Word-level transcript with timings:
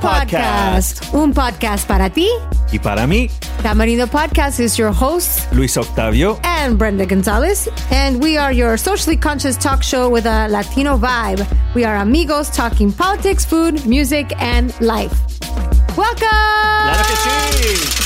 Podcast. 0.00 1.14
Un 1.14 1.32
podcast 1.32 1.86
para 1.86 2.10
ti. 2.10 2.28
Y 2.72 2.78
para 2.78 3.06
mí, 3.06 3.30
Tamarindo 3.62 4.06
Podcast 4.06 4.60
is 4.60 4.76
your 4.78 4.92
host 4.92 5.50
Luis 5.52 5.76
Octavio. 5.76 6.38
and 6.44 6.78
Brenda 6.78 7.06
Gonzalez, 7.06 7.68
and 7.90 8.22
we 8.22 8.36
are 8.36 8.52
your 8.52 8.76
socially 8.76 9.16
conscious 9.16 9.56
talk 9.56 9.82
show 9.82 10.08
with 10.10 10.26
a 10.26 10.48
Latino 10.48 10.98
vibe. 10.98 11.46
We 11.74 11.84
are 11.84 11.96
amigos 11.96 12.50
talking 12.50 12.92
politics, 12.92 13.44
food, 13.44 13.86
music, 13.86 14.32
and 14.40 14.78
life. 14.80 15.14
Welcome! 15.96 16.28
Claro 16.28 17.04
que 17.04 17.16
sí. 17.16 18.02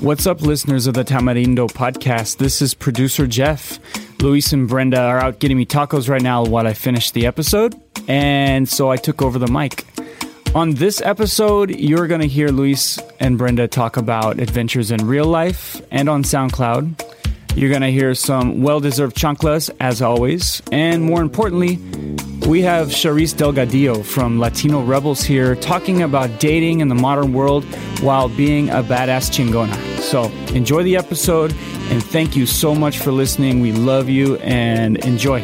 What's 0.00 0.26
up, 0.26 0.42
listeners 0.42 0.86
of 0.86 0.94
the 0.94 1.04
Tamarindo 1.04 1.66
podcast? 1.70 2.36
This 2.38 2.60
is 2.60 2.74
producer 2.74 3.26
Jeff. 3.26 3.73
Luis 4.24 4.54
and 4.54 4.66
Brenda 4.66 4.98
are 5.02 5.18
out 5.18 5.38
getting 5.38 5.58
me 5.58 5.66
tacos 5.66 6.08
right 6.08 6.22
now 6.22 6.46
while 6.46 6.66
I 6.66 6.72
finish 6.72 7.10
the 7.10 7.26
episode, 7.26 7.74
and 8.08 8.66
so 8.66 8.90
I 8.90 8.96
took 8.96 9.20
over 9.20 9.38
the 9.38 9.48
mic. 9.48 9.84
On 10.54 10.70
this 10.70 11.02
episode, 11.02 11.78
you're 11.78 12.06
going 12.06 12.22
to 12.22 12.26
hear 12.26 12.48
Luis 12.48 12.98
and 13.20 13.36
Brenda 13.36 13.68
talk 13.68 13.98
about 13.98 14.40
adventures 14.40 14.90
in 14.90 15.06
real 15.06 15.26
life 15.26 15.82
and 15.90 16.08
on 16.08 16.22
SoundCloud. 16.22 17.04
You're 17.54 17.68
going 17.68 17.82
to 17.82 17.92
hear 17.92 18.14
some 18.14 18.62
well 18.62 18.80
deserved 18.80 19.14
chanclas, 19.14 19.68
as 19.78 20.00
always. 20.00 20.62
And 20.72 21.02
more 21.02 21.20
importantly, 21.20 21.76
we 22.48 22.62
have 22.62 22.88
Sharis 22.88 23.34
Delgadillo 23.34 24.02
from 24.02 24.40
Latino 24.40 24.82
Rebels 24.82 25.22
here 25.22 25.54
talking 25.54 26.00
about 26.00 26.40
dating 26.40 26.80
in 26.80 26.88
the 26.88 26.94
modern 26.94 27.34
world 27.34 27.62
while 28.00 28.30
being 28.30 28.70
a 28.70 28.82
badass 28.82 29.28
chingona. 29.30 29.93
So 30.04 30.30
enjoy 30.54 30.84
the 30.84 30.96
episode 30.96 31.52
and 31.90 32.02
thank 32.02 32.36
you 32.36 32.46
so 32.46 32.74
much 32.74 32.98
for 32.98 33.10
listening. 33.10 33.60
We 33.60 33.72
love 33.72 34.08
you 34.08 34.36
and 34.36 34.98
enjoy. 34.98 35.42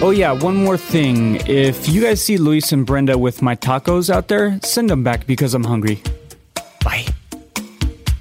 Oh, 0.00 0.10
yeah, 0.10 0.32
one 0.32 0.56
more 0.56 0.76
thing. 0.76 1.36
If 1.46 1.88
you 1.88 2.02
guys 2.02 2.22
see 2.22 2.38
Luis 2.38 2.72
and 2.72 2.86
Brenda 2.86 3.18
with 3.18 3.42
my 3.42 3.54
tacos 3.56 4.10
out 4.10 4.28
there, 4.28 4.58
send 4.62 4.90
them 4.90 5.04
back 5.04 5.26
because 5.26 5.54
I'm 5.54 5.64
hungry. 5.64 6.02
Bye. 6.84 7.06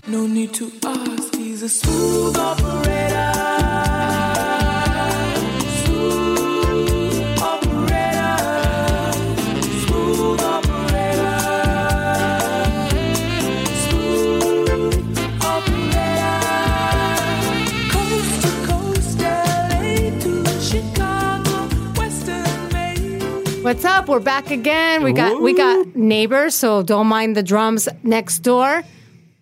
No 0.07 0.27
need 0.27 0.53
to 0.55 0.71
ask, 0.83 1.35
he's 1.35 1.63
a 1.63 1.69
smooth 1.69 2.37
operator. 2.37 2.96
What's 23.67 23.83
up? 23.83 24.07
We're 24.07 24.21
back 24.21 24.49
again. 24.49 25.03
We 25.03 25.11
got 25.11 25.41
we 25.41 25.53
got 25.53 25.93
neighbors, 25.93 26.55
so 26.55 26.83
don't 26.83 27.07
mind 27.07 27.35
the 27.35 27.43
drums 27.43 27.89
next 28.01 28.39
door. 28.39 28.81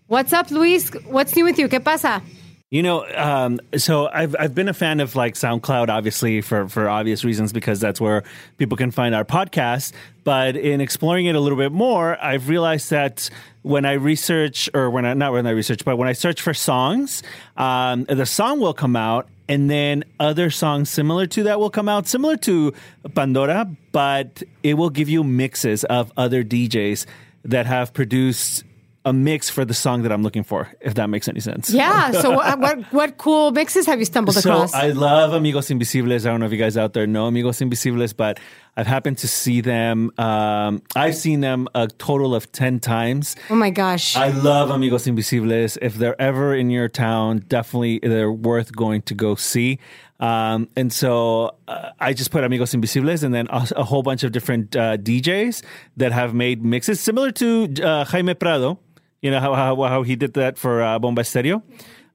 What's 0.08 0.34
up, 0.34 0.50
Luis? 0.50 0.90
What's 1.06 1.36
new 1.36 1.44
with 1.44 1.60
you? 1.60 1.68
¿Qué 1.70 1.80
pasa? 1.80 2.24
You 2.72 2.82
know, 2.82 3.06
um, 3.16 3.60
so 3.78 4.08
I've 4.08 4.36
I've 4.40 4.56
been 4.56 4.68
a 4.68 4.74
fan 4.74 5.00
of 5.00 5.16
like 5.16 5.36
SoundCloud, 5.36 5.90
obviously 5.90 6.42
for 6.42 6.68
for 6.68 6.90
obvious 6.90 7.24
reasons 7.24 7.54
because 7.54 7.80
that's 7.80 8.02
where 8.02 8.24
people 8.58 8.78
can 8.78 8.90
find 8.90 9.14
our 9.14 9.24
podcast. 9.24 9.92
But 10.24 10.56
in 10.58 10.82
exploring 10.82 11.28
it 11.28 11.36
a 11.36 11.40
little 11.40 11.60
bit 11.60 11.72
more, 11.72 12.18
I've 12.20 12.50
realized 12.50 12.90
that 12.90 13.30
when 13.62 13.86
I 13.86 13.94
research, 13.94 14.72
or 14.74 14.90
when 14.90 15.06
I 15.06 15.14
not 15.14 15.34
when 15.34 15.46
I 15.46 15.52
research, 15.52 15.86
but 15.86 15.98
when 15.98 16.08
I 16.08 16.14
search 16.14 16.42
for 16.42 16.56
songs, 16.56 17.22
um, 17.58 18.06
the 18.06 18.26
song 18.26 18.60
will 18.60 18.74
come 18.74 18.96
out, 18.96 19.28
and 19.48 19.70
then 19.70 20.04
other 20.20 20.50
songs 20.50 20.90
similar 20.90 21.28
to 21.28 21.44
that 21.44 21.60
will 21.60 21.70
come 21.70 21.88
out, 21.88 22.08
similar 22.08 22.38
to 22.38 22.74
Pandora, 23.14 23.70
but 23.96 24.44
it 24.62 24.74
will 24.74 24.90
give 24.90 25.08
you 25.08 25.24
mixes 25.24 25.86
of 25.86 26.12
other 26.18 26.44
DJs 26.44 27.06
that 27.46 27.66
have 27.66 27.94
produced 27.94 28.66
a 29.06 29.14
mix 29.14 29.50
for 29.50 29.64
the 29.64 29.74
song 29.74 30.02
that 30.02 30.12
I'm 30.12 30.22
looking 30.22 30.44
for, 30.44 30.68
if 30.82 30.96
that 30.96 31.10
makes 31.10 31.30
any 31.30 31.40
sense. 31.40 31.70
Yeah. 31.70 32.12
So 32.12 32.32
what 32.32 32.60
what, 32.60 32.82
what 32.92 33.18
cool 33.18 33.52
mixes 33.52 33.86
have 33.86 34.00
you 34.00 34.04
stumbled 34.04 34.36
So 34.36 34.50
across? 34.50 34.74
I 34.74 34.90
love 34.90 35.32
Amigos 35.32 35.72
Invisibles. 35.72 36.26
I 36.26 36.30
don't 36.32 36.42
know 36.42 36.46
if 36.46 36.52
you 36.52 36.58
guys 36.58 36.76
out 36.76 36.92
there 36.92 37.08
know 37.08 37.28
Amigos 37.28 37.62
Invisibles, 37.62 38.12
but 38.12 38.38
I've 38.78 38.88
happened 38.88 39.18
to 39.20 39.28
see 39.28 39.62
them. 39.62 40.12
Um, 40.18 40.82
I've 40.96 41.16
seen 41.16 41.40
them 41.40 41.68
a 41.74 41.88
total 41.88 42.36
of 42.36 42.52
10 42.52 42.80
times. 42.82 43.36
oh 43.50 43.56
my 43.56 43.70
gosh. 43.70 44.18
I 44.18 44.30
love 44.30 44.70
Amigos 44.70 45.08
Invisibles. 45.08 45.78
If 45.82 45.96
they're 45.96 46.20
ever 46.22 46.54
in 46.54 46.70
your 46.70 46.90
town, 46.90 47.46
definitely 47.48 48.00
they're 48.00 48.32
worth 48.32 48.76
going 48.76 49.04
to 49.04 49.14
go 49.14 49.36
see. 49.36 49.80
Um, 50.20 50.70
and 50.76 50.92
so 50.92 51.56
uh, 51.68 51.92
I 52.00 52.14
just 52.14 52.32
put 52.32 52.44
Amigos 52.44 52.74
Invisibles 52.74 53.24
and 53.24 53.34
then 53.34 53.48
a, 53.50 53.68
a 53.78 53.84
whole 53.84 54.04
bunch 54.04 54.24
of 54.24 54.32
different 54.32 54.76
uh, 54.76 54.98
DJs 54.98 55.64
that 55.98 56.12
have 56.12 56.34
made 56.34 56.64
mixes 56.64 57.00
similar 57.00 57.32
to 57.32 57.74
uh, 57.82 58.06
Jaime 58.06 58.34
Prado. 58.34 58.80
You 59.22 59.32
know 59.32 59.40
how, 59.40 59.54
how, 59.56 59.82
how 59.84 60.04
he 60.04 60.16
did 60.16 60.34
that 60.36 60.58
for 60.58 60.82
uh, 60.84 61.00
Bomba 61.00 61.22
Estéreo. 61.22 61.64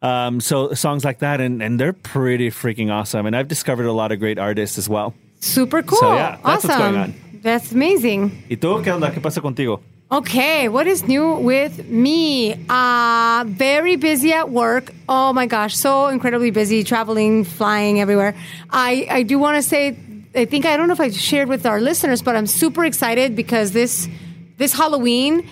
Um, 0.03 0.41
so 0.41 0.73
songs 0.73 1.05
like 1.05 1.19
that, 1.19 1.41
and, 1.41 1.63
and 1.63 1.79
they're 1.79 1.93
pretty 1.93 2.51
freaking 2.51 2.91
awesome. 2.91 3.27
And 3.27 3.37
I've 3.37 3.49
discovered 3.49 3.87
a 3.87 3.93
lot 3.93 4.13
of 4.13 4.19
great 4.19 4.39
artists 4.39 4.79
as 4.79 4.89
well. 4.89 5.15
Super 5.41 5.83
cool. 5.83 5.99
So, 5.99 6.15
yeah, 6.15 6.39
that's 6.45 6.65
awesome. 6.65 6.71
what's 6.71 6.79
going 6.79 6.97
on. 6.97 7.15
That's 7.43 7.73
amazing. 7.73 8.45
¿Y 8.49 8.57
tú 8.57 8.83
qué 8.83 8.93
onda? 8.93 9.11
¿Qué 9.13 9.21
pasa 9.21 9.41
contigo? 9.41 9.81
Okay, 10.13 10.69
what 10.69 10.87
is 10.87 11.07
new 11.07 11.35
with 11.37 11.89
me? 11.89 12.55
Uh 12.69 13.45
very 13.47 13.97
busy 13.97 14.33
at 14.33 14.51
work. 14.51 14.93
Oh 15.09 15.33
my 15.33 15.47
gosh, 15.47 15.77
so 15.77 16.09
incredibly 16.09 16.51
busy, 16.51 16.85
traveling, 16.85 17.45
flying 17.45 18.01
everywhere. 18.01 18.35
I 18.71 19.07
I 19.11 19.23
do 19.23 19.39
want 19.39 19.57
to 19.57 19.63
say 19.63 19.97
I 20.35 20.45
think 20.45 20.67
I 20.67 20.77
don't 20.77 20.89
know 20.89 20.95
if 20.95 21.01
I 21.01 21.11
shared 21.11 21.49
with 21.49 21.65
our 21.65 21.81
listeners, 21.81 22.23
but 22.23 22.37
I'm 22.37 22.47
super 22.47 22.85
excited 22.85 23.35
because 23.35 23.73
this 23.73 24.09
this 24.59 24.75
Halloween 24.75 25.49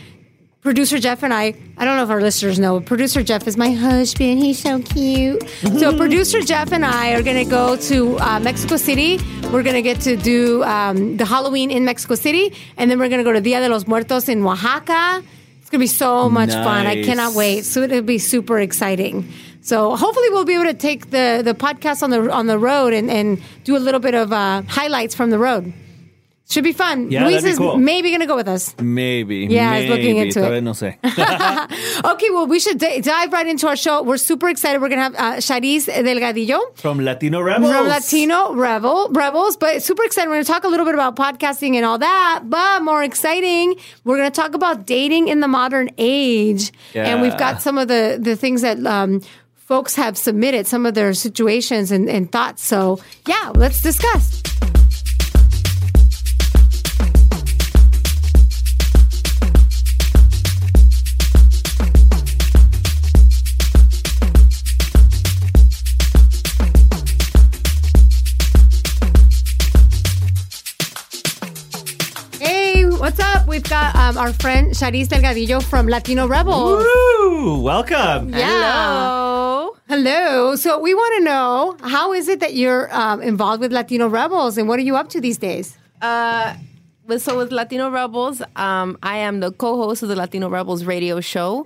producer 0.62 0.98
Jeff 0.98 1.22
and 1.22 1.32
I, 1.32 1.54
I 1.76 1.84
don't 1.84 1.96
know 1.96 2.02
if 2.02 2.10
our 2.10 2.20
listeners 2.20 2.58
know, 2.58 2.78
but 2.78 2.86
producer 2.86 3.22
Jeff 3.22 3.46
is 3.46 3.56
my 3.56 3.70
husband. 3.70 4.40
He's 4.40 4.58
so 4.58 4.80
cute. 4.80 5.48
so, 5.78 5.96
producer 6.04 6.40
Jeff 6.42 6.72
and 6.72 6.84
I 6.84 7.12
are 7.12 7.22
going 7.22 7.42
to 7.42 7.50
go 7.50 7.76
to 7.76 8.18
uh, 8.18 8.40
Mexico 8.40 8.76
City. 8.76 9.18
We're 9.52 9.62
going 9.62 9.76
to 9.76 9.82
get 9.82 10.00
to 10.02 10.16
do 10.16 10.62
um, 10.64 11.16
the 11.16 11.24
Halloween 11.24 11.70
in 11.70 11.84
Mexico 11.84 12.14
City, 12.14 12.54
and 12.76 12.90
then 12.90 12.98
we're 12.98 13.08
going 13.08 13.18
to 13.18 13.24
go 13.24 13.32
to 13.32 13.40
Dia 13.40 13.60
de 13.60 13.68
los 13.68 13.86
Muertos 13.86 14.28
in 14.28 14.44
Oaxaca. 14.44 15.22
It's 15.60 15.70
going 15.70 15.80
to 15.80 15.84
be 15.84 15.86
so 15.86 16.28
much 16.30 16.50
fun. 16.50 16.86
I 16.86 17.02
cannot 17.04 17.34
wait. 17.34 17.64
So, 17.64 17.82
it'll 17.82 18.02
be 18.02 18.18
super 18.18 18.58
exciting. 18.58 19.30
So 19.60 19.96
hopefully 19.96 20.30
we'll 20.30 20.46
be 20.46 20.54
able 20.54 20.64
to 20.64 20.72
take 20.72 21.10
the, 21.10 21.42
the 21.44 21.52
podcast 21.52 22.02
on 22.02 22.08
the 22.08 22.32
on 22.32 22.46
the 22.46 22.58
road 22.58 22.94
and, 22.94 23.10
and 23.10 23.42
do 23.64 23.76
a 23.76 23.78
little 23.78 24.00
bit 24.00 24.14
of 24.14 24.32
uh, 24.32 24.62
highlights 24.62 25.14
from 25.14 25.28
the 25.28 25.38
road. 25.38 25.74
Should 26.50 26.64
be 26.64 26.72
fun. 26.72 27.10
Yeah, 27.10 27.26
Luis 27.26 27.44
is 27.44 27.58
cool. 27.58 27.76
maybe 27.76 28.08
going 28.08 28.20
to 28.22 28.26
go 28.26 28.34
with 28.34 28.48
us. 28.48 28.74
Maybe. 28.80 29.46
Yeah, 29.50 29.70
I 29.70 29.80
was 29.80 29.90
looking 29.90 30.16
maybe. 30.16 30.28
into 30.28 30.54
it. 30.54 30.60
No 30.62 30.70
sé. 30.72 30.96
Okay, 32.04 32.30
well, 32.30 32.46
we 32.46 32.58
should 32.58 32.78
d- 32.78 33.00
dive 33.02 33.32
right 33.32 33.46
into 33.46 33.66
our 33.68 33.76
show. 33.76 34.02
We're 34.02 34.16
super 34.16 34.48
excited. 34.48 34.80
We're 34.80 34.88
going 34.88 34.98
to 34.98 35.02
have 35.02 35.14
uh, 35.14 35.36
Sharis 35.38 35.88
Delgadillo 35.92 36.74
From 36.78 37.00
Latino 37.00 37.40
Rebels. 37.42 37.70
from 37.70 37.86
Latino 37.86 38.54
Rebel 38.54 39.08
Rebels, 39.10 39.56
but 39.58 39.82
super 39.82 40.04
excited. 40.04 40.28
We're 40.28 40.36
going 40.36 40.44
to 40.46 40.52
talk 40.52 40.64
a 40.64 40.68
little 40.68 40.86
bit 40.86 40.94
about 40.94 41.16
podcasting 41.16 41.74
and 41.74 41.84
all 41.84 41.98
that. 41.98 42.44
But 42.44 42.82
more 42.82 43.02
exciting, 43.02 43.74
we're 44.04 44.16
going 44.16 44.30
to 44.30 44.40
talk 44.40 44.54
about 44.54 44.86
dating 44.86 45.28
in 45.28 45.40
the 45.40 45.48
modern 45.48 45.90
age, 45.98 46.72
Yeah. 46.94 47.04
and 47.08 47.20
we've 47.20 47.36
got 47.36 47.60
some 47.60 47.76
of 47.78 47.88
the 47.88 48.18
the 48.20 48.36
things 48.36 48.62
that. 48.62 48.78
Um, 48.86 49.20
Folks 49.68 49.96
have 49.96 50.16
submitted 50.16 50.66
some 50.66 50.86
of 50.86 50.94
their 50.94 51.12
situations 51.12 51.90
and, 51.92 52.08
and 52.08 52.32
thoughts. 52.32 52.64
So, 52.64 53.00
yeah, 53.26 53.52
let's 53.54 53.82
discuss. 53.82 54.40
Got 73.68 73.94
um, 73.96 74.16
our 74.16 74.32
friend 74.32 74.70
Sharis 74.72 75.08
Delgadillo 75.08 75.62
from 75.62 75.88
Latino 75.88 76.26
Rebels. 76.26 76.82
Woo! 76.82 77.60
Welcome. 77.60 78.30
Yeah. 78.30 79.68
Hello. 79.88 80.56
So 80.56 80.78
we 80.78 80.94
want 80.94 81.18
to 81.18 81.24
know 81.24 81.76
how 81.86 82.14
is 82.14 82.28
it 82.28 82.40
that 82.40 82.54
you're 82.54 82.88
um, 82.94 83.20
involved 83.20 83.60
with 83.60 83.70
Latino 83.72 84.08
Rebels 84.08 84.56
and 84.56 84.68
what 84.68 84.78
are 84.78 84.82
you 84.82 84.96
up 84.96 85.10
to 85.10 85.20
these 85.20 85.36
days? 85.36 85.76
With- 86.00 87.20
so 87.22 87.36
with 87.36 87.52
Latino 87.52 87.90
Rebels, 87.90 88.40
um, 88.56 88.96
I 89.02 89.18
am 89.18 89.40
the 89.40 89.52
co-host 89.52 90.02
of 90.02 90.08
the 90.08 90.16
Latino 90.16 90.48
Rebels 90.48 90.84
radio 90.84 91.20
show, 91.20 91.64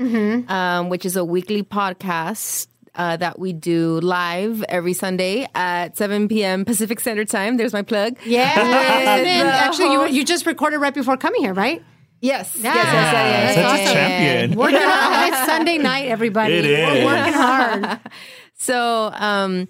um, 0.48 0.88
which 0.88 1.04
is 1.06 1.16
a 1.16 1.24
weekly 1.24 1.62
podcast 1.62 2.66
uh, 2.96 3.16
that 3.16 3.38
we 3.38 3.52
do 3.52 4.00
live 4.00 4.62
every 4.68 4.92
Sunday 4.92 5.46
at 5.54 5.96
7 5.96 6.28
p.m. 6.28 6.64
Pacific 6.64 6.98
Standard 7.00 7.28
Time. 7.28 7.56
There's 7.58 7.72
my 7.72 7.82
plug. 7.82 8.16
Yeah. 8.24 8.52
and 8.60 9.24
then 9.26 9.46
actually, 9.46 9.92
you, 9.92 10.06
you 10.18 10.24
just 10.24 10.46
recorded 10.46 10.78
right 10.78 10.92
before 10.94 11.16
coming 11.16 11.42
here, 11.42 11.54
right? 11.54 11.82
Yes. 12.22 12.56
Yeah. 12.56 12.72
Yes, 12.74 12.86
yes, 12.86 13.12
yes, 13.12 13.56
yes, 13.56 13.70
Such 13.70 13.80
a 13.80 13.92
champion. 13.92 14.58
Working 14.58 14.78
hard. 14.80 15.28
It's 15.32 15.44
Sunday 15.46 15.78
night, 15.78 16.06
everybody. 16.06 16.54
It 16.54 17.04
We're 17.04 17.04
working 17.04 17.32
hard. 17.34 18.00
So, 18.54 19.10
um, 19.14 19.66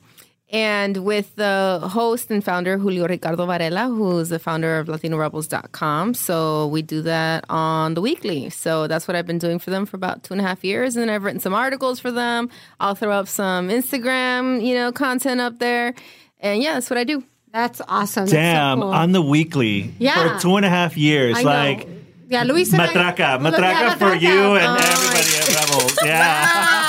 and 0.51 0.99
with 0.99 1.35
the 1.37 1.81
host 1.83 2.31
and 2.31 2.45
founder 2.45 2.77
Julio 2.77 3.07
Ricardo 3.09 3.47
Varela, 3.47 3.87
who's 3.89 4.29
the 4.29 4.39
founder 4.39 4.79
of 4.79 4.87
LatinoRebels.com. 4.89 6.13
So 6.13 6.67
we 6.67 6.83
do 6.83 7.01
that 7.01 7.47
on 7.49 7.95
the 7.95 8.03
weekly. 8.03 8.51
So 8.51 8.87
that's 8.87 9.09
what 9.09 9.17
I've 9.17 9.25
been 9.27 9.39
doing 9.39 9.59
for 9.59 9.71
them 9.71 9.87
for 9.87 9.97
about 9.97 10.25
two 10.25 10.35
and 10.35 10.43
a 10.43 10.45
half 10.45 10.63
years, 10.63 10.95
and 10.95 11.03
then 11.03 11.09
I've 11.15 11.25
written 11.25 11.41
some 11.41 11.55
articles 11.55 12.01
for 12.01 12.11
them. 12.11 12.51
I'll 12.81 12.95
throw 12.95 13.13
up 13.13 13.29
some 13.29 13.71
Instagram, 13.71 14.63
you 14.63 14.75
know, 14.75 14.93
content 14.93 15.41
up 15.41 15.59
there, 15.59 15.95
and 16.39 16.63
yeah, 16.63 16.75
that's 16.75 16.91
what 16.91 16.99
I 16.99 17.05
do. 17.05 17.25
That's 17.51 17.81
awesome. 17.89 18.25
That's 18.25 18.33
so 18.33 18.37
Damn, 18.37 18.81
cool. 18.83 18.91
on 18.91 19.13
the 19.13 19.23
weekly 19.23 19.95
Yeah. 19.99 20.35
for 20.37 20.41
two 20.43 20.57
and 20.57 20.67
a 20.67 20.71
half 20.71 20.99
years. 20.99 21.39
I 21.39 21.43
know. 21.45 22.02
Yeah, 22.33 22.43
Luis 22.49 22.73
and 22.73 22.81
I- 22.81 22.89
matraca, 22.89 23.29
matraca 23.45 23.83
Yeah, 23.85 23.95
for 24.01 24.17
matraca. 24.17 24.21
you 24.27 24.41
and 24.57 24.71
Oh. 24.73 24.89
everybody 24.93 25.33
at 25.41 25.47
Rebels. 25.59 25.95
Yeah. 26.05 26.25
Ah, 26.25 26.82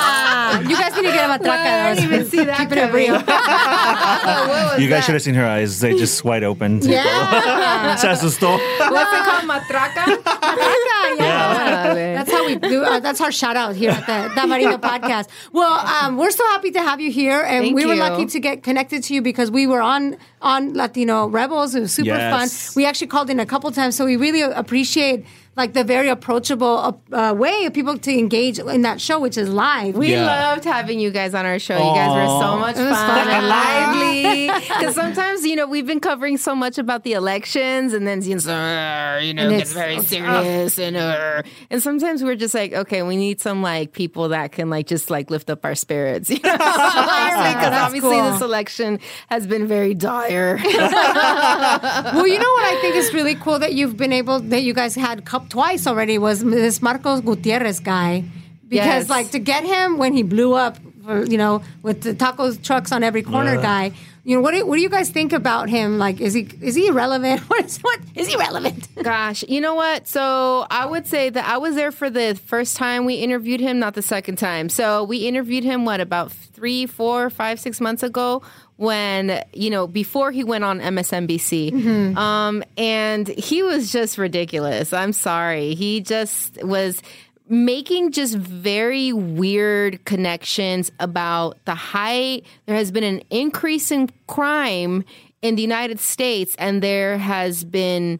you 0.69 0.77
guys 0.77 0.93
need 0.95 1.07
to 1.07 1.13
get 1.13 1.29
a 1.29 1.33
matraca. 1.33 1.85
I 1.85 1.95
didn't 1.95 2.11
even 2.13 2.25
see 2.25 2.43
that 2.45 2.57
Keeping 2.57 2.77
it 2.77 2.93
real. 2.93 3.15
you 4.81 4.89
guys 4.89 5.05
should 5.05 5.13
have 5.15 5.21
seen 5.21 5.35
her 5.35 5.45
eyes. 5.45 5.79
They 5.79 5.93
just 5.97 6.23
wide 6.23 6.43
open. 6.43 6.81
yeah. 6.83 7.95
Se 7.95 8.07
asustó. 8.07 8.51
What's 8.91 9.13
it 9.13 9.23
called, 9.25 9.43
matraca? 9.49 10.05
Matraca, 10.23 11.17
yeah. 11.17 11.93
Yeah. 11.93 12.13
That's 12.15 12.31
how 12.31 12.45
we 12.45 12.55
do. 12.55 12.83
Uh, 12.83 12.99
that's 12.99 13.21
our 13.21 13.31
shout 13.31 13.55
out 13.55 13.75
here 13.75 13.91
at 13.91 14.05
the 14.05 14.39
Tamarindo 14.39 14.79
podcast. 14.79 15.27
Well, 15.51 15.73
um, 15.73 16.17
we're 16.17 16.31
so 16.31 16.45
happy 16.47 16.71
to 16.71 16.81
have 16.81 16.99
you 16.99 17.11
here, 17.11 17.41
and 17.41 17.65
Thank 17.65 17.75
we 17.75 17.85
were 17.85 17.93
you. 17.93 17.99
lucky 17.99 18.25
to 18.27 18.39
get 18.39 18.63
connected 18.63 19.03
to 19.03 19.13
you 19.13 19.21
because 19.21 19.51
we 19.51 19.67
were 19.67 19.81
on 19.81 20.17
on 20.41 20.73
Latino 20.73 21.27
Rebels. 21.27 21.75
It 21.75 21.81
was 21.81 21.93
super 21.93 22.09
Yes. 22.09 22.73
fun. 22.73 22.75
We 22.75 22.85
actually 22.85 23.07
called 23.07 23.29
in 23.29 23.39
a 23.39 23.45
couple 23.45 23.71
times, 23.71 23.95
so 23.95 24.05
we 24.05 24.15
really 24.17 24.41
appreciate 24.41 25.25
like 25.55 25.73
the 25.73 25.83
very 25.83 26.09
approachable 26.09 26.99
uh, 27.11 27.33
way 27.37 27.65
of 27.65 27.73
people 27.73 27.97
to 27.99 28.11
engage 28.11 28.57
in 28.59 28.81
that 28.81 28.99
show, 28.99 29.19
which 29.19 29.37
is 29.37 29.49
live. 29.49 29.95
We 29.95 30.11
Yeah. 30.11 30.25
loved 30.49 30.65
having 30.65 30.99
you 30.99 31.11
guys 31.11 31.33
on 31.35 31.45
our 31.45 31.59
show. 31.59 31.77
You 31.77 31.93
guys 31.95 32.09
were 32.15 32.39
so 32.41 32.57
much 32.57 32.75
It 32.77 32.81
was 32.89 32.97
fun, 32.97 33.25
fun. 33.25 33.27
and 33.27 33.47
lively. 33.47 34.49
Because 34.79 34.95
sometimes, 34.95 35.45
you 35.45 35.55
know, 35.55 35.67
we've 35.67 35.85
been 35.85 35.99
covering 35.99 36.37
so 36.37 36.55
much 36.55 36.77
about 36.77 37.03
the 37.03 37.13
elections, 37.13 37.93
and 37.93 38.07
then 38.07 38.21
you 38.23 38.35
know, 38.37 38.53
uh, 38.53 39.19
you 39.21 39.33
know 39.33 39.43
And 39.43 39.51
it's- 39.53 39.59
gets 39.59 39.73
very 39.73 39.95
it's 39.97 40.07
serious, 40.07 40.79
and 40.79 40.95
uh, 40.97 41.41
and 41.69 41.81
sometimes 41.83 42.23
we're 42.23 42.35
just 42.35 42.53
like, 42.53 42.73
okay, 42.73 43.03
we 43.03 43.15
need 43.17 43.39
some 43.41 43.61
like 43.61 43.91
people 43.93 44.29
that 44.29 44.51
can 44.53 44.69
like 44.69 44.87
just 44.87 45.09
like 45.09 45.29
lift 45.29 45.49
up 45.49 45.63
our 45.65 45.75
spirits, 45.75 46.29
you 46.29 46.39
know? 46.43 46.51
because 46.53 47.73
obviously 47.73 48.09
cool. 48.17 48.31
this 48.31 48.41
election 48.41 48.99
has 49.29 49.45
been 49.47 49.67
very 49.67 49.93
dire. 49.93 50.57
well, 50.63 52.27
you 52.27 52.39
know 52.39 52.51
what 52.57 52.65
I 52.73 52.77
think 52.81 52.95
is 52.95 53.13
really 53.13 53.35
cool 53.35 53.59
that 53.59 53.73
you've 53.73 53.97
been 53.97 54.13
able 54.13 54.39
that 54.39 54.63
you 54.63 54.73
guys 54.73 54.95
had 54.95 55.25
cup 55.43 55.49
twice 55.49 55.87
already 55.87 56.17
was 56.17 56.43
this 56.43 56.81
Marcos 56.81 57.21
Gutierrez 57.21 57.79
guy 57.79 58.23
because 58.67 58.85
Yes. 59.07 59.09
like 59.09 59.31
to 59.31 59.39
get 59.39 59.63
him 59.63 59.97
when 59.97 60.13
he 60.13 60.23
blew 60.23 60.53
up, 60.53 60.77
you 61.07 61.37
know, 61.37 61.61
with 61.81 62.01
the 62.01 62.13
taco 62.13 62.53
trucks 62.53 62.91
on 62.91 63.03
every 63.03 63.21
corner 63.23 63.57
guy. 63.61 63.91
You 64.25 64.37
know 64.37 64.41
what? 64.41 64.53
Do, 64.53 64.65
what 64.65 64.77
do 64.77 64.81
you 64.81 64.89
guys 64.89 65.09
think 65.09 65.33
about 65.33 65.67
him? 65.69 65.97
Like, 65.97 66.21
is 66.21 66.33
he 66.33 66.47
is 66.61 66.75
he 66.75 66.87
irrelevant? 66.87 67.41
What 67.49 67.65
is 67.65 67.77
what 67.79 67.99
is 68.15 68.27
he 68.27 68.37
relevant? 68.37 68.87
Gosh, 69.03 69.43
you 69.49 69.59
know 69.59 69.75
what? 69.75 70.07
So 70.07 70.65
I 70.71 70.85
would 70.85 71.07
say 71.07 71.29
that 71.29 71.45
I 71.45 71.57
was 71.57 71.75
there 71.75 71.91
for 71.91 72.09
the 72.09 72.35
first 72.35 72.77
time 72.77 73.03
we 73.03 73.15
interviewed 73.15 73.59
him, 73.59 73.79
not 73.79 73.95
the 73.95 74.01
second 74.01 74.37
time. 74.37 74.69
So 74.69 75.03
we 75.03 75.27
interviewed 75.27 75.65
him, 75.65 75.83
what, 75.83 75.99
about 75.99 76.31
three, 76.31 76.85
four, 76.85 77.29
five, 77.29 77.59
six 77.59 77.81
months 77.81 78.01
ago 78.01 78.41
when, 78.83 79.41
you 79.53 79.69
know, 79.69 79.87
before 79.87 80.31
he 80.31 80.43
went 80.43 80.63
on 80.63 80.79
MSNBC. 80.79 82.15
Um, 82.17 82.63
and 82.77 83.27
he 83.27 83.63
was 83.63 83.91
just 83.91 84.17
ridiculous. 84.17 84.91
I'm 84.91 85.13
sorry. 85.13 85.73
He 85.73 86.01
just 86.01 86.61
was 86.63 87.01
making 87.47 88.11
just 88.11 88.35
very 88.35 89.13
weird 89.13 90.03
connections 90.05 90.91
about 90.99 91.63
the 91.65 91.75
high 91.75 92.41
there 92.65 92.75
has 92.75 92.91
been 92.91 93.03
an 93.03 93.21
increase 93.29 93.91
in 93.91 94.09
crime 94.27 95.03
in 95.41 95.55
the 95.55 95.61
United 95.61 95.99
States 95.99 96.55
and 96.57 96.81
there 96.81 97.17
has 97.17 97.63
been 97.65 98.19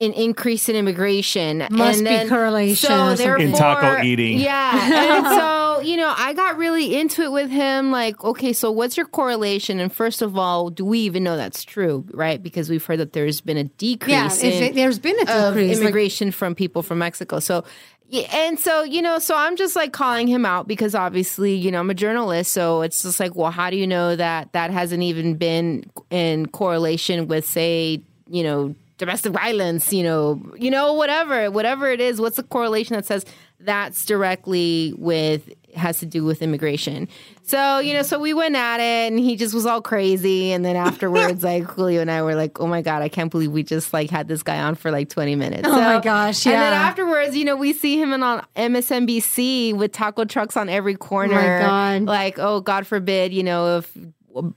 an 0.00 0.12
increase 0.12 0.68
in 0.68 0.76
immigration 0.76 1.66
Must 1.70 2.04
and 2.04 2.24
be 2.24 2.28
correlation 2.28 2.88
so 3.16 3.24
or. 3.26 3.38
In 3.38 3.52
taco 3.54 4.02
eating. 4.02 4.38
yeah 4.38 5.16
and 5.16 5.26
so 5.26 5.80
you 5.80 5.96
know 5.96 6.12
i 6.16 6.34
got 6.34 6.58
really 6.58 6.96
into 6.96 7.22
it 7.22 7.32
with 7.32 7.48
him 7.50 7.90
like 7.90 8.22
okay 8.22 8.52
so 8.52 8.70
what's 8.70 8.96
your 8.98 9.06
correlation 9.06 9.80
and 9.80 9.90
first 9.90 10.20
of 10.20 10.36
all 10.36 10.68
do 10.68 10.84
we 10.84 10.98
even 11.00 11.24
know 11.24 11.36
that's 11.38 11.64
true 11.64 12.04
right 12.12 12.42
because 12.42 12.68
we've 12.68 12.84
heard 12.84 12.98
that 12.98 13.14
there's 13.14 13.40
been 13.40 13.56
a 13.56 13.64
decrease 13.64 14.42
Yeah, 14.42 14.50
in 14.50 14.62
it- 14.64 14.74
there's 14.74 14.98
been 14.98 15.16
a 15.26 15.32
of 15.32 15.54
decrease. 15.54 15.76
like- 15.78 15.82
immigration 15.82 16.30
from 16.30 16.54
people 16.54 16.82
from 16.82 16.98
Mexico. 16.98 17.38
So, 17.38 17.64
yeah, 18.08 18.28
and 18.36 18.60
so 18.60 18.82
you 18.84 19.00
know, 19.02 19.18
so 19.18 19.34
I'm 19.36 19.56
just 19.56 19.74
like 19.76 19.92
calling 19.92 20.28
him 20.28 20.44
out 20.46 20.68
because 20.68 20.94
obviously, 20.94 21.54
you 21.54 21.70
know, 21.72 21.80
I'm 21.80 21.90
a 21.90 21.94
journalist. 21.94 22.52
So 22.52 22.82
it's 22.82 23.02
just 23.02 23.18
like, 23.18 23.34
well, 23.34 23.50
how 23.50 23.68
do 23.70 23.76
you 23.76 23.86
know 23.86 24.14
that 24.14 24.52
that 24.52 24.70
hasn't 24.70 25.02
even 25.02 25.34
been 25.34 25.90
in 26.10 26.46
correlation 26.46 27.26
with, 27.26 27.44
say, 27.46 28.00
you 28.30 28.42
know, 28.44 28.74
domestic 28.98 29.32
violence? 29.32 29.92
You 29.92 30.02
know, 30.02 30.52
you 30.56 30.70
know, 30.70 30.92
whatever, 30.92 31.50
whatever 31.50 31.88
it 31.88 32.00
is. 32.00 32.20
What's 32.20 32.36
the 32.36 32.42
correlation 32.42 32.96
that 32.96 33.06
says 33.06 33.24
that's 33.58 34.04
directly 34.04 34.92
with 34.98 35.50
has 35.74 35.98
to 35.98 36.06
do 36.06 36.24
with 36.24 36.42
immigration? 36.42 37.08
So 37.42 37.78
you 37.78 37.94
know, 37.94 38.02
so 38.02 38.18
we 38.18 38.34
went 38.34 38.56
at 38.56 38.80
it, 38.80 39.12
and 39.12 39.18
he 39.18 39.36
just 39.36 39.54
was 39.54 39.66
all 39.66 39.80
crazy. 39.80 40.52
And 40.52 40.64
then 40.64 40.76
afterwards, 40.76 41.44
like 41.52 41.64
Julio 41.64 42.00
and 42.00 42.10
I 42.10 42.22
were 42.22 42.34
like, 42.34 42.60
"Oh 42.60 42.66
my 42.66 42.82
god, 42.82 43.02
I 43.02 43.08
can't 43.08 43.30
believe 43.30 43.52
we 43.52 43.62
just 43.62 43.92
like 43.92 44.10
had 44.10 44.28
this 44.28 44.42
guy 44.42 44.60
on 44.60 44.74
for 44.74 44.90
like 44.90 45.08
20 45.08 45.36
minutes." 45.36 45.66
Oh 45.66 45.80
my 45.80 46.00
gosh, 46.00 46.44
Yeah. 46.44 46.52
And 46.52 46.62
then 46.62 46.72
afterwards, 46.72 47.36
you 47.36 47.44
know, 47.44 47.56
we 47.56 47.72
see 47.72 48.00
him 48.00 48.12
on 48.22 48.44
MSNBC 48.56 49.74
with 49.74 49.92
taco 49.92 50.24
trucks 50.24 50.56
on 50.56 50.68
every 50.68 50.94
oh 50.94 50.98
corner. 50.98 51.58
Oh 51.58 51.66
God. 51.66 52.02
Like, 52.02 52.38
oh 52.38 52.60
God 52.60 52.86
forbid, 52.86 53.32
you 53.32 53.42
know, 53.42 53.78
if 53.78 53.96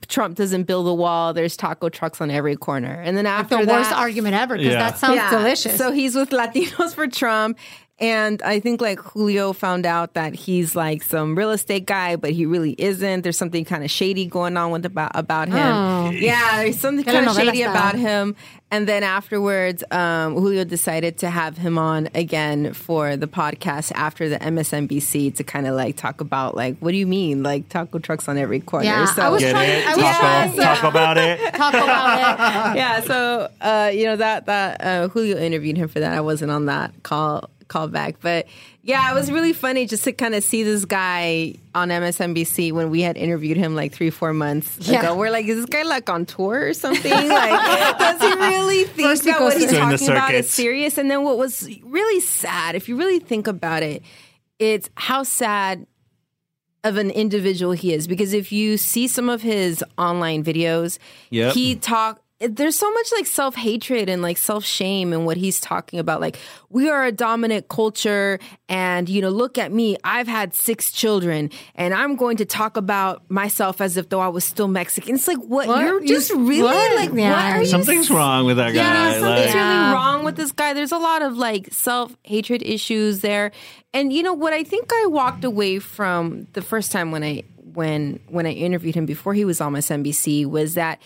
Trump 0.08 0.36
doesn't 0.36 0.64
build 0.64 0.86
a 0.86 0.94
wall, 0.94 1.32
there's 1.32 1.56
taco 1.56 1.88
trucks 1.88 2.20
on 2.20 2.30
every 2.30 2.56
corner. 2.56 3.00
And 3.00 3.16
then 3.16 3.26
after 3.26 3.56
the 3.58 3.66
that, 3.66 3.72
worst 3.72 3.92
argument 3.92 4.34
ever 4.34 4.56
because 4.56 4.72
Yeah. 4.72 4.90
that 4.90 4.98
sounds 4.98 5.16
yeah. 5.16 5.30
delicious. 5.30 5.76
So 5.76 5.92
he's 5.92 6.14
with 6.14 6.30
Latinos 6.30 6.94
for 6.94 7.06
Trump. 7.06 7.58
And 8.00 8.40
I 8.42 8.60
think 8.60 8.80
like 8.80 8.98
Julio 8.98 9.52
found 9.52 9.84
out 9.84 10.14
that 10.14 10.34
he's 10.34 10.74
like 10.74 11.02
some 11.02 11.36
real 11.36 11.50
estate 11.50 11.84
guy, 11.84 12.16
but 12.16 12.30
he 12.30 12.46
really 12.46 12.74
isn't. 12.78 13.20
There's 13.22 13.36
something 13.36 13.64
kind 13.66 13.84
of 13.84 13.90
shady 13.90 14.24
going 14.24 14.56
on 14.56 14.70
with 14.70 14.86
about 14.86 15.10
about 15.14 15.48
him. 15.48 15.56
Oh. 15.58 16.10
Yeah, 16.10 16.62
there's 16.62 16.80
something 16.80 17.04
kind 17.04 17.28
of 17.28 17.36
shady 17.36 17.62
about 17.62 17.94
him. 17.96 18.36
And 18.72 18.86
then 18.86 19.02
afterwards, 19.02 19.82
um, 19.90 20.34
Julio 20.34 20.62
decided 20.64 21.18
to 21.18 21.28
have 21.28 21.58
him 21.58 21.76
on 21.76 22.08
again 22.14 22.72
for 22.72 23.16
the 23.16 23.26
podcast 23.26 23.90
after 23.96 24.28
the 24.28 24.38
MSNBC 24.38 25.34
to 25.36 25.44
kind 25.44 25.66
of 25.66 25.74
like 25.74 25.96
talk 25.96 26.20
about 26.20 26.54
like, 26.56 26.78
what 26.78 26.92
do 26.92 26.96
you 26.96 27.06
mean, 27.06 27.42
like 27.42 27.68
taco 27.68 27.98
trucks 27.98 28.28
on 28.28 28.38
every 28.38 28.60
corner? 28.60 28.86
Yeah, 28.86 29.04
so 29.06 29.22
I 29.22 29.28
was 29.28 29.42
Get 29.42 29.50
trying- 29.50 29.70
it? 29.70 29.86
I 29.86 29.94
was 29.96 30.04
Talk, 30.04 30.20
trying- 30.20 30.54
yeah. 30.54 30.74
talk 30.74 30.84
about 30.84 31.18
it. 31.18 31.38
talk 31.54 31.74
about 31.74 32.70
it. 32.70 32.76
yeah, 32.78 33.00
so 33.00 33.50
uh, 33.60 33.90
you 33.92 34.04
know 34.04 34.16
that 34.16 34.46
that 34.46 34.80
uh, 34.82 35.08
Julio 35.08 35.36
interviewed 35.36 35.76
him 35.76 35.88
for 35.88 36.00
that. 36.00 36.12
I 36.16 36.20
wasn't 36.20 36.50
on 36.52 36.66
that 36.66 36.92
call 37.02 37.50
call 37.70 37.88
back, 37.88 38.16
but 38.20 38.46
yeah, 38.82 39.10
it 39.10 39.14
was 39.14 39.30
really 39.32 39.54
funny 39.54 39.86
just 39.86 40.04
to 40.04 40.12
kind 40.12 40.34
of 40.34 40.44
see 40.44 40.62
this 40.62 40.84
guy 40.84 41.54
on 41.74 41.88
MSNBC 41.88 42.72
when 42.72 42.90
we 42.90 43.00
had 43.00 43.16
interviewed 43.16 43.56
him 43.56 43.74
like 43.74 43.92
three 43.92 44.10
four 44.10 44.34
months 44.34 44.76
Yeah. 44.80 44.98
ago. 45.00 45.16
We're 45.16 45.30
like, 45.30 45.46
is 45.46 45.56
this 45.56 45.66
guy 45.66 45.84
like 45.84 46.10
on 46.10 46.26
tour 46.26 46.66
or 46.68 46.74
something? 46.74 47.10
like, 47.10 47.98
does 47.98 48.20
he 48.20 48.34
really 48.38 48.84
think 48.84 49.08
First 49.08 49.24
that 49.24 49.40
what 49.40 49.56
he's 49.56 49.72
talking 49.72 50.10
about 50.10 50.34
is 50.34 50.50
serious? 50.50 50.98
And 50.98 51.10
then 51.10 51.22
what 51.22 51.38
was 51.38 51.66
really 51.84 52.20
sad, 52.20 52.74
if 52.74 52.88
you 52.88 52.96
really 52.96 53.20
think 53.20 53.46
about 53.46 53.82
it, 53.82 54.02
it's 54.58 54.90
how 54.96 55.22
sad 55.22 55.86
of 56.82 56.96
an 56.96 57.10
individual 57.10 57.72
he 57.72 57.92
is 57.92 58.08
because 58.08 58.32
if 58.32 58.50
you 58.52 58.76
see 58.78 59.06
some 59.06 59.28
of 59.28 59.42
his 59.42 59.84
online 59.98 60.42
videos 60.42 60.98
Yep. 61.30 61.52
he 61.54 61.76
talk 61.76 62.20
there's 62.40 62.74
so 62.76 62.90
much 62.92 63.12
like 63.12 63.26
self-hatred 63.26 64.08
and 64.08 64.22
like 64.22 64.38
self-shame 64.38 65.12
in 65.12 65.26
what 65.26 65.36
he's 65.36 65.60
talking 65.60 65.98
about 65.98 66.22
like 66.22 66.38
we 66.70 66.88
are 66.88 67.04
a 67.04 67.12
dominant 67.12 67.68
culture 67.68 68.38
and 68.68 69.10
you 69.10 69.20
know 69.20 69.28
look 69.28 69.58
at 69.58 69.70
me 69.70 69.96
i've 70.04 70.26
had 70.26 70.54
six 70.54 70.90
children 70.90 71.50
and 71.74 71.92
i'm 71.92 72.16
going 72.16 72.38
to 72.38 72.46
talk 72.46 72.78
about 72.78 73.22
myself 73.30 73.82
as 73.82 73.98
if 73.98 74.08
though 74.08 74.20
i 74.20 74.28
was 74.28 74.42
still 74.42 74.68
mexican 74.68 75.16
it's 75.16 75.28
like 75.28 75.36
what, 75.38 75.68
What? 75.68 75.84
you're 75.84 76.00
You- 76.00 76.08
just 76.08 76.30
really 76.32 76.62
what? 76.62 76.96
like 76.96 77.12
Yeah. 77.12 77.30
what 77.32 77.56
are 77.56 77.60
you 77.60 77.66
Something's 77.66 78.10
wrong 78.10 78.46
with 78.46 78.56
that 78.56 78.70
guy. 78.72 78.80
yeah, 78.82 79.12
something's 79.12 79.22
Like- 79.46 79.54
Yeah. 79.54 79.80
really 79.82 79.94
wrong 79.94 80.24
with 80.24 80.36
this 80.36 80.52
guy. 80.52 80.72
There's 80.72 80.92
a 80.92 80.98
lot 80.98 81.20
of 81.22 81.36
like 81.36 81.68
self 81.72 82.16
hatred 82.24 82.62
issues 82.62 83.20
there, 83.20 83.52
and 83.92 84.12
you 84.12 84.22
know 84.22 84.32
what? 84.32 84.52
I 84.54 84.64
think 84.64 84.90
I 84.92 85.06
walked 85.06 85.44
away 85.44 85.78
from 85.78 86.46
the 86.54 86.62
first 86.62 86.90
time 86.90 87.10
when 87.10 87.22
I 87.22 87.42
when 87.74 88.18
when 88.28 88.46
I 88.46 88.52
interviewed 88.52 88.94
him 88.94 89.06
before 89.06 89.34
he 89.34 89.44
was 89.44 89.60
on 89.60 89.72
MSNBC 89.74 90.46
was 90.46 90.74
that 90.74 91.00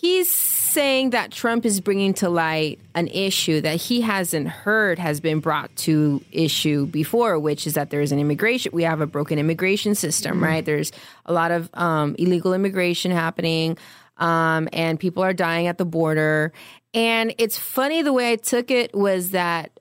he's 0.00 0.30
saying 0.30 1.10
that 1.10 1.32
Trump 1.32 1.66
is 1.66 1.80
bringing 1.80 2.14
to 2.14 2.28
light 2.28 2.78
an 2.94 3.08
issue 3.08 3.60
that 3.60 3.76
he 3.76 4.00
hasn't 4.00 4.46
heard 4.46 4.96
has 4.96 5.18
been 5.18 5.40
brought 5.40 5.74
to 5.74 6.22
issue 6.30 6.86
before, 6.86 7.36
which 7.36 7.66
is 7.66 7.74
that 7.74 7.90
there's 7.90 8.12
an 8.12 8.20
immigration. 8.20 8.70
We 8.72 8.84
have 8.84 9.00
a 9.00 9.08
broken 9.08 9.40
immigration 9.40 9.96
system, 9.96 10.42
right? 10.42 10.64
There's 10.64 10.92
a 11.26 11.32
lot 11.32 11.50
of 11.50 11.68
um, 11.74 12.14
illegal 12.16 12.54
immigration 12.54 13.10
happening 13.10 13.76
um, 14.18 14.68
and 14.72 15.00
people 15.00 15.24
are 15.24 15.32
dying 15.32 15.66
at 15.66 15.78
the 15.78 15.84
border. 15.84 16.52
And 16.94 17.34
it's 17.36 17.58
funny 17.58 18.02
the 18.02 18.12
way 18.12 18.32
I 18.32 18.36
took 18.36 18.70
it 18.70 18.94
was 18.94 19.32
that, 19.32 19.80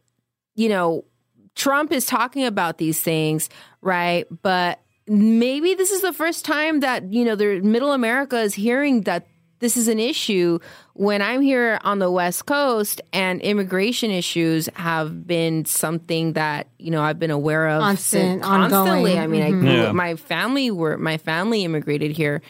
you 0.55 0.67
know, 0.67 1.05
Trump 1.53 1.91
is 1.91 2.07
talking 2.07 2.43
about 2.43 2.79
these 2.79 2.99
things, 2.99 3.49
right? 3.81 4.25
But 4.41 4.79
maybe 5.07 5.75
this 5.75 5.91
is 5.91 6.01
the 6.01 6.13
first 6.13 6.43
time 6.43 6.79
that 6.81 7.11
you 7.13 7.23
know 7.23 7.35
the 7.35 7.61
middle 7.61 7.93
America 7.93 8.39
is 8.39 8.53
hearing 8.53 9.01
that 9.01 9.25
this 9.59 9.77
is 9.77 9.87
an 9.87 9.99
issue 9.99 10.59
when 10.93 11.21
I'm 11.21 11.41
here 11.41 11.79
on 11.83 11.99
the 11.99 12.09
West 12.11 12.45
Coast 12.45 13.01
and 13.13 13.41
immigration 13.41 14.11
issues 14.11 14.67
have 14.75 15.25
been 15.25 15.65
something 15.65 16.33
that 16.33 16.67
you 16.77 16.91
know 16.91 17.01
I've 17.01 17.19
been 17.19 17.31
aware 17.31 17.67
of 17.69 17.81
Constant, 17.81 18.41
constantly. 18.43 19.17
ongoing. 19.17 19.19
I 19.19 19.27
mean, 19.27 19.41
I 19.43 19.51
grew, 19.51 19.69
Yeah. 19.71 19.91
my 19.91 20.15
family 20.15 20.71
were 20.71 20.97
my 20.97 21.17
family 21.17 21.63
immigrated 21.63 22.11
here. 22.11 22.41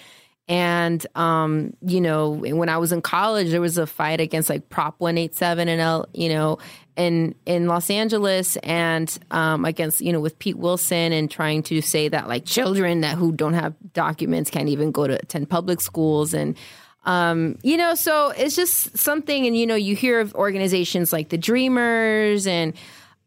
And 0.50 1.06
um, 1.16 1.74
you 1.86 2.00
know, 2.00 2.30
when 2.32 2.70
I 2.70 2.78
was 2.78 2.94
in 2.94 3.02
college, 3.02 3.50
there 3.52 3.60
was 3.60 3.78
a 3.78 3.86
fight 3.86 4.22
against 4.22 4.50
like 4.50 4.70
Prop 4.70 4.96
One 5.00 5.18
Eight 5.18 5.36
Seven 5.36 5.68
and 5.68 5.82
L, 5.82 6.08
you 6.14 6.30
know, 6.30 6.58
in 6.96 7.36
in 7.46 7.68
Los 7.68 7.90
Angeles, 7.90 8.56
and 8.58 9.14
um, 9.30 9.66
against 9.66 10.00
you 10.00 10.14
know 10.14 10.22
with 10.22 10.40
Pete 10.40 10.58
Wilson 10.58 11.12
and 11.12 11.30
trying 11.30 11.64
to 11.64 11.82
say 11.82 12.08
that 12.08 12.30
like 12.30 12.46
children 12.46 13.02
that 13.02 13.18
who 13.18 13.34
don't 13.34 13.56
have 13.56 13.74
documents 13.92 14.50
can't 14.50 14.70
even 14.70 14.92
go 14.92 15.06
to 15.06 15.16
attend 15.16 15.50
public 15.50 15.82
schools 15.82 16.34
and 16.34 16.56
um, 17.08 17.58
you 17.64 17.78
know, 17.78 17.96
so 17.96 18.34
it's 18.36 18.54
just 18.54 18.98
something, 18.98 19.48
and 19.48 19.56
you 19.56 19.66
know, 19.66 19.76
you 19.76 19.96
hear 19.96 20.20
of 20.20 20.36
organizations 20.36 21.14
like 21.14 21.30
the 21.30 21.38
Dreamers, 21.38 22.46
and 22.46 22.74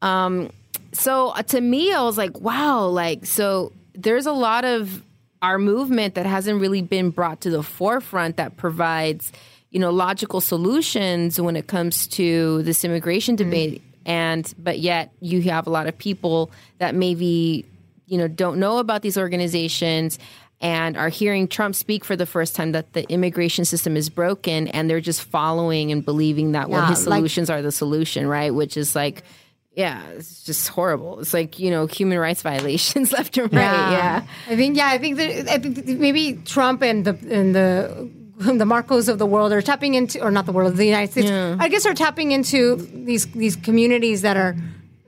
um, 0.03 0.51
so 0.93 1.31
uh, 1.31 1.43
to 1.45 1.61
me, 1.63 1.91
I 1.91 2.03
was 2.03 2.19
like, 2.19 2.39
wow, 2.39 2.85
like 2.87 3.25
so 3.25 3.73
there's 3.95 4.27
a 4.27 4.33
lot 4.33 4.67
of 4.67 5.03
our 5.41 5.59
movement 5.59 6.15
that 6.17 6.27
hasn't 6.27 6.61
really 6.61 6.83
been 6.83 7.09
brought 7.09 7.41
to 7.41 7.51
the 7.51 7.63
forefront 7.63 8.37
that 8.37 8.59
provides, 8.59 9.33
you 9.71 9.81
know, 9.81 9.91
logical 9.91 10.43
solutions 10.43 11.41
when 11.41 11.57
it 11.57 11.67
comes 11.67 12.07
to 12.09 12.63
this 12.65 12.85
immigration 12.85 13.35
debate. 13.35 13.81
And 14.05 14.53
but 14.59 14.81
yet 14.81 15.11
you 15.21 15.41
have 15.43 15.67
a 15.67 15.71
lot 15.71 15.87
of 15.87 15.97
people 15.97 16.51
that 16.77 16.95
maybe 16.95 17.65
you 18.07 18.19
know 18.19 18.29
don't 18.29 18.59
know 18.59 18.77
about 18.77 19.01
these 19.01 19.17
organizations 19.17 20.19
and 20.61 20.97
are 20.97 21.09
hearing 21.09 21.49
Trump 21.49 21.75
speak 21.75 22.05
for 22.05 22.17
the 22.17 22.27
first 22.27 22.55
time 22.55 22.73
that 22.73 22.93
the 22.93 23.09
immigration 23.11 23.65
system 23.65 23.97
is 23.97 24.11
broken 24.11 24.69
and 24.69 24.91
they're 24.91 25.01
just 25.01 25.23
following 25.23 25.91
and 25.91 26.05
believing 26.05 26.53
that 26.53 26.69
well 26.69 26.83
Yeah, 26.83 26.91
his 26.91 27.07
like- 27.07 27.17
solutions 27.19 27.51
are 27.51 27.63
the 27.63 27.73
solution, 27.73 28.27
right? 28.27 28.55
Which 28.55 28.77
is 28.77 28.95
like 28.95 29.25
yeah, 29.73 30.05
it's 30.17 30.43
just 30.43 30.67
horrible. 30.69 31.21
It's 31.21 31.33
like, 31.33 31.61
you 31.61 31.71
know, 31.71 31.87
human 31.87 32.19
rights 32.19 32.43
violations 32.51 33.13
left 33.13 33.39
and 33.39 33.53
right. 33.53 33.63
Yeah. 33.63 34.27
I 34.49 34.57
think 34.57 34.77
yeah, 34.77 34.89
I 34.89 34.99
think 34.99 35.17
that 35.17 35.49
I 35.49 35.59
think 35.59 35.87
maybe 35.87 36.35
Trump 36.45 36.83
and 36.83 37.05
the 37.05 37.17
and 37.31 37.55
the 37.55 38.11
the 38.41 38.67
Marcos 38.67 39.09
of 39.09 39.19
the 39.19 39.27
world 39.27 39.53
are 39.53 39.63
tapping 39.63 39.95
into, 39.95 40.23
or 40.23 40.31
not 40.31 40.47
the 40.47 40.53
world, 40.53 40.75
the 40.77 40.87
United 40.87 41.13
States. 41.13 41.31
I 41.31 41.69
guess 41.69 41.85
are 41.87 41.95
tapping 41.95 42.33
into 42.33 42.77
these 42.77 43.27
these 43.33 43.55
communities 43.57 44.23
that 44.23 44.37
are 44.37 44.57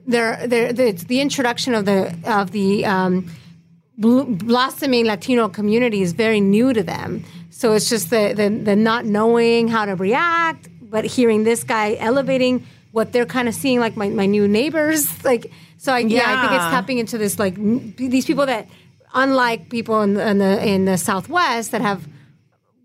they're, 0.05 0.47
they're, 0.47 0.73
the, 0.73 0.91
the 0.91 1.19
introduction 1.19 1.73
of 1.73 1.85
the 1.85 2.15
of 2.25 2.51
the 2.51 2.85
um, 2.85 3.29
bl- 3.97 4.23
blossoming 4.23 5.05
Latino 5.05 5.49
community 5.49 6.01
is 6.01 6.13
very 6.13 6.41
new 6.41 6.73
to 6.73 6.83
them. 6.83 7.23
So 7.49 7.73
it's 7.73 7.89
just 7.89 8.09
the, 8.09 8.33
the 8.35 8.49
the 8.49 8.75
not 8.75 9.05
knowing 9.05 9.67
how 9.67 9.85
to 9.85 9.95
react, 9.95 10.67
but 10.81 11.05
hearing 11.05 11.43
this 11.43 11.63
guy 11.63 11.95
elevating 11.99 12.65
what 12.91 13.11
they're 13.11 13.25
kind 13.25 13.47
of 13.47 13.55
seeing 13.55 13.79
like 13.79 13.95
my, 13.97 14.09
my 14.09 14.25
new 14.25 14.47
neighbors 14.47 15.23
like 15.31 15.51
so 15.77 15.91
I, 15.93 15.99
yeah. 15.99 16.21
I 16.25 16.41
think 16.41 16.53
it's 16.53 16.69
tapping 16.71 16.97
into 16.99 17.17
this 17.17 17.39
like 17.39 17.57
n- 17.57 17.93
these 17.97 18.25
people 18.25 18.45
that 18.45 18.67
unlike 19.13 19.69
people 19.69 20.01
in 20.01 20.13
the, 20.13 20.29
in 20.29 20.37
the 20.37 20.67
in 20.67 20.85
the 20.85 20.97
southwest 20.97 21.71
that 21.71 21.81
have 21.81 22.07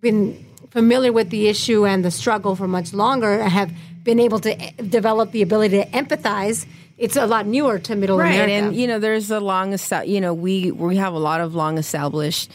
been 0.00 0.44
familiar 0.70 1.12
with 1.12 1.30
the 1.30 1.48
issue 1.48 1.86
and 1.86 2.04
the 2.04 2.10
struggle 2.10 2.54
for 2.56 2.68
much 2.68 2.92
longer 2.92 3.42
have 3.42 3.72
been 4.02 4.20
able 4.20 4.38
to 4.38 4.52
e- 4.56 4.72
develop 4.88 5.32
the 5.32 5.42
ability 5.42 5.76
to 5.82 5.86
empathize 5.90 6.66
it's 6.98 7.16
a 7.16 7.26
lot 7.26 7.46
newer 7.46 7.78
to 7.78 7.94
middle 7.96 8.18
right. 8.18 8.34
America. 8.34 8.52
And 8.52 8.76
you 8.76 8.86
know 8.86 8.98
there's 8.98 9.30
a 9.30 9.40
long 9.40 9.76
you 10.04 10.20
know 10.20 10.34
we 10.34 10.70
we 10.72 10.96
have 10.96 11.14
a 11.14 11.18
lot 11.18 11.40
of 11.40 11.54
long 11.54 11.78
established 11.78 12.50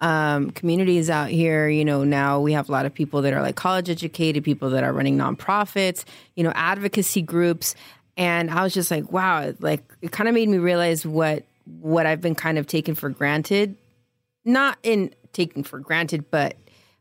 um, 0.00 0.52
communities 0.52 1.10
out 1.10 1.28
here. 1.28 1.68
You 1.68 1.84
know 1.84 2.04
now 2.04 2.40
we 2.40 2.52
have 2.52 2.68
a 2.68 2.72
lot 2.72 2.86
of 2.86 2.94
people 2.94 3.22
that 3.22 3.32
are 3.32 3.42
like 3.42 3.56
college 3.56 3.90
educated 3.90 4.44
people 4.44 4.70
that 4.70 4.84
are 4.84 4.92
running 4.92 5.18
nonprofits 5.18 6.04
you 6.36 6.44
know 6.44 6.52
advocacy 6.54 7.22
groups. 7.22 7.74
And 8.16 8.50
i 8.50 8.64
was 8.64 8.74
just 8.74 8.90
like 8.90 9.12
wow 9.12 9.52
like 9.60 9.84
it 10.02 10.10
kind 10.10 10.28
of 10.28 10.34
made 10.34 10.48
me 10.48 10.58
realize 10.58 11.06
what 11.06 11.44
what 11.80 12.04
i've 12.04 12.20
been 12.20 12.34
kind 12.34 12.58
of 12.58 12.66
taken 12.66 12.94
for 12.94 13.10
granted. 13.10 13.76
Not 14.44 14.78
in 14.82 15.14
taking 15.32 15.62
for 15.62 15.78
granted, 15.78 16.30
but 16.30 16.56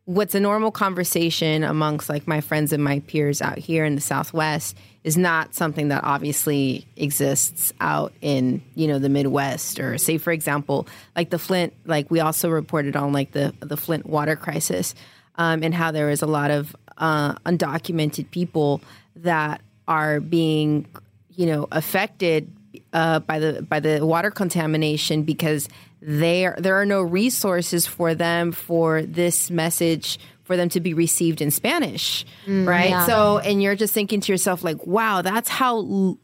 what's 0.08 0.36
a 0.36 0.40
normal 0.40 0.72
conversation 0.72 1.64
amongst 1.64 2.10
like 2.10 2.28
my 2.28 2.40
friends 2.40 2.72
and 2.72 2.82
my 2.84 3.00
peers 3.02 3.42
out 3.42 3.58
here 3.58 3.84
in 3.84 3.96
the 3.96 4.02
Southwest 4.02 4.78
is 5.08 5.16
not 5.16 5.56
something 5.56 5.88
that 5.88 6.04
obviously 6.04 6.86
exists 6.98 7.72
out 7.80 8.12
in 8.20 8.62
you 8.76 8.90
know 8.90 9.00
the 9.00 9.08
Midwest 9.08 9.80
or 9.80 9.98
say 9.98 10.18
for 10.18 10.34
example 10.34 10.86
like 11.16 11.30
the 11.30 11.40
Flint 11.40 11.74
like 11.86 12.12
we 12.12 12.20
also 12.20 12.50
reported 12.50 12.98
on 12.98 13.14
like 13.14 13.32
the 13.32 13.54
the 13.62 13.78
Flint 13.78 14.06
water 14.06 14.36
crisis 14.36 14.94
um, 15.36 15.64
and 15.64 15.74
how 15.74 15.92
there 15.92 16.10
is 16.10 16.22
a 16.22 16.28
lot 16.28 16.52
of 16.52 16.76
uh, 16.98 17.36
undocumented 17.46 18.30
people 18.32 18.82
that 19.16 19.62
are 19.88 20.20
being 20.20 20.86
you 21.30 21.46
know 21.46 21.70
affected 21.72 22.52
uh, 22.92 23.20
by 23.20 23.40
the 23.40 23.62
by 23.62 23.80
the 23.80 24.06
water 24.06 24.30
contamination 24.30 25.24
because 25.24 25.70
there 26.02 26.54
there 26.60 26.76
are 26.76 26.86
no 26.86 27.02
resources 27.02 27.88
for 27.88 28.14
them 28.14 28.52
for 28.52 29.04
this 29.04 29.50
message 29.50 30.20
for 30.48 30.58
them 30.58 30.70
to 30.70 30.80
be 30.80 30.94
received 30.96 31.42
in 31.42 31.52
Spanish, 31.52 32.26
mm, 32.48 32.66
right? 32.68 32.90
yeah. 32.90 33.06
So 33.06 33.38
and 33.40 33.62
you're 33.62 33.76
just 33.76 33.94
thinking 33.94 34.22
to 34.22 34.32
yourself 34.32 34.64
like, 34.64 34.88
wow, 34.88 35.22
that's 35.22 35.50
how 35.50 35.76
l- 35.78 36.20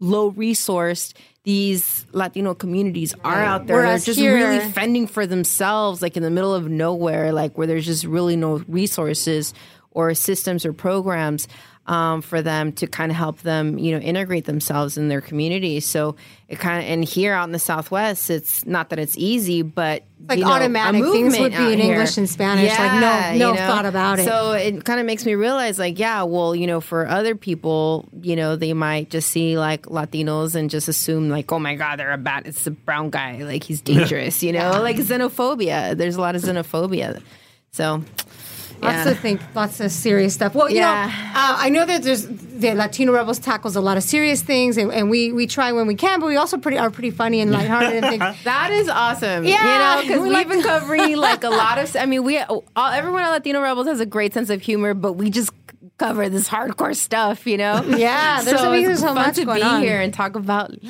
low 0.00 0.32
resourced 0.32 1.14
these 1.44 2.04
Latino 2.12 2.52
communities 2.54 3.14
are 3.24 3.42
out 3.42 3.66
there. 3.66 3.76
Whereas 3.76 4.04
They're 4.04 4.12
just 4.14 4.20
here- 4.20 4.34
really 4.34 4.60
fending 4.72 5.06
for 5.06 5.26
themselves, 5.26 6.02
like 6.02 6.16
in 6.16 6.22
the 6.22 6.30
middle 6.30 6.54
of 6.54 6.68
nowhere, 6.68 7.32
like 7.32 7.56
where 7.56 7.66
there's 7.66 7.86
just 7.86 8.04
really 8.04 8.36
no 8.36 8.62
resources 8.68 9.54
or 9.92 10.12
systems 10.14 10.66
or 10.66 10.72
programs 10.72 11.48
um, 11.90 12.22
for 12.22 12.40
them 12.40 12.70
to 12.70 12.86
kind 12.86 13.10
of 13.10 13.16
help 13.16 13.40
them, 13.40 13.76
you 13.76 13.90
know, 13.92 13.98
integrate 13.98 14.44
themselves 14.44 14.96
in 14.96 15.08
their 15.08 15.20
community. 15.20 15.80
So 15.80 16.14
it 16.46 16.60
kind 16.60 16.78
of, 16.78 16.88
and 16.88 17.04
here 17.04 17.32
out 17.32 17.48
in 17.48 17.50
the 17.52 17.58
Southwest, 17.58 18.30
it's 18.30 18.64
not 18.64 18.90
that 18.90 19.00
it's 19.00 19.18
easy, 19.18 19.62
but 19.62 20.04
like 20.28 20.38
you 20.38 20.44
know, 20.44 20.52
automatic. 20.52 21.02
Things 21.02 21.36
would 21.36 21.50
be 21.50 21.72
in 21.72 21.80
here. 21.80 21.94
English 21.94 22.16
and 22.16 22.30
Spanish. 22.30 22.70
Like, 22.70 22.92
no- 22.92 23.00
Yeah, 23.00 23.34
no 23.38 23.48
you 23.48 23.54
know? 23.54 23.66
thought 23.66 23.86
about 23.86 24.20
it. 24.20 24.24
So 24.24 24.52
it 24.52 24.84
kind 24.84 25.00
of 25.00 25.06
makes 25.06 25.26
me 25.26 25.34
realize, 25.34 25.80
like, 25.80 25.98
yeah, 25.98 26.22
well, 26.22 26.54
you 26.54 26.68
know, 26.68 26.80
for 26.80 27.08
other 27.08 27.34
people, 27.34 28.08
you 28.22 28.36
know, 28.36 28.54
they 28.54 28.72
might 28.72 29.10
just 29.10 29.28
see 29.28 29.58
like 29.58 29.82
Latinos 29.86 30.54
and 30.54 30.70
just 30.70 30.86
assume, 30.86 31.28
like, 31.28 31.50
oh 31.50 31.58
my 31.58 31.74
God, 31.74 31.98
they're 31.98 32.12
a 32.12 32.18
bad, 32.18 32.46
it's 32.46 32.68
a 32.68 32.70
brown 32.70 33.10
guy, 33.10 33.38
like 33.42 33.64
he's 33.64 33.80
dangerous, 33.92 34.44
you 34.44 34.52
know, 34.52 34.80
like 34.80 34.94
xenophobia. 34.96 35.96
There's 35.96 36.14
a 36.14 36.20
lot 36.20 36.36
of 36.36 36.42
xenophobia. 36.42 37.20
So, 37.72 38.04
Lots 38.82 38.94
yeah. 38.96 39.04
to 39.04 39.14
think, 39.14 39.40
lots 39.54 39.78
of 39.80 39.90
serious 39.92 40.32
stuff. 40.34 40.54
Well, 40.54 40.70
you 40.70 40.76
Yeah. 40.76 41.06
know, 41.06 41.12
uh, 41.40 41.56
I 41.58 41.68
know 41.68 41.84
that 41.84 42.02
there's 42.02 42.26
the 42.26 42.74
Latino 42.74 43.12
Rebels 43.12 43.38
tackles 43.38 43.76
a 43.76 43.80
lot 43.80 43.96
of 43.96 44.02
serious 44.02 44.42
things, 44.42 44.76
and, 44.78 44.90
and 44.92 45.10
we 45.10 45.32
we 45.32 45.46
try 45.46 45.72
when 45.72 45.86
we 45.86 45.94
can, 45.94 46.20
but 46.20 46.26
we 46.26 46.36
also 46.36 46.56
pretty 46.56 46.78
are 46.78 46.90
pretty 46.90 47.10
funny 47.10 47.40
and 47.40 47.50
lighthearted 47.52 48.02
and 48.04 48.06
things. 48.06 48.36
That 48.44 48.70
is 48.70 48.88
awesome. 48.88 49.44
Yeah, 49.44 49.62
you 49.62 49.78
know, 49.78 50.02
because 50.08 50.20
we 50.22 50.28
we've 50.28 50.32
like 50.32 50.48
been 50.48 50.62
covering 50.62 51.16
like 51.16 51.44
a 51.44 51.50
lot 51.50 51.78
of. 51.78 51.94
I 51.96 52.06
mean, 52.06 52.24
we 52.24 52.38
all 52.38 52.64
everyone 52.76 53.22
at 53.22 53.30
Latino 53.30 53.60
Rebels 53.60 53.86
has 53.86 54.00
a 54.00 54.06
great 54.06 54.32
sense 54.32 54.48
of 54.50 54.62
humor, 54.62 54.94
but 54.94 55.12
we 55.14 55.30
just 55.30 55.50
cover 56.00 56.28
this 56.30 56.48
hardcore 56.48 56.96
stuff. 56.96 57.46
You 57.46 57.58
know. 57.58 57.84
Yeah, 58.00 58.40
there's 58.42 58.60
so 58.60 58.72
it's 58.72 59.00
so 59.00 59.08
fun 59.08 59.14
much 59.16 59.34
to 59.36 59.44
going 59.44 59.60
be 59.60 59.62
on. 59.62 59.82
here 59.82 60.00
and 60.00 60.12
talk 60.14 60.34
about. 60.36 60.70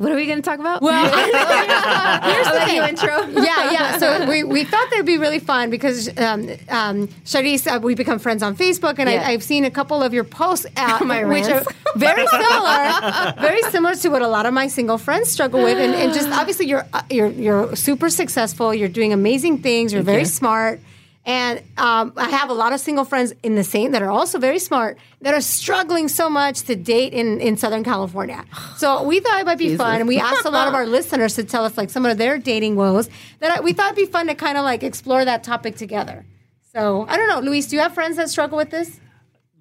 what 0.00 0.10
are 0.12 0.16
we 0.16 0.26
going 0.26 0.40
to 0.42 0.48
talk 0.50 0.58
about? 0.58 0.80
Well, 0.80 1.04
here's 2.30 2.48
the 2.48 2.60
thing. 2.66 2.82
intro. 2.88 3.14
yeah, 3.42 3.72
yeah. 3.76 3.98
So 3.98 4.26
we, 4.26 4.42
we 4.42 4.64
thought 4.64 4.88
that'd 4.90 5.04
be 5.04 5.18
really 5.18 5.38
fun 5.38 5.68
because 5.68 6.08
um, 6.16 6.48
um, 6.70 7.08
Sharis, 7.30 7.66
uh, 7.66 7.78
we 7.80 7.94
become 7.94 8.18
friends 8.18 8.42
on 8.42 8.56
Facebook, 8.56 8.98
and 8.98 9.10
Yeah. 9.10 9.22
I, 9.26 9.32
I've 9.32 9.42
seen 9.42 9.64
a 9.64 9.70
couple 9.70 10.02
of 10.02 10.14
your 10.14 10.24
posts, 10.24 10.66
uh, 10.76 10.98
My 11.04 11.24
which 11.24 11.48
are 11.48 11.62
very 11.96 12.26
similar, 12.26 13.34
very 13.38 13.62
similar 13.74 13.94
to 13.96 14.08
what 14.08 14.22
a 14.22 14.28
lot 14.28 14.46
of 14.46 14.54
my 14.54 14.68
single 14.68 14.98
friends 14.98 15.28
struggle 15.30 15.62
with, 15.62 15.76
and, 15.78 15.94
and 15.94 16.14
just 16.14 16.28
obviously 16.40 16.66
you're 16.66 16.86
uh, 16.94 17.02
you're 17.10 17.28
you're 17.28 17.76
super 17.76 18.08
successful, 18.08 18.72
you're 18.72 18.88
doing 19.00 19.12
amazing 19.12 19.58
things, 19.58 19.92
you're 19.92 20.02
very 20.14 20.20
you. 20.20 20.26
smart. 20.40 20.80
And 21.26 21.58
um, 21.76 22.14
I 22.16 22.30
have 22.30 22.48
a 22.48 22.54
lot 22.54 22.72
of 22.72 22.80
single 22.80 23.04
friends 23.04 23.34
in 23.42 23.54
the 23.54 23.62
same 23.62 23.92
that 23.92 24.02
are 24.02 24.10
also 24.10 24.38
very 24.38 24.58
smart 24.58 24.98
that 25.20 25.34
are 25.34 25.40
struggling 25.42 26.08
so 26.08 26.30
much 26.30 26.62
to 26.62 26.74
date 26.74 27.12
in, 27.12 27.40
in 27.40 27.58
Southern 27.58 27.84
California. 27.84 28.44
So 28.78 29.02
we 29.02 29.20
thought 29.20 29.38
it 29.38 29.44
might 29.44 29.58
be 29.58 29.76
fun, 29.76 30.00
and 30.00 30.08
we 30.08 30.18
asked 30.18 30.46
a 30.46 30.50
lot 30.50 30.66
of 30.66 30.74
our 30.74 30.86
listeners 30.98 31.34
to 31.34 31.44
tell 31.44 31.64
us 31.64 31.76
like 31.76 31.90
some 31.90 32.06
of 32.06 32.16
their 32.16 32.38
dating 32.38 32.76
woes. 32.76 33.10
That 33.40 33.58
I, 33.58 33.60
we 33.60 33.74
thought 33.74 33.92
it'd 33.92 33.96
be 33.96 34.10
fun 34.10 34.28
to 34.28 34.34
kind 34.34 34.56
of 34.56 34.64
like 34.64 34.82
explore 34.82 35.24
that 35.24 35.44
topic 35.44 35.76
together. 35.76 36.24
So 36.72 37.04
I 37.08 37.16
don't 37.16 37.28
know, 37.28 37.40
Luis, 37.40 37.66
do 37.66 37.76
you 37.76 37.82
have 37.82 37.92
friends 37.92 38.16
that 38.16 38.30
struggle 38.30 38.56
with 38.56 38.70
this? 38.70 38.98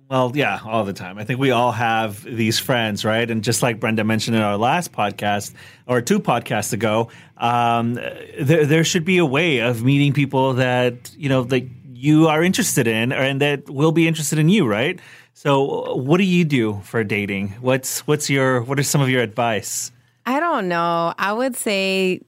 Well, 0.10 0.32
yeah, 0.34 0.60
all 0.66 0.86
the 0.86 0.94
time. 0.94 1.20
I 1.20 1.24
think 1.24 1.40
we 1.40 1.52
all 1.52 1.72
have 1.72 2.24
these 2.24 2.58
friends, 2.58 3.06
right? 3.06 3.30
And 3.30 3.44
just 3.44 3.62
like 3.62 3.80
Brenda 3.80 4.04
mentioned 4.04 4.36
in 4.36 4.42
our 4.42 4.58
last 4.58 4.92
podcast 4.92 5.54
or 5.86 6.02
two 6.02 6.20
podcasts 6.20 6.74
ago, 6.74 7.10
um, 7.38 7.94
there, 7.94 8.66
there 8.66 8.84
should 8.84 9.06
be 9.06 9.20
a 9.20 9.26
way 9.26 9.60
of 9.60 9.84
meeting 9.84 10.12
people 10.14 10.54
that 10.56 11.12
you 11.16 11.30
know 11.30 11.44
that 11.44 11.68
you 11.94 12.28
are 12.28 12.42
interested 12.42 12.88
in, 12.88 13.14
or, 13.14 13.18
and 13.18 13.40
that 13.42 13.70
will 13.70 13.92
be 13.92 14.08
interested 14.08 14.40
in 14.40 14.50
you, 14.50 14.66
right? 14.66 15.00
So, 15.34 15.96
what 15.96 16.18
do 16.18 16.24
you 16.24 16.44
do 16.44 16.82
for 16.86 17.04
dating? 17.04 17.50
What's 17.62 18.08
what's 18.08 18.32
your 18.32 18.64
what 18.64 18.80
are 18.80 18.84
some 18.84 19.02
of 19.02 19.10
your 19.10 19.22
advice? 19.22 19.92
I 20.26 20.40
don't 20.40 20.68
know. 20.68 21.14
I 21.20 21.34
would 21.34 21.56
say 21.56 22.22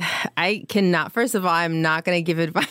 I 0.38 0.64
cannot. 0.70 1.12
First 1.12 1.34
of 1.34 1.44
all, 1.44 1.52
I'm 1.52 1.82
not 1.82 2.04
going 2.04 2.16
to 2.16 2.22
give 2.22 2.38
advice. 2.38 2.66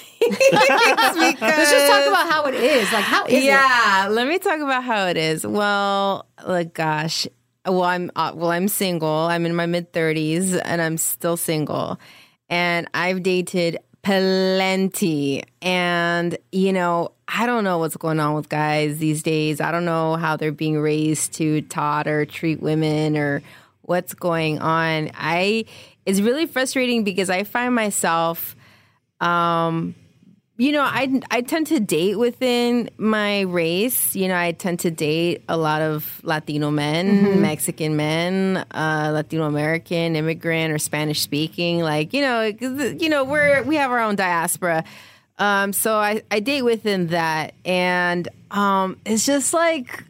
Let's 1.41 1.71
just 1.71 1.87
talk 1.87 2.07
about 2.07 2.29
how 2.29 2.45
it 2.45 2.55
is. 2.55 2.91
Like, 2.91 3.03
how 3.03 3.25
is 3.25 3.33
it? 3.33 3.43
yeah, 3.43 4.07
let 4.09 4.27
me 4.27 4.39
talk 4.39 4.59
about 4.59 4.83
how 4.83 5.07
it 5.07 5.17
is. 5.17 5.45
Well, 5.45 6.27
like, 6.45 6.73
gosh, 6.73 7.27
well, 7.65 7.83
I'm 7.83 8.11
uh, 8.15 8.31
well, 8.35 8.51
I'm 8.51 8.67
single. 8.67 9.09
I'm 9.09 9.45
in 9.45 9.55
my 9.55 9.65
mid 9.65 9.91
30s, 9.93 10.61
and 10.63 10.81
I'm 10.81 10.97
still 10.97 11.37
single. 11.37 11.99
And 12.49 12.87
I've 12.93 13.23
dated 13.23 13.77
plenty, 14.03 15.43
and 15.61 16.37
you 16.51 16.73
know, 16.73 17.11
I 17.27 17.45
don't 17.45 17.63
know 17.63 17.79
what's 17.79 17.97
going 17.97 18.19
on 18.19 18.35
with 18.35 18.49
guys 18.49 18.97
these 18.97 19.23
days. 19.23 19.61
I 19.61 19.71
don't 19.71 19.85
know 19.85 20.15
how 20.15 20.35
they're 20.37 20.51
being 20.51 20.79
raised 20.79 21.33
to 21.33 21.61
taught 21.61 22.07
or 22.07 22.25
treat 22.25 22.61
women 22.61 23.17
or 23.17 23.41
what's 23.81 24.13
going 24.13 24.59
on. 24.59 25.11
I 25.13 25.65
it's 26.05 26.19
really 26.19 26.45
frustrating 26.45 27.03
because 27.03 27.29
I 27.29 27.43
find 27.43 27.73
myself 27.73 28.55
um 29.21 29.95
you 30.57 30.71
know, 30.71 30.81
I 30.83 31.21
I 31.31 31.41
tend 31.41 31.67
to 31.67 31.79
date 31.79 32.15
within 32.17 32.89
my 32.97 33.41
race. 33.41 34.15
You 34.15 34.27
know, 34.27 34.37
I 34.37 34.51
tend 34.51 34.79
to 34.81 34.91
date 34.91 35.43
a 35.49 35.57
lot 35.57 35.81
of 35.81 36.21
Latino 36.23 36.69
men, 36.69 37.41
Mexican 37.41 37.95
men, 37.95 38.57
uh, 38.71 39.11
Latino 39.13 39.45
American, 39.45 40.15
immigrant, 40.15 40.71
or 40.71 40.77
Spanish 40.77 41.21
speaking. 41.21 41.79
Like, 41.81 42.13
you 42.13 42.21
know, 42.21 42.43
you 42.43 43.09
know, 43.09 43.23
we're 43.23 43.63
we 43.63 43.75
have 43.77 43.89
our 43.91 43.99
own 43.99 44.15
diaspora. 44.15 44.83
Um, 45.39 45.73
so 45.73 45.95
I, 45.95 46.21
I 46.29 46.39
date 46.39 46.61
within 46.61 47.07
that, 47.07 47.55
and 47.65 48.27
um, 48.51 48.97
it's 49.05 49.25
just 49.25 49.51
like 49.53 50.03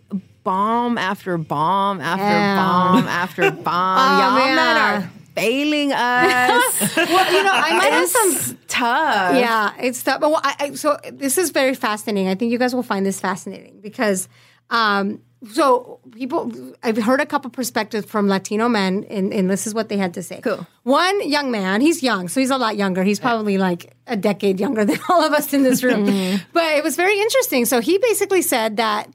bomb 0.43 0.97
after 0.97 1.37
bomb 1.37 2.01
after 2.01 2.25
Yeah. 2.25 2.55
bomb 2.57 3.07
after 3.07 3.49
bomb. 3.63 4.13
Oh, 4.13 4.19
Y'all 4.19 4.35
men 4.55 4.77
are 4.77 5.09
failing 5.35 5.91
us. 5.91 6.97
Well, 7.13 7.33
you 7.33 7.43
know, 7.43 7.51
I 7.53 7.77
might 7.77 7.91
have 7.91 8.07
some 8.09 8.31
it's 8.31 8.53
tough. 8.67 9.35
Yeah, 9.35 9.73
it's 9.79 10.01
tough. 10.03 10.19
But 10.19 10.31
well, 10.31 10.41
I, 10.43 10.55
I, 10.59 10.73
so 10.73 10.97
this 11.11 11.37
is 11.37 11.51
very 11.51 11.75
fascinating. 11.75 12.27
I 12.27 12.35
think 12.35 12.51
you 12.51 12.57
guys 12.57 12.73
will 12.73 12.83
find 12.83 13.05
this 13.05 13.19
fascinating 13.19 13.79
because, 13.81 14.29
um, 14.69 15.21
so 15.51 15.99
people, 16.11 16.51
I've 16.81 16.97
heard 16.97 17.19
a 17.19 17.25
couple 17.25 17.51
perspectives 17.51 18.05
from 18.05 18.27
Latino 18.27 18.69
men, 18.69 19.05
and, 19.09 19.33
and 19.33 19.49
this 19.49 19.67
is 19.67 19.73
what 19.73 19.89
they 19.89 19.97
had 19.97 20.13
to 20.13 20.23
say. 20.23 20.39
Cool. 20.41 20.65
One 20.83 21.27
young 21.27 21.51
man, 21.51 21.81
he's 21.81 22.01
young, 22.01 22.29
so 22.29 22.39
he's 22.39 22.51
a 22.51 22.57
lot 22.57 22.77
younger. 22.77 23.03
He's 23.03 23.19
probably 23.19 23.57
like 23.57 23.93
a 24.07 24.15
decade 24.15 24.59
younger 24.59 24.85
than 24.89 24.99
all 25.09 25.23
of 25.23 25.33
us 25.33 25.53
in 25.53 25.63
this 25.63 25.83
room. 25.83 26.05
But 26.53 26.75
it 26.77 26.83
was 26.83 26.95
very 26.95 27.19
interesting. 27.19 27.65
So 27.65 27.81
he 27.81 27.97
basically 27.97 28.41
said 28.41 28.77
that 28.77 29.09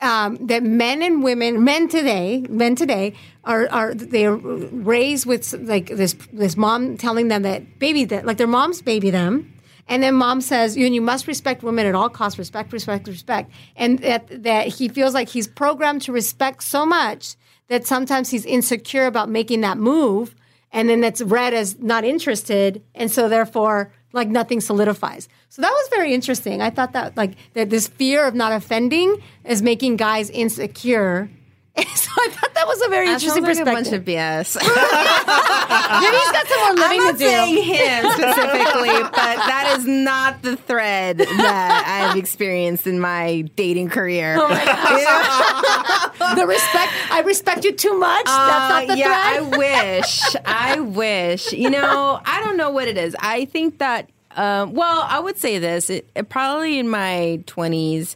um, 0.00 0.46
that 0.46 0.62
men 0.62 1.02
and 1.02 1.22
women, 1.22 1.62
men 1.64 1.88
today, 1.88 2.44
men 2.48 2.74
today 2.74 3.14
are 3.44 3.68
are 3.70 3.94
they're 3.94 4.34
raised 4.34 5.26
with 5.26 5.52
like 5.54 5.88
this 5.88 6.14
this 6.32 6.56
mom 6.56 6.96
telling 6.96 7.28
them 7.28 7.42
that 7.42 7.78
baby 7.78 8.04
that 8.06 8.24
like 8.26 8.38
their 8.38 8.46
moms 8.46 8.82
baby 8.82 9.10
them. 9.10 9.54
And 9.90 10.04
then 10.04 10.14
mom 10.14 10.40
says, 10.40 10.76
you, 10.76 10.86
you 10.86 11.00
must 11.00 11.26
respect 11.26 11.64
women 11.64 11.84
at 11.84 11.96
all 11.96 12.08
costs, 12.08 12.38
respect, 12.38 12.72
respect, 12.72 13.08
respect. 13.08 13.50
And 13.74 13.98
that, 13.98 14.44
that 14.44 14.68
he 14.68 14.88
feels 14.88 15.14
like 15.14 15.28
he's 15.28 15.48
programmed 15.48 16.02
to 16.02 16.12
respect 16.12 16.62
so 16.62 16.86
much 16.86 17.34
that 17.66 17.88
sometimes 17.88 18.30
he's 18.30 18.46
insecure 18.46 19.06
about 19.06 19.28
making 19.28 19.62
that 19.62 19.78
move. 19.78 20.36
And 20.70 20.88
then 20.88 21.00
that's 21.00 21.20
read 21.20 21.54
as 21.54 21.80
not 21.80 22.04
interested. 22.04 22.84
And 22.94 23.10
so 23.10 23.28
therefore, 23.28 23.92
like 24.12 24.28
nothing 24.28 24.60
solidifies. 24.60 25.28
So 25.48 25.62
that 25.62 25.70
was 25.70 25.88
very 25.90 26.14
interesting. 26.14 26.60
I 26.60 26.70
thought 26.70 26.92
that 26.92 27.16
like 27.16 27.32
that 27.54 27.70
this 27.70 27.88
fear 27.88 28.26
of 28.26 28.34
not 28.34 28.52
offending 28.52 29.22
is 29.44 29.62
making 29.62 29.96
guys 29.96 30.30
insecure. 30.30 31.30
And 31.76 31.86
so 31.86 32.10
I 32.18 32.28
thought 32.30 32.49
that 32.60 32.66
was 32.68 32.82
a 32.82 32.88
very 32.90 33.06
That 33.06 33.22
interesting 33.22 33.42
like 33.42 33.58
a 33.58 33.64
bunch 33.64 33.88
perspective. 33.88 34.00
of 34.00 34.04
BS. 34.04 34.56
Maybe 36.00 36.16
he's 36.16 36.32
got 36.32 36.46
some 36.46 36.60
more 36.60 36.74
living 36.74 37.00
I'm 37.00 37.06
not 37.06 37.12
to 37.12 37.18
do. 37.18 37.24
saying 37.24 37.64
him 37.64 38.04
specifically, 38.12 39.02
but 39.02 39.36
that 39.48 39.74
is 39.78 39.86
not 39.86 40.42
the 40.42 40.56
thread 40.56 41.18
that 41.18 41.84
I've 42.10 42.16
experienced 42.18 42.86
in 42.86 43.00
my 43.00 43.42
dating 43.56 43.88
career. 43.88 44.36
Oh 44.38 44.48
the 46.36 46.46
respect. 46.46 46.92
I 47.10 47.22
respect 47.24 47.64
you 47.64 47.72
too 47.72 47.98
much. 47.98 48.24
That's 48.26 48.28
not 48.28 48.86
the 48.88 48.92
Uh, 48.92 48.96
yeah, 48.96 49.38
thread. 49.48 49.54
I 49.54 49.56
wish. 49.96 50.36
I 50.44 50.80
wish. 50.80 51.52
You 51.52 51.70
know, 51.70 52.20
I 52.24 52.40
don't 52.44 52.56
know 52.58 52.70
what 52.70 52.88
it 52.88 52.98
is. 52.98 53.16
I 53.18 53.46
think 53.46 53.78
that. 53.78 54.10
Um, 54.36 54.74
well, 54.74 55.04
I 55.08 55.18
would 55.18 55.38
say 55.38 55.58
this. 55.58 55.90
It, 55.90 56.08
it 56.14 56.28
probably 56.28 56.78
in 56.78 56.88
my 56.88 57.42
twenties, 57.46 58.14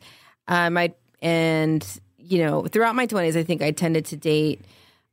uh, 0.48 0.70
my 0.70 0.92
and 1.22 1.84
you 2.26 2.44
know 2.44 2.62
throughout 2.66 2.94
my 2.94 3.06
twenties, 3.06 3.36
I 3.36 3.42
think 3.42 3.62
I 3.62 3.70
tended 3.70 4.04
to 4.06 4.16
date. 4.16 4.60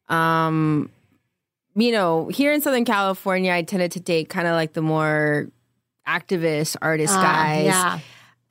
Um, 0.10 0.90
you 1.76 1.92
know, 1.92 2.28
here 2.28 2.52
in 2.52 2.62
Southern 2.62 2.86
California, 2.86 3.54
I 3.54 3.62
tended 3.62 3.92
to 3.94 4.00
date 4.00 4.28
kind 4.30 4.48
of 4.48 4.54
like 4.54 4.74
the 4.74 4.82
more 4.82 5.48
activist 6.08 6.76
artist 6.82 7.14
Ah, 7.16 7.22
guys. 7.22 7.66
yeah. 7.66 8.00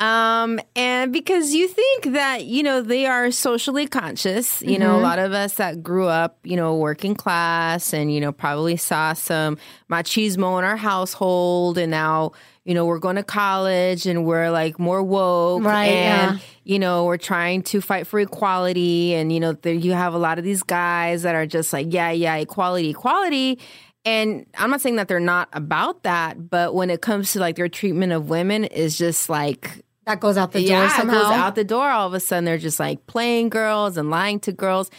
Um, 0.03 0.59
and 0.75 1.13
because 1.13 1.53
you 1.53 1.69
think 1.69 2.15
that, 2.15 2.47
you 2.47 2.63
know, 2.63 2.81
they 2.81 3.05
are 3.05 3.31
socially 3.31 3.87
conscious, 3.87 4.63
you 4.63 4.79
know, 4.79 4.99
a 4.99 5.03
lot 5.03 5.19
of 5.19 5.33
us 5.35 5.57
that 5.57 5.83
grew 5.83 6.07
up, 6.07 6.39
you 6.43 6.57
know, 6.57 6.75
working 6.77 7.15
class 7.15 7.93
and, 7.93 8.11
you 8.11 8.19
know, 8.19 8.33
probably 8.33 8.79
saw 8.79 9.13
some 9.13 9.59
machismo 9.91 10.59
in 10.59 10.65
our 10.65 10.79
household 10.79 11.77
and 11.77 11.91
now, 11.91 12.33
you 12.65 12.75
know, 12.75 12.85
we're 12.85 12.99
going 12.99 13.17
to 13.17 13.23
college 13.23 14.07
and 14.07 14.25
we're 14.25 14.51
like 14.51 14.79
more 14.79 15.03
woke 15.03 15.65
Right, 15.65 15.87
and, 15.87 16.37
yeah. 16.37 16.45
you 16.65 16.79
know, 16.79 17.05
we're 17.07 17.17
trying 17.17 17.63
to 17.65 17.81
fight 17.81 18.07
for 18.07 18.21
equality. 18.21 19.15
And, 19.15 19.33
you 19.33 19.41
know, 19.41 19.55
there 19.55 19.73
you 19.73 19.93
have 19.93 20.15
a 20.15 20.19
lot 20.19 20.39
of 20.39 20.45
these 20.45 20.63
guys 20.63 21.23
that 21.23 21.35
are 21.35 21.47
just 21.47 21.73
like, 21.73 21.87
yeah, 21.93 22.11
yeah, 22.11 22.37
equality, 22.37 22.91
equality. 22.91 23.59
And 24.05 24.47
I'm 24.57 24.71
not 24.71 24.81
saying 24.81 24.97
that 24.97 25.09
they're 25.09 25.21
not 25.21 25.49
about 25.53 26.03
that, 26.05 26.49
but 26.51 26.75
when 26.75 26.91
it 26.91 27.03
comes 27.03 27.33
to 27.33 27.39
like 27.41 27.57
their 27.57 27.69
treatment 27.69 28.13
of 28.13 28.29
women 28.31 28.65
is 28.65 28.97
just 28.97 29.29
like 29.29 29.85
That 30.07 30.21
goes 30.21 30.37
out 30.39 30.53
the 30.53 30.61
door 30.61 30.71
yeah, 30.85 30.97
somehow. 30.97 31.23
goes 31.23 31.33
out 31.33 31.55
the 31.55 31.65
door. 31.65 31.91
All 31.91 32.07
of 32.07 32.15
a 32.15 32.21
sudden, 32.21 32.45
they're 32.45 32.57
just 32.59 32.81
like 32.81 33.07
playing 33.07 33.51
girls 33.51 33.97
and 33.99 34.09
lying 34.09 34.41
to 34.41 34.53
girls, 34.53 34.91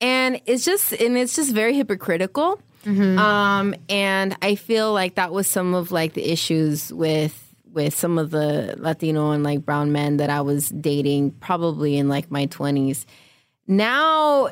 and 0.00 0.40
it's 0.46 0.64
just 0.64 0.92
and 0.92 1.16
it's 1.16 1.34
just 1.34 1.52
very 1.52 1.74
hypocritical. 1.74 2.60
Mm-hmm. 2.84 3.18
Um, 3.18 3.74
and 3.88 4.36
I 4.42 4.54
feel 4.54 4.92
like 4.92 5.16
that 5.16 5.32
was 5.32 5.46
some 5.46 5.74
of 5.74 5.90
like 5.92 6.14
the 6.14 6.30
issues 6.30 6.92
with 6.92 7.40
with 7.72 7.96
some 7.96 8.18
of 8.18 8.30
the 8.30 8.74
Latino 8.78 9.32
and 9.32 9.42
like 9.42 9.64
brown 9.64 9.90
men 9.90 10.18
that 10.18 10.30
I 10.30 10.42
was 10.42 10.68
dating, 10.68 11.32
probably 11.32 11.96
in 11.96 12.08
like 12.08 12.30
my 12.30 12.46
twenties. 12.46 13.06
Now. 13.66 14.50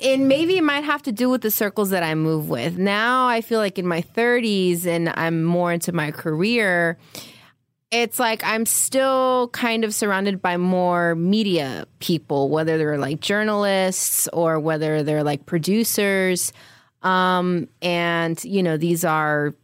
And 0.00 0.28
maybe 0.28 0.56
it 0.56 0.62
might 0.62 0.84
have 0.84 1.02
to 1.02 1.10
do 1.10 1.28
with 1.28 1.40
the 1.40 1.50
circles 1.50 1.90
that 1.90 2.04
I 2.04 2.14
move 2.14 2.48
with. 2.48 2.78
Now 2.78 3.26
I 3.26 3.40
feel 3.40 3.58
like 3.58 3.80
in 3.80 3.86
my 3.88 4.00
30s 4.00 4.86
and 4.86 5.08
I'm 5.08 5.42
more 5.42 5.72
into 5.72 5.90
my 5.90 6.12
career, 6.12 6.98
it's 7.92 8.18
like 8.18 8.42
I'm 8.42 8.64
still 8.64 9.50
kind 9.52 9.84
of 9.84 9.94
surrounded 9.94 10.40
by 10.40 10.56
more 10.56 11.14
media 11.14 11.86
people, 11.98 12.48
whether 12.48 12.78
they're 12.78 12.96
like 12.96 13.20
journalists 13.20 14.28
or 14.32 14.58
whether 14.58 15.02
they're 15.02 15.22
like 15.22 15.44
producers. 15.46 16.52
Um, 17.02 17.68
and, 17.80 18.42
you 18.44 18.62
know, 18.62 18.76
these 18.76 19.04
are 19.04 19.54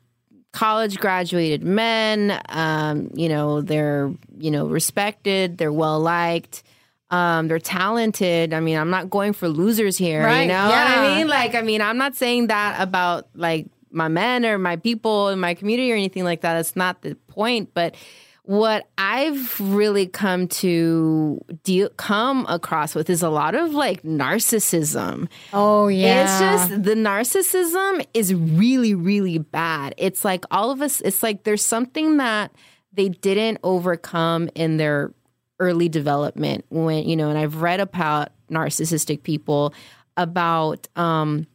college 0.52 0.98
graduated 0.98 1.62
men. 1.62 2.40
Um, 2.48 3.10
you 3.14 3.28
know, 3.28 3.60
they're, 3.60 4.12
you 4.38 4.50
know, 4.50 4.66
respected, 4.66 5.58
they're 5.58 5.72
well 5.72 6.00
liked. 6.00 6.62
Um, 7.10 7.48
they're 7.48 7.58
talented. 7.58 8.52
I 8.52 8.60
mean, 8.60 8.76
I'm 8.76 8.90
not 8.90 9.08
going 9.08 9.32
for 9.32 9.48
losers 9.48 9.96
here. 9.96 10.22
Right, 10.22 10.42
You 10.42 10.48
know 10.48 10.64
what 10.64 10.70
yeah. 10.70 10.94
I 10.98 11.16
mean? 11.16 11.26
Like, 11.26 11.54
I 11.54 11.62
mean, 11.62 11.80
I'm 11.80 11.96
not 11.96 12.16
saying 12.16 12.48
that 12.48 12.80
about 12.80 13.28
like 13.34 13.66
my 13.90 14.08
men 14.08 14.44
or 14.44 14.58
my 14.58 14.76
people 14.76 15.28
in 15.28 15.40
my 15.40 15.54
community 15.54 15.90
or 15.90 15.94
anything 15.94 16.24
like 16.24 16.42
that. 16.42 16.54
That's 16.54 16.76
not 16.76 17.00
the 17.00 17.14
point. 17.28 17.70
But 17.72 17.94
what 18.48 18.88
I've 18.96 19.60
really 19.60 20.06
come 20.06 20.48
to 20.48 21.38
deal 21.64 21.90
come 21.98 22.46
across 22.48 22.94
with 22.94 23.10
is 23.10 23.22
a 23.22 23.28
lot 23.28 23.54
of 23.54 23.74
like 23.74 24.02
narcissism. 24.04 25.28
oh 25.52 25.88
yeah. 25.88 26.22
It's 26.22 26.40
just 26.40 26.82
the 26.82 26.94
narcissism 26.94 28.06
is 28.14 28.32
really, 28.32 28.94
really 28.94 29.36
bad. 29.36 29.94
It's 29.98 30.24
like 30.24 30.46
all 30.50 30.70
of 30.70 30.80
us, 30.80 31.02
it's 31.02 31.22
like 31.22 31.44
there's 31.44 31.62
something 31.62 32.16
that 32.16 32.50
they 32.94 33.10
didn't 33.10 33.58
overcome 33.64 34.48
in 34.54 34.78
their 34.78 35.12
early 35.60 35.90
development 35.90 36.64
when, 36.70 37.06
you 37.06 37.16
know, 37.16 37.28
and 37.28 37.38
I've 37.38 37.60
read 37.60 37.80
about 37.80 38.30
narcissistic 38.50 39.24
people 39.24 39.74
about, 40.16 40.88
um, 40.96 41.46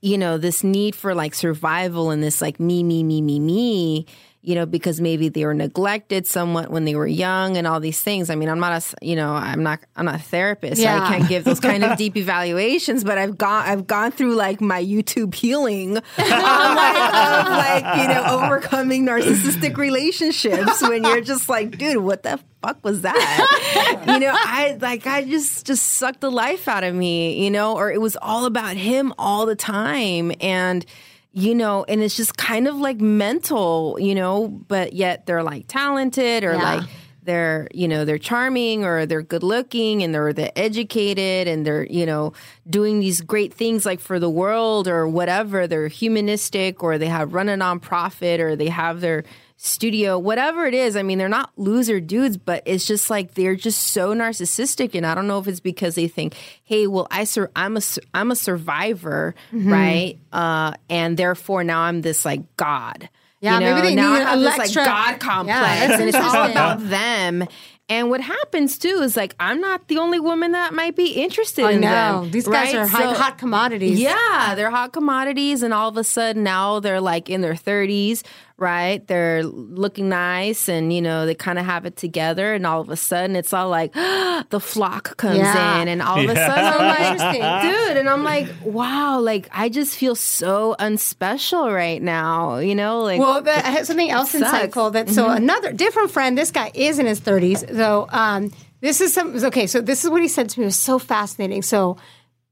you 0.00 0.16
know, 0.16 0.38
this 0.38 0.64
need 0.64 0.94
for 0.94 1.14
like 1.14 1.34
survival 1.34 2.10
and 2.10 2.22
this 2.22 2.40
like 2.40 2.58
me, 2.58 2.82
me, 2.82 3.02
me, 3.02 3.20
me, 3.20 3.38
me, 3.38 4.06
you 4.40 4.54
know, 4.54 4.66
because 4.66 5.00
maybe 5.00 5.28
they 5.28 5.44
were 5.44 5.54
neglected 5.54 6.26
somewhat 6.26 6.70
when 6.70 6.84
they 6.84 6.94
were 6.94 7.06
young 7.06 7.56
and 7.56 7.66
all 7.66 7.80
these 7.80 8.00
things. 8.00 8.30
I 8.30 8.36
mean, 8.36 8.48
I'm 8.48 8.60
not 8.60 8.82
a, 8.82 9.04
you 9.04 9.16
know, 9.16 9.32
I'm 9.32 9.64
not, 9.64 9.80
I'm 9.96 10.06
not 10.06 10.14
a 10.14 10.18
therapist. 10.18 10.80
So 10.80 10.86
I 10.88 11.08
can't 11.08 11.28
give 11.28 11.44
those 11.44 11.58
kind 11.58 11.84
of 11.84 11.98
deep 11.98 12.16
evaluations, 12.16 13.02
but 13.02 13.18
I've 13.18 13.36
gone, 13.36 13.66
I've 13.66 13.86
gone 13.88 14.12
through 14.12 14.36
like 14.36 14.60
my 14.60 14.82
YouTube 14.82 15.34
healing 15.34 15.96
of 15.96 16.04
like, 16.16 16.18
of 16.18 17.48
like, 17.48 17.96
you 18.00 18.08
know, 18.08 18.24
overcoming 18.28 19.04
narcissistic 19.04 19.76
relationships 19.76 20.82
when 20.82 21.02
you're 21.04 21.20
just 21.20 21.48
like, 21.48 21.76
dude, 21.76 22.04
what 22.04 22.22
the 22.22 22.38
fuck 22.62 22.82
was 22.84 23.02
that? 23.02 24.04
you 24.06 24.20
know, 24.20 24.32
I 24.32 24.78
like, 24.80 25.06
I 25.08 25.24
just, 25.24 25.66
just 25.66 25.84
sucked 25.84 26.20
the 26.20 26.30
life 26.30 26.68
out 26.68 26.84
of 26.84 26.94
me, 26.94 27.44
you 27.44 27.50
know, 27.50 27.76
or 27.76 27.90
it 27.90 28.00
was 28.00 28.16
all 28.22 28.46
about 28.46 28.76
him 28.76 29.12
all 29.18 29.46
the 29.46 29.56
time. 29.56 30.32
And, 30.40 30.86
you 31.32 31.54
know, 31.54 31.84
and 31.84 32.02
it's 32.02 32.16
just 32.16 32.36
kind 32.36 32.66
of 32.66 32.76
like 32.76 33.00
mental, 33.00 33.96
you 34.00 34.14
know, 34.14 34.48
but 34.48 34.92
yet 34.92 35.26
they're 35.26 35.42
like 35.42 35.66
talented 35.68 36.44
or 36.44 36.52
Yeah. 36.54 36.62
like 36.76 36.88
they're 37.22 37.68
you 37.74 37.86
know 37.86 38.06
they're 38.06 38.16
charming 38.16 38.86
or 38.86 39.04
they're 39.04 39.20
good 39.20 39.42
looking 39.42 40.02
and 40.02 40.14
they're 40.14 40.32
they're 40.32 40.50
educated 40.56 41.46
and 41.46 41.66
they're 41.66 41.84
you 41.84 42.06
know 42.06 42.32
doing 42.70 43.00
these 43.00 43.20
great 43.20 43.52
things 43.52 43.84
like 43.84 44.00
for 44.00 44.18
the 44.18 44.30
world 44.30 44.88
or 44.88 45.06
whatever 45.06 45.66
they're 45.66 45.88
humanistic 45.88 46.82
or 46.82 46.96
they 46.96 47.06
have 47.08 47.34
run 47.34 47.50
a 47.50 47.54
nonprofit 47.56 48.38
or 48.38 48.56
they 48.56 48.68
have 48.68 49.02
their 49.02 49.24
studio 49.60 50.16
whatever 50.16 50.66
it 50.66 50.72
is 50.74 50.94
i 50.96 51.02
mean 51.02 51.18
they're 51.18 51.28
not 51.28 51.50
loser 51.56 51.98
dudes 51.98 52.36
but 52.36 52.62
it's 52.64 52.86
just 52.86 53.10
like 53.10 53.34
they're 53.34 53.56
just 53.56 53.88
so 53.88 54.14
narcissistic 54.14 54.94
and 54.94 55.04
i 55.04 55.16
don't 55.16 55.26
know 55.26 55.38
if 55.40 55.48
it's 55.48 55.58
because 55.58 55.96
they 55.96 56.06
think 56.06 56.34
hey 56.62 56.86
well 56.86 57.08
i 57.10 57.24
sur- 57.24 57.50
i'm 57.56 57.76
a 57.76 57.80
i'm 58.14 58.30
a 58.30 58.36
survivor 58.36 59.34
Mm-hmm. 59.52 59.72
right 59.72 60.18
uh 60.32 60.74
and 60.88 61.16
therefore 61.16 61.64
now 61.64 61.80
i'm 61.80 62.02
this 62.02 62.24
like 62.24 62.40
god 62.56 63.08
Yeah, 63.40 63.54
you 63.54 63.60
know, 63.66 63.74
maybe 63.74 63.88
they 63.88 63.94
now 63.96 64.12
need 64.14 64.22
I 64.22 64.30
have 64.30 64.40
this 64.40 64.58
extra- 64.58 64.82
like 64.82 64.90
God 64.90 65.20
complex, 65.20 65.58
that's 65.80 66.00
and 66.00 66.08
it's 66.08 66.16
all 66.16 66.50
about 66.50 66.88
them. 66.88 67.46
And 67.90 68.10
what 68.10 68.20
happens 68.20 68.76
too 68.78 69.00
is 69.02 69.16
like 69.16 69.34
I'm 69.40 69.60
not 69.60 69.86
the 69.88 69.98
only 69.98 70.18
woman 70.20 70.52
that 70.52 70.74
might 70.74 70.94
be 70.96 71.12
interested 71.22 71.64
I 71.64 71.72
in 71.72 71.80
know. 71.80 72.22
them. 72.22 72.30
These 72.32 72.46
guys 72.48 72.74
right? 72.74 72.82
are 72.82 72.86
hot, 72.86 73.16
So- 73.16 73.22
hot 73.22 73.38
commodities. 73.38 73.98
Yeah, 74.00 74.54
they're 74.56 74.70
hot 74.72 74.92
commodities, 74.92 75.62
and 75.62 75.72
all 75.72 75.88
of 75.88 75.96
a 75.96 76.04
sudden 76.04 76.42
now 76.42 76.80
they're 76.80 77.00
like 77.00 77.30
in 77.30 77.40
their 77.40 77.54
30s, 77.54 78.24
right? 78.58 79.06
They're 79.06 79.44
looking 79.44 80.08
nice, 80.08 80.68
and 80.68 80.92
you 80.92 81.00
know 81.00 81.24
they 81.26 81.34
kind 81.34 81.58
of 81.58 81.64
have 81.64 81.86
it 81.86 81.96
together, 81.96 82.52
and 82.54 82.66
all 82.66 82.80
of 82.80 82.90
a 82.90 82.96
sudden 82.96 83.36
it's 83.36 83.52
all 83.52 83.68
like 83.68 83.92
the 84.50 84.60
flock 84.60 85.16
comes 85.16 85.38
Yeah. 85.38 85.80
in, 85.80 85.88
and 85.88 86.02
all 86.02 86.20
of 86.20 86.28
a 86.28 86.34
Yeah. 86.34 86.46
sudden 86.46 86.64
I'm 86.64 87.18
like, 87.18 87.62
dude, 87.62 87.96
and 87.96 88.08
I'm 88.08 88.24
like, 88.24 88.48
wow, 88.62 89.20
like 89.20 89.48
I 89.52 89.68
just 89.68 89.96
feel 89.96 90.14
so 90.14 90.74
unspecial 90.78 91.72
right 91.72 92.02
now, 92.02 92.58
you 92.58 92.74
know, 92.74 93.00
like 93.02 93.20
Well, 93.20 93.40
that, 93.42 93.64
I 93.64 93.70
have 93.70 93.86
something 93.86 94.10
else 94.10 94.32
sucks. 94.32 94.44
insightful. 94.74 94.92
That 94.92 95.08
so 95.10 95.28
another 95.30 95.72
different 95.72 96.10
friend. 96.10 96.36
This 96.36 96.50
guy 96.50 96.70
is 96.74 96.98
in 96.98 97.06
his 97.06 97.20
thirties. 97.20 97.64
So 97.72 98.06
um, 98.10 98.50
this 98.80 99.00
is 99.00 99.12
some 99.12 99.36
okay. 99.44 99.66
So 99.66 99.80
this 99.80 100.04
is 100.04 100.10
what 100.10 100.22
he 100.22 100.28
said 100.28 100.48
to 100.50 100.60
me. 100.60 100.64
It 100.64 100.68
was 100.68 100.76
so 100.76 100.98
fascinating. 100.98 101.62
So 101.62 101.96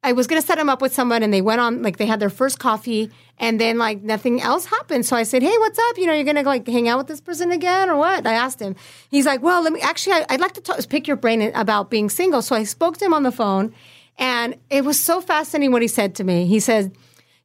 I 0.02 0.12
was 0.12 0.26
to 0.40 0.46
set 0.46 0.58
him 0.58 0.68
up 0.68 0.80
with 0.80 0.94
someone, 0.94 1.22
and 1.22 1.32
they 1.32 1.42
went 1.42 1.60
on 1.60 1.82
like 1.82 1.96
they 1.96 2.06
had 2.06 2.20
their 2.20 2.30
first 2.30 2.58
coffee, 2.58 3.10
and 3.38 3.60
then 3.60 3.78
like 3.78 4.02
nothing 4.02 4.40
else 4.40 4.66
happened. 4.66 5.04
So 5.04 5.16
I 5.16 5.24
said, 5.24 5.42
"Hey, 5.42 5.56
what's 5.58 5.78
up? 5.78 5.98
You 5.98 6.06
know, 6.06 6.14
you're 6.14 6.24
to 6.32 6.42
like 6.42 6.66
hang 6.66 6.88
out 6.88 6.98
with 6.98 7.08
this 7.08 7.20
person 7.20 7.50
again, 7.50 7.90
or 7.90 7.96
what?" 7.96 8.26
I 8.26 8.34
asked 8.34 8.60
him. 8.60 8.76
He's 9.10 9.26
like, 9.26 9.42
"Well, 9.42 9.62
let 9.62 9.72
me 9.72 9.80
actually. 9.80 10.14
I, 10.14 10.26
I'd 10.30 10.40
like 10.40 10.52
to 10.52 10.60
talk, 10.60 10.78
pick 10.88 11.06
your 11.08 11.16
brain 11.16 11.42
about 11.54 11.90
being 11.90 12.08
single." 12.08 12.42
So 12.42 12.54
I 12.54 12.64
spoke 12.64 12.98
to 12.98 13.04
him 13.04 13.14
on 13.14 13.24
the 13.24 13.32
phone, 13.32 13.74
and 14.18 14.56
it 14.70 14.84
was 14.84 15.00
so 15.00 15.20
fascinating 15.20 15.72
what 15.72 15.82
he 15.82 15.88
said 15.88 16.14
to 16.16 16.24
me. 16.24 16.46
He 16.46 16.60
said 16.60 16.92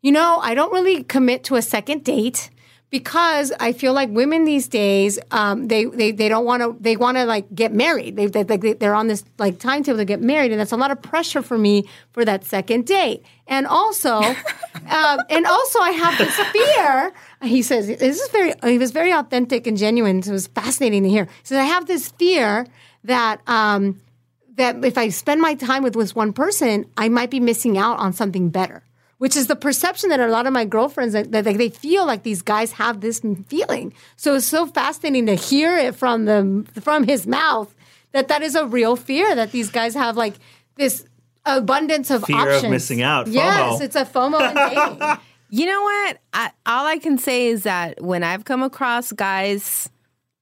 you 0.02 0.12
know, 0.12 0.40
I 0.42 0.56
don't 0.56 0.74
really 0.74 1.04
commit 1.04 1.44
to 1.46 1.56
a 1.56 1.62
second 1.62 2.04
date 2.04 2.50
because 2.92 3.54
I 3.58 3.72
feel 3.72 3.94
like 3.94 4.10
women 4.10 4.44
these 4.44 4.68
days, 4.68 5.18
um, 5.32 5.70
they, 5.70 5.86
they, 5.86 6.12
they 6.12 6.28
don't 6.28 6.44
want 6.44 6.62
to, 6.62 6.76
they 6.80 6.98
want 6.98 7.16
to 7.16 7.24
like 7.24 7.54
get 7.56 7.74
married. 7.74 8.18
They, 8.18 8.28
they, 8.28 8.44
they, 8.44 8.74
they're 8.74 8.94
on 8.94 9.08
this 9.08 9.24
like 9.40 9.60
timetable 9.60 9.98
to 9.98 10.06
get 10.06 10.22
married. 10.22 10.52
And 10.52 10.60
that's 10.60 10.74
a 10.74 10.78
lot 10.78 10.92
of 10.92 11.02
pressure 11.02 11.42
for 11.42 11.58
me 11.58 11.88
for 12.12 12.26
that 12.26 12.44
second 12.44 12.86
date. 12.86 13.24
And 13.48 13.66
also, 13.66 14.16
um, 14.20 15.20
and 15.30 15.46
also 15.46 15.80
I 15.80 15.92
have 15.92 16.18
this 16.18 16.36
fear. 16.36 17.14
He 17.44 17.62
says, 17.62 17.88
this 17.88 18.20
is 18.20 18.30
very, 18.30 18.54
he 18.64 18.78
was 18.78 18.92
very 18.92 19.14
authentic 19.14 19.68
and 19.68 19.78
genuine. 19.78 20.20
It 20.20 20.28
was 20.28 20.48
fascinating 20.48 21.04
to 21.04 21.10
hear. 21.10 21.26
He 21.26 21.46
says, 21.46 21.60
I 21.60 21.64
have 21.64 21.88
this 21.88 22.10
fear 22.10 22.68
that, 23.06 23.40
um, 23.48 24.02
that 24.56 24.84
if 24.84 24.98
I 24.98 25.08
spend 25.10 25.42
my 25.42 25.56
time 25.56 25.82
with 25.82 25.94
this 25.94 26.14
one 26.14 26.34
person, 26.34 26.86
I 26.98 27.08
might 27.08 27.32
be 27.32 27.40
missing 27.40 27.78
out 27.78 28.00
on 28.00 28.12
something 28.12 28.50
better. 28.50 28.84
Which 29.22 29.36
is 29.36 29.46
the 29.46 29.56
perception 29.56 30.10
that 30.10 30.20
a 30.20 30.26
lot 30.26 30.48
of 30.48 30.54
my 30.54 30.66
girlfriends 30.66 31.14
that, 31.14 31.32
that 31.32 31.44
they 31.44 31.70
feel 31.70 32.08
like 32.08 32.24
these 32.24 32.42
guys 32.42 32.72
have 32.72 33.02
this 33.02 33.22
feeling. 33.46 33.94
So 34.16 34.34
it's 34.34 34.48
so 34.48 34.66
fascinating 34.66 35.28
to 35.28 35.36
hear 35.36 35.78
it 35.78 35.94
from 35.94 36.26
the 36.26 36.66
from 36.82 37.04
his 37.04 37.28
mouth 37.28 37.72
that 38.14 38.30
that 38.30 38.42
is 38.42 38.56
a 38.56 38.66
real 38.66 38.96
fear 38.96 39.36
that 39.36 39.52
these 39.52 39.70
guys 39.70 39.94
have 39.94 40.18
like 40.18 40.34
this 40.76 41.06
abundance 41.46 42.10
of 42.10 42.24
Fear 42.24 42.50
of 42.50 42.70
missing 42.72 43.04
out, 43.04 43.28
Yes, 43.28 43.80
it's 43.82 43.96
a 43.96 44.06
FOMO 44.06 44.50
in 44.50 44.56
dating. 45.00 45.18
You 45.52 45.68
know 45.68 45.84
what? 45.84 46.18
I, 46.34 46.52
all 46.66 46.88
I 46.88 46.98
can 46.98 47.20
say 47.20 47.46
is 47.46 47.62
that 47.64 48.02
when 48.02 48.24
I've 48.24 48.44
come 48.44 48.64
across 48.64 49.12
guys 49.12 49.88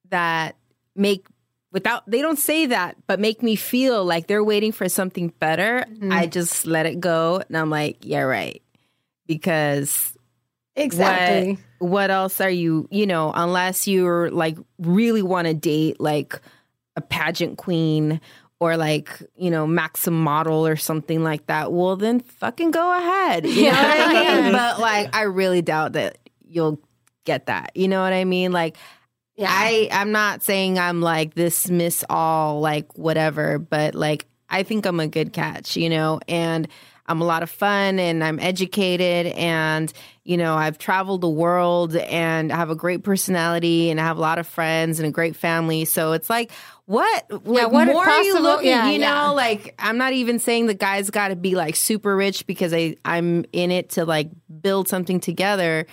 that 0.10 0.56
make 0.96 1.26
without 1.74 2.10
they 2.10 2.22
don't 2.22 2.39
say 2.39 2.68
that, 2.68 2.96
but 3.08 3.20
make 3.20 3.44
me 3.44 3.58
feel 3.58 4.06
like 4.06 4.28
they're 4.28 4.42
waiting 4.42 4.72
for 4.72 4.88
something 4.88 5.34
better, 5.39 5.86
mm-hmm. 5.86 6.13
I 6.13 6.28
just 6.28 6.65
let 6.65 6.86
it 6.86 7.02
go, 7.02 7.42
and 7.48 7.58
I'm 7.58 7.70
like, 7.70 7.98
yeah, 8.06 8.22
right, 8.22 8.62
because 9.30 10.13
exactly. 10.76 11.58
what 11.78 11.89
what 11.89 12.12
else 12.12 12.42
are 12.42 12.50
you? 12.50 12.89
You 12.92 13.08
know, 13.08 13.32
unless 13.34 13.88
you're 13.88 14.30
like 14.32 14.58
really 14.78 15.22
want 15.22 15.48
to 15.48 15.54
date 15.54 16.02
like 16.02 16.42
a 16.98 17.02
pageant 17.02 17.58
queen. 17.58 18.20
Or 18.62 18.76
like 18.76 19.24
you 19.38 19.50
know, 19.50 19.65
Maxim 19.65 20.22
model 20.22 20.68
or 20.68 20.76
something 20.76 21.24
like 21.24 21.46
that. 21.46 21.72
Well, 21.72 21.96
then 21.96 22.20
fucking 22.20 22.72
go 22.72 22.92
ahead. 22.98 23.46
You 23.46 23.63
know 23.63 23.72
what 23.72 24.02
I 24.02 24.42
mean? 24.42 24.52
But 24.52 24.82
like, 24.82 25.15
I 25.15 25.22
really 25.22 25.62
doubt 25.62 25.94
that 25.94 26.18
you'll 26.46 26.78
get 27.24 27.46
that. 27.46 27.72
You 27.74 27.88
know 27.88 28.02
what 28.02 28.12
I 28.12 28.26
mean? 28.26 28.52
Like, 28.52 28.76
Yeah. 29.38 29.48
I 29.50 29.88
I'm 29.94 30.12
not 30.12 30.44
saying 30.44 30.78
I'm 30.78 31.00
like 31.00 31.36
this 31.36 31.70
miss 31.70 32.04
all 32.10 32.60
like 32.60 32.98
whatever, 32.98 33.60
but 33.60 33.96
like 33.96 34.26
I 34.50 34.63
think 34.63 34.86
I'm 34.86 35.00
a 35.00 35.08
good 35.08 35.32
catch, 35.32 35.78
you 35.78 35.89
know, 35.89 36.20
and 36.28 36.68
I'm 37.10 37.22
a 37.22 37.26
lot 37.26 37.43
of 37.43 37.50
fun 37.50 38.00
and 38.00 38.24
I'm 38.24 38.39
educated 38.39 39.34
and 39.34 39.91
you 40.24 40.38
know 40.38 40.56
I've 40.56 40.78
traveled 40.78 41.22
the 41.22 41.30
world 41.30 41.95
and 41.95 42.54
I 42.54 42.56
have 42.56 42.69
a 42.69 42.76
great 42.76 43.04
personality 43.04 43.89
and 43.89 44.00
I 44.00 44.04
have 44.04 44.17
a 44.17 44.22
lot 44.22 44.38
of 44.38 44.48
friends 44.48 45.00
and 45.00 45.08
a 45.08 45.12
great 45.12 45.36
family. 45.36 45.86
So 45.86 46.13
it's 46.13 46.30
like 46.30 46.52
what 46.86 47.26
like, 47.45 47.72
what 47.72 47.88
more 47.88 48.08
are 48.08 48.24
you 48.24 48.39
looking? 48.39 48.67
yeah, 48.69 48.89
you 48.89 49.00
know, 49.00 49.06
yeah. 49.06 49.30
like 49.30 49.76
I'm 49.80 49.98
not 49.98 50.13
even 50.13 50.39
saying 50.39 50.67
the 50.67 50.74
guy's 50.74 51.10
got 51.10 51.30
to 51.30 51.36
be 51.36 51.56
like 51.56 51.76
super 51.76 52.15
rich 52.15 52.48
because 52.48 52.74
I 52.74 52.95
I'm 53.04 53.45
in 53.52 53.72
it 53.72 53.89
to 53.91 54.06
like 54.06 54.30
build 54.62 54.88
something 54.88 55.19
together. 55.19 55.88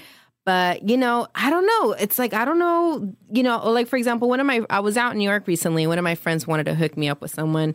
But 0.44 0.88
you 0.88 0.96
know, 0.96 1.26
I 1.34 1.50
don't 1.50 1.66
know. 1.66 1.92
It's 1.92 2.18
like 2.18 2.32
I 2.32 2.44
don't 2.44 2.58
know. 2.58 3.12
You 3.32 3.42
know, 3.42 3.68
like 3.70 3.88
for 3.88 3.96
example, 3.96 4.28
one 4.28 4.38
of 4.38 4.46
my 4.46 4.64
I 4.70 4.80
was 4.80 4.96
out 4.96 5.12
in 5.12 5.18
New 5.18 5.28
York 5.28 5.46
recently. 5.46 5.86
One 5.86 5.98
of 5.98 6.04
my 6.04 6.14
friends 6.14 6.46
wanted 6.46 6.64
to 6.66 6.74
hook 6.74 6.96
me 6.96 7.08
up 7.08 7.20
with 7.20 7.30
someone. 7.30 7.74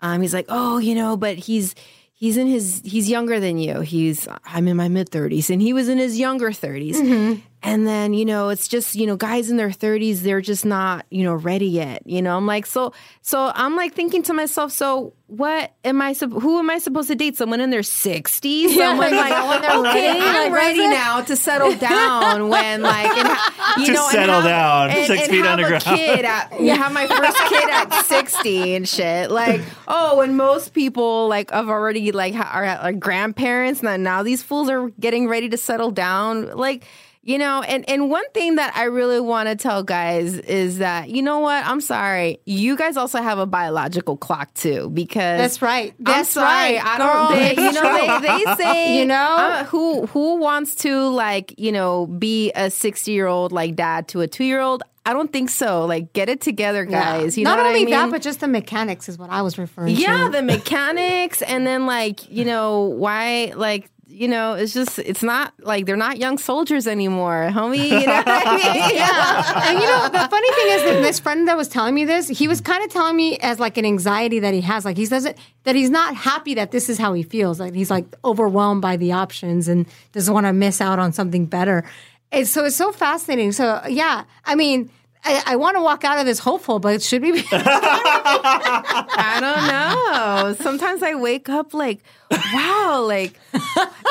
Um, 0.00 0.22
he's 0.22 0.34
like, 0.34 0.46
oh, 0.48 0.78
you 0.78 0.94
know, 0.94 1.16
but 1.16 1.36
he's 1.36 1.74
he's 2.16 2.36
in 2.36 2.48
his 2.48 2.82
he's 2.84 3.08
younger 3.08 3.38
than 3.38 3.58
you. 3.58 3.80
He's 3.80 4.26
I'm 4.44 4.66
in 4.66 4.76
my 4.76 4.88
mid 4.88 5.08
thirties, 5.08 5.50
and 5.50 5.62
he 5.62 5.72
was 5.72 5.88
in 5.88 5.98
his 5.98 6.18
younger 6.18 6.50
30s 6.50 7.40
And 7.66 7.84
then 7.84 8.14
you 8.14 8.24
know, 8.24 8.50
it's 8.50 8.68
just 8.68 8.94
you 8.94 9.06
know, 9.08 9.16
guys 9.16 9.50
in 9.50 9.56
their 9.56 9.72
thirties, 9.72 10.22
they're 10.22 10.40
just 10.40 10.64
not 10.64 11.04
you 11.10 11.24
know 11.24 11.34
ready 11.34 11.66
yet. 11.66 12.06
You 12.06 12.22
know, 12.22 12.36
I'm 12.36 12.46
like, 12.46 12.64
so 12.64 12.92
so 13.22 13.50
I'm 13.54 13.74
like 13.74 13.92
thinking 13.92 14.22
to 14.22 14.32
myself, 14.32 14.70
so 14.70 15.14
what 15.26 15.72
am 15.84 16.00
I? 16.00 16.12
sup- 16.12 16.30
Who 16.32 16.60
am 16.60 16.70
I 16.70 16.78
supposed 16.78 17.08
to 17.08 17.16
date? 17.16 17.36
Someone 17.36 17.60
in 17.60 17.70
their 17.70 17.82
sixties? 17.82 18.76
Someone 18.76 19.10
like, 19.16 19.32
someone 19.32 19.62
they're 19.62 19.78
okay, 19.78 20.06
ready, 20.06 20.20
I'm 20.20 20.34
like, 20.44 20.52
ready 20.52 20.78
now 20.86 21.20
to 21.22 21.34
settle 21.34 21.74
down 21.74 22.48
when 22.48 22.82
like 22.82 23.08
and 23.08 23.26
ha- 23.26 23.74
you 23.78 23.86
To 23.86 23.92
know 23.94 24.02
and 24.04 24.12
settle 24.12 24.34
have- 24.36 24.44
down, 24.44 24.90
and, 24.90 25.06
six 25.08 25.22
and 25.22 25.30
feet 25.32 25.44
have 25.44 25.58
underground. 25.58 25.82
A 25.86 25.96
kid 25.96 26.24
at, 26.24 26.60
you 26.60 26.70
have 26.70 26.92
my 26.92 27.08
first 27.08 27.36
kid 27.48 27.68
at 27.68 28.04
sixty 28.04 28.76
and 28.76 28.88
shit. 28.88 29.32
Like 29.32 29.60
oh, 29.88 30.20
and 30.20 30.36
most 30.36 30.72
people 30.72 31.26
like 31.26 31.50
have 31.50 31.68
already 31.68 32.12
like 32.12 32.34
ha- 32.34 32.50
are, 32.54 32.64
are 32.64 32.92
grandparents 32.92 33.82
now. 33.82 33.96
Now 33.96 34.22
these 34.22 34.40
fools 34.44 34.68
are 34.70 34.88
getting 35.00 35.26
ready 35.26 35.48
to 35.48 35.56
settle 35.56 35.90
down. 35.90 36.56
Like 36.56 36.84
you 37.26 37.38
know, 37.38 37.60
and 37.62 37.86
and 37.90 38.08
one 38.08 38.22
thing 38.32 38.54
that 38.54 38.76
I 38.76 38.84
really 38.84 39.18
want 39.20 39.48
to 39.48 39.56
tell 39.56 39.82
guys 39.82 40.34
is 40.38 40.78
that 40.78 41.10
you 41.10 41.22
know 41.22 41.40
what? 41.40 41.66
I'm 41.66 41.80
sorry, 41.80 42.38
you 42.46 42.76
guys 42.76 42.96
also 42.96 43.20
have 43.20 43.38
a 43.38 43.46
biological 43.46 44.16
clock 44.16 44.54
too 44.54 44.88
because 44.90 45.38
That's 45.40 45.60
right. 45.60 45.92
I'm 45.98 46.04
That's 46.04 46.30
sorry, 46.30 46.76
right, 46.76 46.84
I 46.84 46.98
don't. 46.98 47.36
They, 47.36 47.62
you 47.62 47.72
know, 47.72 48.20
they, 48.20 48.44
they 48.44 48.54
say 48.54 48.98
You 49.00 49.06
know? 49.06 49.14
uh, 49.14 49.64
who 49.64 50.06
who 50.06 50.36
wants 50.36 50.76
to 50.76 51.08
like 51.08 51.52
you 51.58 51.72
know 51.72 52.06
be 52.06 52.52
a 52.54 52.70
60 52.70 53.10
year 53.10 53.26
old 53.26 53.50
like 53.52 53.74
dad 53.74 54.06
to 54.08 54.20
a 54.20 54.28
two 54.28 54.44
year 54.44 54.60
old. 54.60 54.82
I 55.04 55.12
don't 55.12 55.32
think 55.32 55.50
so. 55.50 55.84
Like, 55.86 56.12
get 56.14 56.28
it 56.28 56.40
together, 56.40 56.84
guys. 56.84 57.38
You 57.38 57.44
Not 57.44 57.58
know 57.58 57.62
what 57.62 57.68
only 57.68 57.82
I 57.82 57.84
mean? 57.84 57.90
that, 57.92 58.10
but 58.10 58.22
just 58.22 58.40
the 58.40 58.48
mechanics 58.48 59.08
is 59.08 59.16
what 59.16 59.30
I 59.30 59.42
was 59.42 59.56
referring 59.56 59.94
to. 59.94 60.00
yeah, 60.02 60.28
the 60.28 60.42
mechanics, 60.42 61.42
and 61.42 61.64
then 61.66 61.86
like 61.86 62.28
you 62.30 62.44
know 62.44 62.82
why 62.82 63.52
like. 63.56 63.90
You 64.16 64.28
know, 64.28 64.54
it's 64.54 64.72
just, 64.72 64.98
it's 64.98 65.22
not 65.22 65.52
like 65.60 65.84
they're 65.84 65.94
not 65.94 66.16
young 66.16 66.38
soldiers 66.38 66.86
anymore, 66.86 67.50
homie. 67.52 67.88
You 68.00 68.06
know 68.06 68.14
what 68.14 68.26
I 68.26 68.56
mean? 68.56 68.96
yeah. 68.96 69.68
And 69.68 69.78
you 69.78 69.84
know, 69.84 70.08
the 70.08 70.26
funny 70.30 70.50
thing 70.52 70.68
is 70.68 70.82
that 70.84 71.02
this 71.02 71.20
friend 71.20 71.46
that 71.48 71.56
was 71.58 71.68
telling 71.68 71.94
me 71.94 72.06
this, 72.06 72.26
he 72.28 72.48
was 72.48 72.62
kind 72.62 72.82
of 72.82 72.88
telling 72.90 73.14
me 73.14 73.36
as 73.38 73.60
like 73.60 73.76
an 73.76 73.84
anxiety 73.84 74.38
that 74.38 74.54
he 74.54 74.62
has. 74.62 74.86
Like 74.86 74.96
he 74.96 75.04
doesn't 75.04 75.36
that 75.64 75.74
he's 75.74 75.90
not 75.90 76.16
happy 76.16 76.54
that 76.54 76.70
this 76.70 76.88
is 76.88 76.96
how 76.96 77.12
he 77.12 77.22
feels. 77.24 77.60
Like 77.60 77.74
he's 77.74 77.90
like 77.90 78.06
overwhelmed 78.24 78.80
by 78.80 78.96
the 78.96 79.12
options 79.12 79.68
and 79.68 79.86
doesn't 80.12 80.32
want 80.32 80.46
to 80.46 80.54
miss 80.54 80.80
out 80.80 80.98
on 80.98 81.12
something 81.12 81.44
better. 81.44 81.84
And 82.32 82.48
so 82.48 82.64
it's 82.64 82.76
so 82.76 82.92
fascinating. 82.92 83.52
So 83.52 83.82
yeah, 83.86 84.24
I 84.46 84.54
mean, 84.54 84.90
I, 85.26 85.42
I 85.46 85.56
want 85.56 85.76
to 85.76 85.82
walk 85.82 86.04
out 86.04 86.18
of 86.18 86.26
this 86.26 86.38
hopeful, 86.38 86.78
but 86.78 86.94
it 86.94 87.02
should 87.02 87.20
we 87.20 87.32
be 87.32 87.42
I 87.52 89.38
don't 89.40 89.66
know. 89.66 90.54
Sometimes 90.62 91.02
I 91.02 91.16
wake 91.16 91.48
up 91.48 91.74
like, 91.74 92.02
wow, 92.30 93.04
like, 93.06 93.38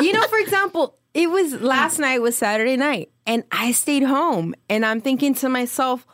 you 0.01 0.11
know, 0.11 0.23
for 0.23 0.37
example, 0.39 0.97
it 1.13 1.29
was 1.29 1.53
last 1.61 1.99
night 1.99 2.21
was 2.21 2.35
Saturday 2.35 2.75
night, 2.75 3.09
and 3.25 3.45
I 3.49 3.71
stayed 3.71 4.03
home, 4.03 4.53
and 4.69 4.85
I'm 4.85 4.99
thinking 4.99 5.33
to 5.35 5.47
myself, 5.47 6.05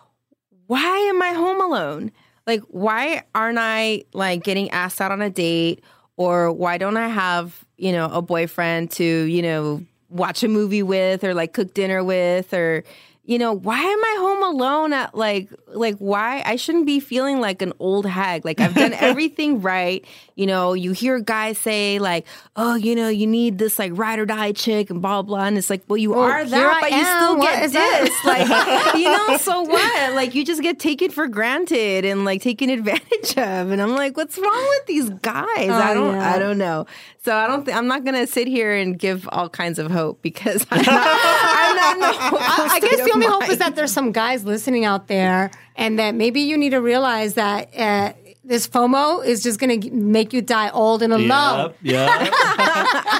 why 0.67 0.97
am 0.97 1.19
I 1.21 1.29
home 1.29 1.59
alone? 1.59 2.11
Like, 2.45 2.61
why 2.67 3.23
aren't 3.33 3.57
I 3.57 4.03
like 4.13 4.43
getting 4.43 4.69
asked 4.69 5.01
out 5.01 5.11
on 5.11 5.21
a 5.21 5.31
date, 5.31 5.83
or 6.15 6.51
why 6.51 6.77
don't 6.77 6.97
I 6.97 7.07
have 7.07 7.65
you 7.77 7.91
know 7.91 8.05
a 8.05 8.21
boyfriend 8.21 8.91
to 8.91 9.03
you 9.03 9.41
know 9.41 9.83
watch 10.09 10.43
a 10.43 10.47
movie 10.47 10.83
with, 10.83 11.23
or 11.23 11.33
like 11.33 11.53
cook 11.53 11.73
dinner 11.73 12.03
with, 12.03 12.53
or 12.53 12.83
you 13.23 13.37
know, 13.37 13.53
why 13.53 13.79
am 13.79 14.03
I 14.03 14.15
home 14.19 14.43
alone 14.43 14.93
at 14.93 15.13
like 15.13 15.49
like 15.67 15.95
why 15.97 16.41
I 16.45 16.55
shouldn't 16.55 16.85
be 16.85 16.99
feeling 16.99 17.39
like 17.39 17.61
an 17.61 17.71
old 17.79 18.05
hag. 18.05 18.43
Like 18.45 18.59
I've 18.59 18.73
done 18.73 18.93
everything 18.99 19.61
right. 19.61 20.03
You 20.35 20.47
know, 20.47 20.73
you 20.73 20.91
hear 20.91 21.19
guys 21.19 21.59
say 21.59 21.99
like, 21.99 22.25
"Oh, 22.55 22.73
you 22.75 22.95
know, 22.95 23.09
you 23.09 23.27
need 23.27 23.59
this 23.59 23.77
like 23.77 23.91
ride 23.93 24.17
or 24.17 24.25
die 24.25 24.53
chick 24.53 24.89
and 24.89 25.01
blah 25.01 25.21
blah." 25.21 25.45
And 25.45 25.57
it's 25.57 25.69
like, 25.69 25.83
"Well, 25.87 25.97
you 25.97 26.15
are 26.15 26.39
here 26.39 26.47
that, 26.47 26.77
I 26.77 26.81
but 26.81 26.91
you 26.91 26.97
am. 26.97 27.23
still 27.23 27.37
What 27.37 27.71
get 27.71 27.71
this." 27.71 28.25
Like, 28.25 28.95
you 28.95 29.03
know, 29.03 29.37
so 29.37 29.61
what? 29.61 30.13
Like 30.13 30.33
you 30.33 30.43
just 30.43 30.63
get 30.63 30.79
taken 30.79 31.11
for 31.11 31.27
granted 31.27 32.05
and 32.05 32.25
like 32.25 32.41
taken 32.41 32.71
advantage 32.71 33.37
of. 33.37 33.69
And 33.69 33.79
I'm 33.81 33.95
like, 33.95 34.17
"What's 34.17 34.39
wrong 34.39 34.67
with 34.69 34.87
these 34.87 35.09
guys?" 35.11 35.45
Oh, 35.69 35.73
I 35.73 35.93
don't 35.93 36.15
yeah. 36.15 36.33
I 36.33 36.39
don't 36.39 36.57
know. 36.57 36.87
So 37.23 37.35
I 37.35 37.45
don't. 37.45 37.65
Th- 37.65 37.77
I'm 37.77 37.87
not 37.87 38.03
gonna 38.03 38.25
sit 38.25 38.47
here 38.47 38.73
and 38.73 38.97
give 38.97 39.29
all 39.31 39.47
kinds 39.47 39.77
of 39.77 39.91
hope 39.91 40.23
because 40.23 40.65
I'm 40.71 40.81
not. 40.83 40.87
I'm 41.79 41.99
not. 41.99 42.15
in 42.15 42.19
the 42.19 42.27
hopeful 42.29 42.39
I, 42.39 42.69
I 42.71 42.79
guess 42.79 42.97
the 42.97 43.03
of 43.03 43.15
only 43.15 43.27
hope 43.27 43.49
is 43.49 43.57
that 43.59 43.75
there's 43.75 43.91
some 43.91 44.11
guys 44.11 44.43
listening 44.43 44.85
out 44.85 45.07
there, 45.07 45.51
and 45.75 45.99
that 45.99 46.15
maybe 46.15 46.41
you 46.41 46.57
need 46.57 46.71
to 46.71 46.81
realize 46.81 47.35
that 47.35 47.69
uh, 47.77 48.13
this 48.43 48.67
FOMO 48.67 49.25
is 49.25 49.43
just 49.43 49.59
going 49.59 49.81
to 49.81 49.91
make 49.91 50.33
you 50.33 50.41
die 50.41 50.69
old 50.69 51.01
and 51.01 51.13
alone. 51.13 51.73
Yep, 51.81 52.09
yep. 52.09 52.33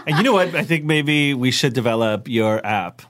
and 0.08 0.18
you 0.18 0.24
know 0.24 0.34
what? 0.34 0.56
I 0.56 0.64
think 0.64 0.86
maybe 0.86 1.34
we 1.34 1.52
should 1.52 1.74
develop 1.74 2.28
your 2.28 2.66
app. 2.66 3.02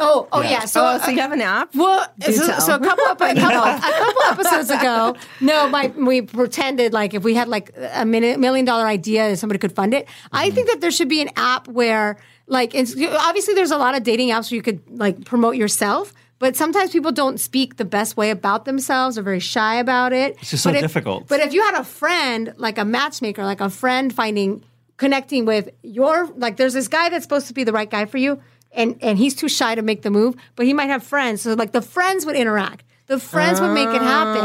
Oh, 0.00 0.28
oh 0.32 0.42
yeah. 0.42 0.64
So, 0.64 0.84
Oh, 0.84 0.98
so 0.98 1.10
you 1.10 1.20
have 1.20 1.32
an 1.32 1.40
app? 1.40 1.74
Well, 1.74 2.06
so, 2.22 2.32
so 2.32 2.74
a 2.74 2.78
couple 2.80 3.04
of, 3.04 3.20
a 3.20 3.34
couple, 3.34 3.58
a 3.58 3.80
couple 3.80 4.22
episodes 4.30 4.70
ago, 4.70 5.16
no, 5.40 5.68
my 5.68 5.88
we 5.96 6.22
pretended 6.22 6.92
like 6.92 7.14
if 7.14 7.22
we 7.22 7.34
had 7.34 7.48
like 7.48 7.72
a 7.92 8.04
million, 8.04 8.40
million 8.40 8.64
dollar 8.64 8.86
idea 8.86 9.28
and 9.28 9.38
somebody 9.38 9.58
could 9.58 9.72
fund 9.72 9.94
it. 9.94 10.08
I 10.32 10.50
think 10.50 10.68
that 10.68 10.80
there 10.80 10.90
should 10.90 11.08
be 11.08 11.20
an 11.20 11.30
app 11.36 11.68
where 11.68 12.18
like 12.46 12.74
obviously 12.74 13.54
there's 13.54 13.70
a 13.70 13.78
lot 13.78 13.94
of 13.94 14.02
dating 14.02 14.28
apps 14.30 14.50
where 14.50 14.56
you 14.56 14.62
could 14.62 14.80
like 14.90 15.24
promote 15.24 15.56
yourself. 15.56 16.12
But 16.38 16.56
sometimes 16.56 16.90
people 16.90 17.12
don't 17.12 17.38
speak 17.38 17.76
the 17.76 17.84
best 17.84 18.16
way 18.16 18.30
about 18.30 18.64
themselves 18.64 19.18
or 19.18 19.22
very 19.22 19.40
shy 19.40 19.74
about 19.74 20.14
it. 20.14 20.36
It's 20.40 20.50
just 20.52 20.62
so 20.62 20.70
if- 20.70 20.80
difficult. 20.80 21.28
But 21.28 21.40
if 21.40 21.52
you 21.52 21.62
had 21.62 21.78
a 21.78 21.84
friend, 21.84 22.54
like 22.56 22.78
a 22.78 22.84
matchmaker, 22.86 23.44
like 23.44 23.60
a 23.60 23.68
friend 23.68 24.10
finding 24.12 24.64
connecting 24.96 25.44
with 25.46 25.68
your 25.82 26.26
like 26.36 26.56
there's 26.56 26.74
this 26.74 26.88
guy 26.88 27.08
that's 27.08 27.24
supposed 27.24 27.46
to 27.48 27.54
be 27.54 27.64
the 27.64 27.72
right 27.72 27.90
guy 27.90 28.04
for 28.06 28.18
you 28.18 28.40
and 28.72 28.96
and 29.02 29.18
he's 29.18 29.34
too 29.34 29.48
shy 29.48 29.74
to 29.74 29.82
make 29.82 30.02
the 30.02 30.10
move 30.10 30.34
but 30.56 30.66
he 30.66 30.72
might 30.72 30.88
have 30.88 31.02
friends 31.02 31.42
so 31.42 31.54
like 31.54 31.72
the 31.72 31.82
friends 31.82 32.24
would 32.26 32.36
interact 32.36 32.84
the 33.06 33.18
friends 33.18 33.60
would 33.60 33.72
make 33.74 33.88
it 33.88 34.00
happen 34.00 34.40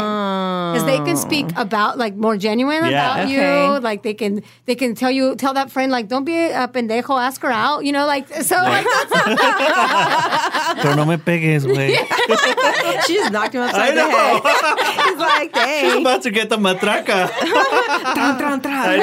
because 0.74 0.86
they 0.88 0.98
can 0.98 1.16
speak 1.16 1.46
oh. 1.56 1.62
about 1.62 2.00
like 2.00 2.16
more 2.16 2.36
genuine 2.36 2.84
Yeah. 2.86 3.14
about 3.14 3.30
you 3.30 3.80
like 3.80 4.02
they 4.02 4.16
can 4.16 4.42
they 4.66 4.74
can 4.74 4.96
tell 4.96 5.12
you 5.12 5.36
tell 5.36 5.54
that 5.54 5.70
friend 5.72 5.92
like 5.92 6.08
don't 6.08 6.26
be 6.26 6.36
a 6.36 6.68
pendejo 6.68 7.22
ask 7.22 7.42
her 7.42 7.52
out 7.52 7.86
you 7.86 7.92
know 7.92 8.08
like 8.08 8.28
so 8.42 8.56
like 8.56 8.86
Pero 10.82 10.96
no 10.96 11.06
me 11.06 11.18
pegues, 11.18 11.66
güey. 11.66 11.96
She 13.06 13.16
just 13.16 13.32
knocked 13.32 13.54
him 13.54 13.62
upside 13.62 13.96
the 13.96 14.02
head. 14.02 14.42
He's 15.06 15.18
like, 15.18 15.56
She's 15.56 15.94
hey. 15.94 16.02
about 16.02 16.22
to 16.24 16.32
get 16.32 16.50
the 16.50 16.58
matraca. 16.58 17.28
Tran, 17.28 18.38
tran, 18.40 18.62
tran. 18.62 18.98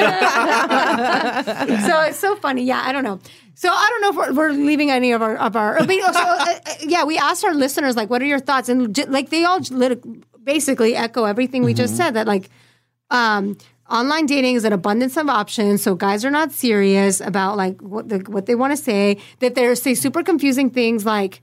so 1.87 2.01
it's 2.01 2.19
so 2.19 2.35
funny. 2.35 2.63
Yeah, 2.63 2.81
I 2.83 2.91
don't 2.91 3.03
know. 3.03 3.19
So 3.55 3.69
I 3.69 3.87
don't 3.89 4.01
know 4.01 4.21
if 4.21 4.29
we're, 4.29 4.33
we're 4.33 4.51
leaving 4.51 4.89
any 4.89 5.11
of 5.11 5.21
our 5.21 5.35
of 5.37 5.55
our. 5.55 5.79
I 5.79 5.85
mean, 5.85 6.01
so, 6.01 6.09
uh, 6.09 6.45
uh, 6.45 6.73
yeah, 6.81 7.03
we 7.03 7.17
asked 7.17 7.43
our 7.45 7.53
listeners 7.53 7.95
like, 7.95 8.09
what 8.09 8.21
are 8.21 8.25
your 8.25 8.39
thoughts? 8.39 8.69
And 8.69 8.97
like 9.09 9.29
they 9.29 9.43
all 9.43 9.59
lit- 9.69 10.03
basically 10.43 10.95
echo 10.95 11.25
everything 11.25 11.63
we 11.63 11.73
just 11.73 11.95
said. 11.95 12.11
That 12.11 12.27
like, 12.27 12.49
um, 13.11 13.57
online 13.89 14.25
dating 14.25 14.55
is 14.55 14.63
an 14.63 14.73
abundance 14.73 15.17
of 15.17 15.29
options. 15.29 15.83
So 15.83 15.93
guys 15.95 16.25
are 16.25 16.31
not 16.31 16.51
serious 16.51 17.21
about 17.21 17.57
like 17.57 17.79
what 17.81 18.09
the, 18.09 18.19
what 18.19 18.47
they 18.47 18.55
want 18.55 18.71
to 18.75 18.77
say. 18.77 19.17
That 19.39 19.55
they're 19.55 19.75
say 19.75 19.93
super 19.95 20.23
confusing 20.23 20.69
things 20.69 21.05
like. 21.05 21.41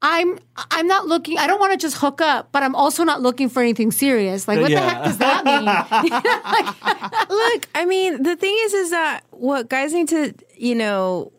I'm 0.00 0.38
I'm 0.54 0.86
not 0.86 1.06
looking. 1.06 1.38
I 1.38 1.48
don't 1.48 1.58
want 1.58 1.72
to 1.72 1.76
just 1.76 1.96
hook 1.96 2.20
up, 2.20 2.52
but 2.52 2.62
I'm 2.62 2.76
also 2.76 3.02
not 3.02 3.20
looking 3.20 3.48
for 3.48 3.60
anything 3.60 3.90
serious. 3.90 4.46
Like, 4.46 4.60
what 4.60 4.70
the 4.70 4.78
heck 4.78 5.02
does 5.02 5.18
that 5.18 5.44
mean? 5.44 5.64
Look, 7.36 7.68
I 7.74 7.84
mean, 7.84 8.22
the 8.22 8.36
thing 8.36 8.56
is, 8.60 8.74
is 8.74 8.90
that 8.90 9.24
what 9.32 9.68
guys 9.68 9.92
need 9.92 10.06
to, 10.10 10.34
you 10.56 10.76
know, 10.76 11.32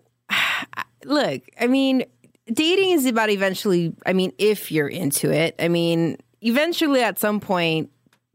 look, 1.06 1.42
I 1.60 1.68
mean, 1.68 2.06
dating 2.52 2.92
is 2.92 3.06
about 3.06 3.30
eventually, 3.30 3.94
I 4.06 4.14
mean, 4.14 4.34
if 4.38 4.72
you're 4.72 4.88
into 4.88 5.32
it, 5.32 5.56
I 5.60 5.68
mean, 5.68 6.18
eventually 6.42 7.02
at 7.02 7.20
some 7.20 7.40
point, 7.40 7.92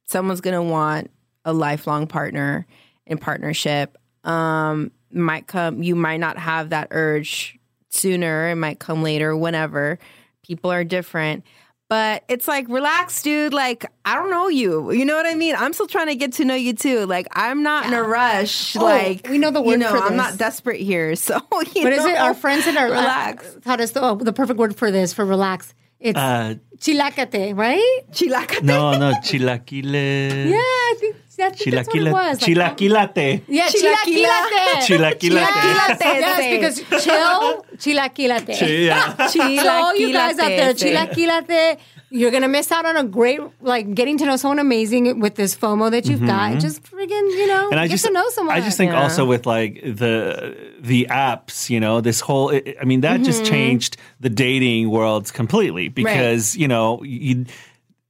someone's 0.07 0.41
going 0.41 0.55
to 0.55 0.63
want 0.63 1.11
a 1.45 1.53
lifelong 1.53 2.07
partner 2.07 2.67
in 3.07 3.19
partnership. 3.19 3.99
Um, 4.25 4.91
might 5.11 5.47
come, 5.47 5.83
you 5.83 5.95
might 5.95 6.19
not 6.19 6.39
have 6.39 6.71
that 6.71 6.89
urge 6.91 7.59
sooner, 7.91 8.51
it 8.51 8.57
might 8.57 8.79
come 8.79 9.03
later, 9.03 9.37
whenever. 9.37 9.99
People 10.43 10.71
are 10.73 10.85
different. 10.85 11.45
But 11.91 12.25
it's 12.29 12.49
like, 12.49 12.67
relax, 12.69 13.23
dude. 13.23 13.53
Like, 13.53 13.85
I 14.05 14.15
don't 14.15 14.31
know 14.31 14.49
you. 14.49 14.91
You 14.91 15.05
know 15.05 15.15
what 15.17 15.27
I 15.27 15.35
mean? 15.35 15.55
I'm 15.55 15.73
still 15.75 15.87
trying 15.87 16.07
to 16.09 16.15
get 16.15 16.33
to 16.35 16.45
know 16.45 16.55
you 16.55 16.73
too. 16.73 17.05
Like, 17.07 17.29
I'm 17.33 17.63
not 17.63 17.87
in 17.87 17.93
a 17.93 18.03
rush. 18.03 18.75
like, 18.75 19.29
we 19.29 19.37
know 19.39 19.51
the 19.51 19.61
you 19.61 19.67
word 19.67 19.81
know, 19.81 19.91
for 19.91 19.99
I'm 19.99 20.17
not 20.17 20.39
desperate 20.39 20.81
here. 20.81 21.15
So, 21.25 21.35
you 21.35 21.85
What 21.85 21.93
is 21.93 22.05
it? 22.05 22.17
Our 22.17 22.35
friends 22.35 22.65
that 22.65 22.77
our 22.77 22.87
relax. 22.87 23.47
Uh, 23.57 23.61
taught 23.61 23.81
us 23.81 23.93
the, 23.93 24.03
oh, 24.03 24.15
the 24.17 24.33
perfect 24.33 24.59
word 24.59 24.77
for 24.77 24.91
this 24.91 25.13
for 25.13 25.25
relax. 25.25 25.75
It's 26.01 26.19
Uh, 26.19 26.57
chilacate, 26.79 27.57
right? 27.57 28.01
Chilacate. 28.13 28.63
no, 28.63 28.97
no, 28.99 29.13
chilaquile. 29.23 29.93
Yeah, 30.51 30.57
I 30.59 30.95
think, 30.99 31.17
I 31.39 31.51
think 31.51 31.75
that's 31.75 31.89
what 31.89 31.97
it 31.97 32.13
was. 32.13 32.41
Like, 32.43 32.77
Chilaquilate. 32.77 33.43
yeah, 33.49 33.69
Chilaquila. 33.69 34.87
chilaquilate. 34.87 35.21
Chilaquilate. 35.21 36.01
Yes, 36.01 36.77
because 36.85 37.05
chill, 37.05 37.67
chilaquilate. 37.77 38.59
Chi- 38.59 38.67
yeah. 38.67 39.27
So 39.29 39.69
all 39.69 39.95
you 39.97 40.13
guys 40.13 40.39
out 40.39 40.49
there, 40.49 40.75
Chilaquilate. 40.75 41.15
chilaquilate. 41.15 41.79
You're 42.11 42.31
gonna 42.31 42.47
miss 42.49 42.71
out 42.71 42.87
on 42.87 42.97
a 42.97 43.03
great, 43.03 43.41
like, 43.61 43.93
getting 43.95 44.17
to 44.19 44.25
know 44.27 44.37
someone 44.37 44.61
amazing 44.61 45.19
with 45.19 45.35
this 45.35 45.57
FOMO 45.57 45.91
that 45.91 46.07
you've 46.07 46.25
got. 46.25 46.61
Just 46.61 46.85
friggin', 46.85 47.11
you 47.11 47.49
know, 47.49 47.55
Mm-hmm. 47.65 47.73
and 47.73 47.81
I 47.81 47.87
get 47.89 47.95
just 47.95 48.05
to 48.05 48.13
know 48.13 48.29
someone. 48.31 48.55
I 48.55 48.61
just 48.61 48.77
think 48.77 48.93
Yeah. 48.93 49.03
also 49.03 49.25
with 49.25 49.47
like 49.47 49.81
the 49.83 50.55
the 50.81 51.09
apps, 51.11 51.69
you 51.71 51.81
know, 51.81 52.01
this 52.01 52.21
whole 52.21 52.53
I 52.55 52.77
I 52.81 52.85
mean 52.85 53.01
that 53.01 53.15
Mm-hmm. 53.17 53.25
just 53.25 53.45
changed 53.45 53.97
the 54.21 54.31
dating 54.31 54.91
world 54.91 55.33
completely 55.33 55.89
because, 55.89 56.57
you 56.57 56.69
know, 56.69 57.03
you 57.03 57.47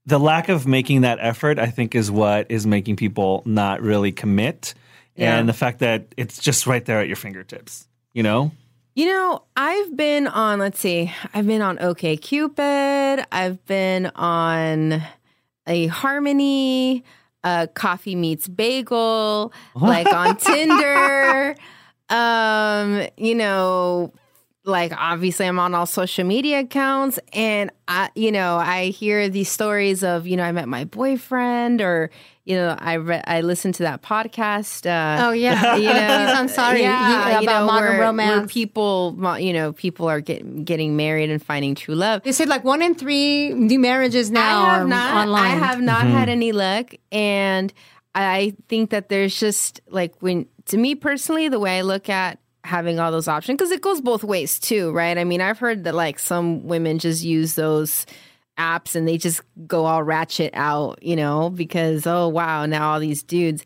the 0.07 0.19
lack 0.19 0.49
of 0.49 0.67
making 0.67 1.01
that 1.03 1.19
effort 1.21 1.59
I 1.59 1.67
think 1.67 1.95
is 1.95 2.11
what 2.11 2.51
is 2.51 2.67
making 2.67 2.97
people 2.97 3.43
not 3.47 3.81
really 3.83 4.12
commit 4.12 4.75
Yeah. 5.17 5.37
and 5.38 5.49
the 5.49 5.53
fact 5.55 5.79
that 5.79 6.07
it's 6.17 6.38
just 6.38 6.67
right 6.67 6.85
there 6.85 7.01
at 7.01 7.07
your 7.07 7.17
fingertips, 7.17 7.87
you 8.12 8.23
know? 8.23 8.51
You 8.97 9.07
know, 9.07 9.43
I've 9.57 9.97
been 9.97 10.27
on, 10.29 10.59
let's 10.61 10.79
see, 10.79 11.12
I've 11.33 11.47
been 11.47 11.62
on 11.62 11.79
OK 11.81 12.17
Cupid, 12.17 13.27
I've 13.33 13.64
been 13.67 14.07
on 14.14 15.03
eHarmony, 15.67 17.03
uh, 17.43 17.67
Coffee 17.75 18.14
Meets 18.14 18.49
Bagel, 18.49 19.53
like 19.75 20.07
on 20.12 20.37
Tinder. 20.37 21.57
Um, 22.09 23.07
you 23.17 23.35
know, 23.35 24.12
like 24.66 24.92
obviously 24.96 25.46
I'm 25.46 25.59
on 25.59 25.74
all 25.74 25.87
social 25.87 26.24
media 26.24 26.61
accounts 26.61 27.18
and 27.33 27.70
I 27.87 28.11
you 28.14 28.33
know, 28.33 28.57
I 28.57 28.87
hear 28.87 29.29
these 29.29 29.50
stories 29.50 30.03
of, 30.03 30.27
you 30.27 30.37
know, 30.37 30.42
I 30.42 30.53
met 30.53 30.68
my 30.68 30.85
boyfriend 30.85 31.81
or 31.83 32.11
you 32.46 32.57
know, 32.57 32.74
I 32.79 32.94
re- 32.94 33.22
I 33.27 33.40
listened 33.40 33.74
to 33.77 33.83
that 33.85 34.03
podcast 34.03 34.87
uh 34.87 35.27
oh 35.29 35.33
yeah, 35.33 35.77
you 35.77 35.85
know, 35.88 35.92
I'm 36.35 36.48
sorry 36.48 36.81
yeah, 36.81 37.27
He- 37.29 37.33
you 37.44 37.50
about 37.50 37.61
know, 37.61 37.66
modern 37.66 37.88
where, 37.90 37.98
where 37.98 38.07
romance. 38.07 38.53
people, 38.53 39.16
you 39.38 39.53
know, 39.53 39.72
people 39.72 40.09
are 40.09 40.20
getting 40.20 40.64
getting 40.64 40.96
married 40.96 41.31
and 41.31 41.42
finding 41.44 41.74
true 41.74 41.94
love. 41.94 42.22
They 42.22 42.33
said 42.33 42.48
like 42.48 42.64
one 42.64 42.81
in 42.83 42.94
three 42.94 43.53
new 43.53 43.79
marriages 43.79 44.31
now 44.31 44.62
I 44.62 44.64
are 44.64 44.79
have 44.81 44.88
not, 44.88 45.14
online. 45.27 45.44
I 45.44 45.48
have 45.66 45.81
not 45.81 46.07
had 46.07 46.29
any 46.29 46.53
luck, 46.53 46.94
and 47.12 47.72
I 48.14 48.55
think 48.68 48.90
that 48.90 49.09
there's 49.09 49.38
just 49.38 49.81
like 49.88 50.14
when 50.20 50.46
to 50.66 50.77
me 50.79 50.94
personally, 50.94 51.48
the 51.48 51.59
way 51.59 51.79
I 51.79 51.83
look 51.83 52.09
at 52.09 52.38
having 52.64 52.98
all 52.98 53.12
those 53.12 53.29
options 53.29 53.59
because 53.59 53.70
it 53.70 53.83
goes 53.83 54.00
both 54.00 54.24
ways 54.24 54.59
too, 54.59 54.90
right? 54.92 55.18
I 55.18 55.24
mean, 55.24 55.40
I've 55.40 55.59
heard 55.59 55.85
that 55.85 55.94
like 55.94 56.18
some 56.18 56.66
women 56.66 56.98
just 56.98 57.22
use 57.22 57.55
those 57.55 58.07
apps 58.59 58.96
and 58.96 59.07
they 59.07 59.18
just 59.18 59.42
go 59.66 59.85
all 59.85 60.03
ratchet 60.03 60.50
out, 60.55 61.03
you 61.03 61.14
know, 61.14 61.50
because 61.50 62.07
oh 62.07 62.29
wow, 62.29 62.64
now 62.66 62.92
all 62.92 63.00
these 63.00 63.22
dudes. 63.22 63.64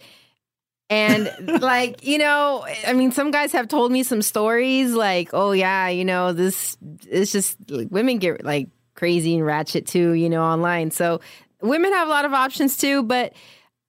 And 0.90 1.30
like, 1.62 2.04
you 2.04 2.18
know, 2.18 2.66
I 2.86 2.92
mean, 2.92 3.12
some 3.12 3.30
guys 3.30 3.52
have 3.52 3.68
told 3.68 3.92
me 3.92 4.02
some 4.02 4.20
stories 4.20 4.92
like, 4.92 5.30
oh 5.32 5.52
yeah, 5.52 5.88
you 5.88 6.04
know, 6.04 6.32
this 6.32 6.76
it's 7.08 7.30
just 7.30 7.56
like 7.70 7.88
women 7.92 8.18
get 8.18 8.44
like 8.44 8.68
crazy 8.94 9.36
and 9.36 9.46
ratchet 9.46 9.86
too, 9.86 10.12
you 10.12 10.28
know, 10.28 10.42
online. 10.42 10.90
So 10.90 11.20
women 11.62 11.92
have 11.92 12.08
a 12.08 12.10
lot 12.10 12.24
of 12.24 12.34
options 12.34 12.76
too, 12.76 13.04
but 13.04 13.32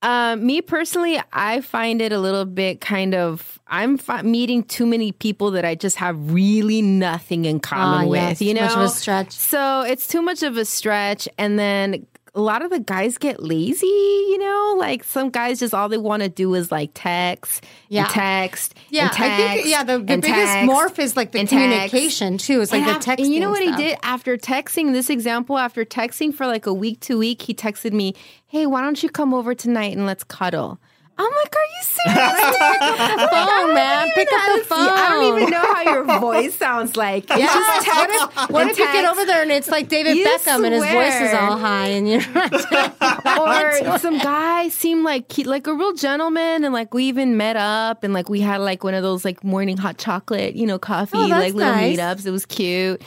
Um, 0.01 0.45
me 0.45 0.61
personally, 0.61 1.21
I 1.33 1.59
find 1.61 2.01
it 2.01 2.11
a 2.13 2.19
little 2.19 2.45
bit 2.45 2.79
kind 2.79 3.13
of. 3.13 3.59
I'm 3.67 3.97
fi- 3.97 4.21
meeting 4.21 4.63
too 4.63 4.85
many 4.85 5.11
people 5.11 5.51
that 5.51 5.65
I 5.65 5.75
just 5.75 5.97
have 5.97 6.31
really 6.33 6.81
nothing 6.81 7.43
in 7.45 7.59
common 7.59 8.07
Ah, 8.07 8.09
with. 8.09 8.19
yes, 8.21 8.41
you 8.41 8.53
know, 8.53 8.61
much 8.61 8.73
of 8.75 8.81
a 8.81 8.89
stretch. 8.89 9.31
So 9.33 9.81
it's 9.81 10.07
too 10.07 10.21
much 10.21 10.41
of 10.41 10.55
a 10.57 10.63
stretch, 10.65 11.27
and 11.37 11.59
then 11.59 12.05
a 12.33 12.39
lot 12.41 12.63
of 12.63 12.69
the 12.71 12.79
guys 12.79 13.17
get 13.17 13.43
lazy. 13.43 13.85
You 13.87 14.37
know, 14.37 14.38
like 14.79 15.03
some 15.03 15.29
guys 15.29 15.59
just 15.59 15.73
all 15.73 15.87
they 15.89 15.97
want 15.97 16.23
to 16.23 16.29
do 16.29 16.53
is 16.55 16.71
like 16.71 16.89
text, 16.95 17.63
Yeah. 17.89 18.07
text, 18.09 18.73
Yeah, 18.89 19.09
and 19.13 19.23
I 19.23 19.37
think 19.55 19.67
yeah 19.67 19.83
the, 19.83 19.99
the 19.99 20.05
biggest 20.17 20.27
text, 20.27 20.71
morph 20.71 20.97
is 20.97 21.15
like 21.15 21.31
the 21.31 21.39
and 21.41 21.47
text. 21.49 21.61
communication 21.63 22.37
too. 22.39 22.61
It's 22.61 22.71
like 22.71 22.81
And 22.83 23.01
the 23.01 23.05
texting. 23.05 23.25
And 23.25 23.33
you 23.33 23.39
know 23.41 23.51
what 23.51 23.61
stuff. 23.61 23.77
he 23.77 23.83
did 23.89 23.97
after 24.01 24.37
texting? 24.37 24.93
This 24.93 25.09
example, 25.09 25.57
after 25.57 25.85
texting 25.85 26.33
for 26.33 26.47
like 26.47 26.65
a 26.65 26.73
week 26.73 26.99
to 27.01 27.17
week, 27.19 27.41
he 27.43 27.53
texted 27.53 27.91
me, 27.93 28.15
"Hey, 28.47 28.65
why 28.65 28.81
don't 28.81 29.03
you 29.03 29.09
come 29.09 29.33
over 29.33 29.53
tonight 29.53 29.95
and 29.95 30.05
let's 30.07 30.23
cuddle?" 30.23 30.79
I'm 31.19 31.25
like, 31.25 31.55
"Are 31.55 31.69
you 31.75 31.83
serious?" 31.83 33.29
phone, 33.29 33.73
man. 33.75 34.07
Pick 34.15 34.27
up 34.31 34.33
the 34.33 34.51
Honestly, 34.51 34.63
phone. 34.65 34.87
I 34.89 35.09
don't 35.09 35.37
even 35.37 35.49
know 35.49 35.73
how 35.73 35.81
your 35.83 36.03
voice 36.21 36.55
sounds 36.55 36.95
like. 36.95 37.29
Yeah. 37.29 37.37
Just 37.45 37.85
text 37.85 37.97
what 37.97 38.09
if, 38.09 38.49
what 38.49 38.67
if 38.67 38.79
you 38.79 38.85
get 38.85 39.05
over 39.05 39.25
there 39.25 39.41
and 39.41 39.51
it's 39.51 39.67
like 39.67 39.89
David 39.89 40.15
You 40.17 40.25
Beckham 40.25 40.65
and 40.65 40.73
his 40.73 40.85
voice 40.85 41.19
is 41.21 41.33
all 41.33 41.57
high 41.57 41.87
and 41.87 42.07
you're 42.09 42.21
or 43.93 43.97
some 43.99 44.17
guy 44.19 44.69
seemed 44.69 45.03
like 45.03 45.31
he, 45.31 45.43
like 45.43 45.67
a 45.67 45.73
real 45.73 45.93
gentleman 45.93 46.63
and 46.63 46.73
like 46.73 46.93
we 46.93 47.05
even 47.05 47.37
met 47.37 47.55
up 47.57 48.03
and 48.03 48.13
like 48.13 48.29
we 48.29 48.39
had 48.39 48.57
like 48.61 48.83
one 48.83 48.93
of 48.93 49.03
those 49.03 49.25
like 49.25 49.43
morning 49.43 49.77
hot 49.77 49.97
chocolate 49.97 50.55
you 50.55 50.65
know 50.65 50.79
coffee 50.79 51.17
Oh, 51.17 51.27
like 51.27 51.53
little 51.53 51.73
nice. 51.73 51.97
meetups 51.97 52.25
it 52.25 52.31
was 52.31 52.45
cute 52.45 53.01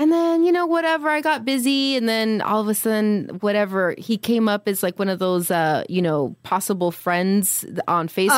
and 0.00 0.10
then 0.10 0.42
you 0.44 0.50
know 0.50 0.66
whatever 0.66 1.08
i 1.08 1.20
got 1.20 1.44
busy 1.44 1.94
and 1.96 2.08
then 2.08 2.40
all 2.40 2.60
of 2.60 2.66
a 2.68 2.74
sudden 2.74 3.28
whatever 3.40 3.94
he 3.98 4.16
came 4.18 4.48
up 4.48 4.66
as 4.66 4.82
like 4.82 4.98
one 4.98 5.08
of 5.08 5.18
those 5.18 5.50
uh 5.50 5.84
you 5.88 6.00
know 6.02 6.34
possible 6.42 6.90
friends 6.90 7.64
on 7.86 8.08
facebook 8.08 8.30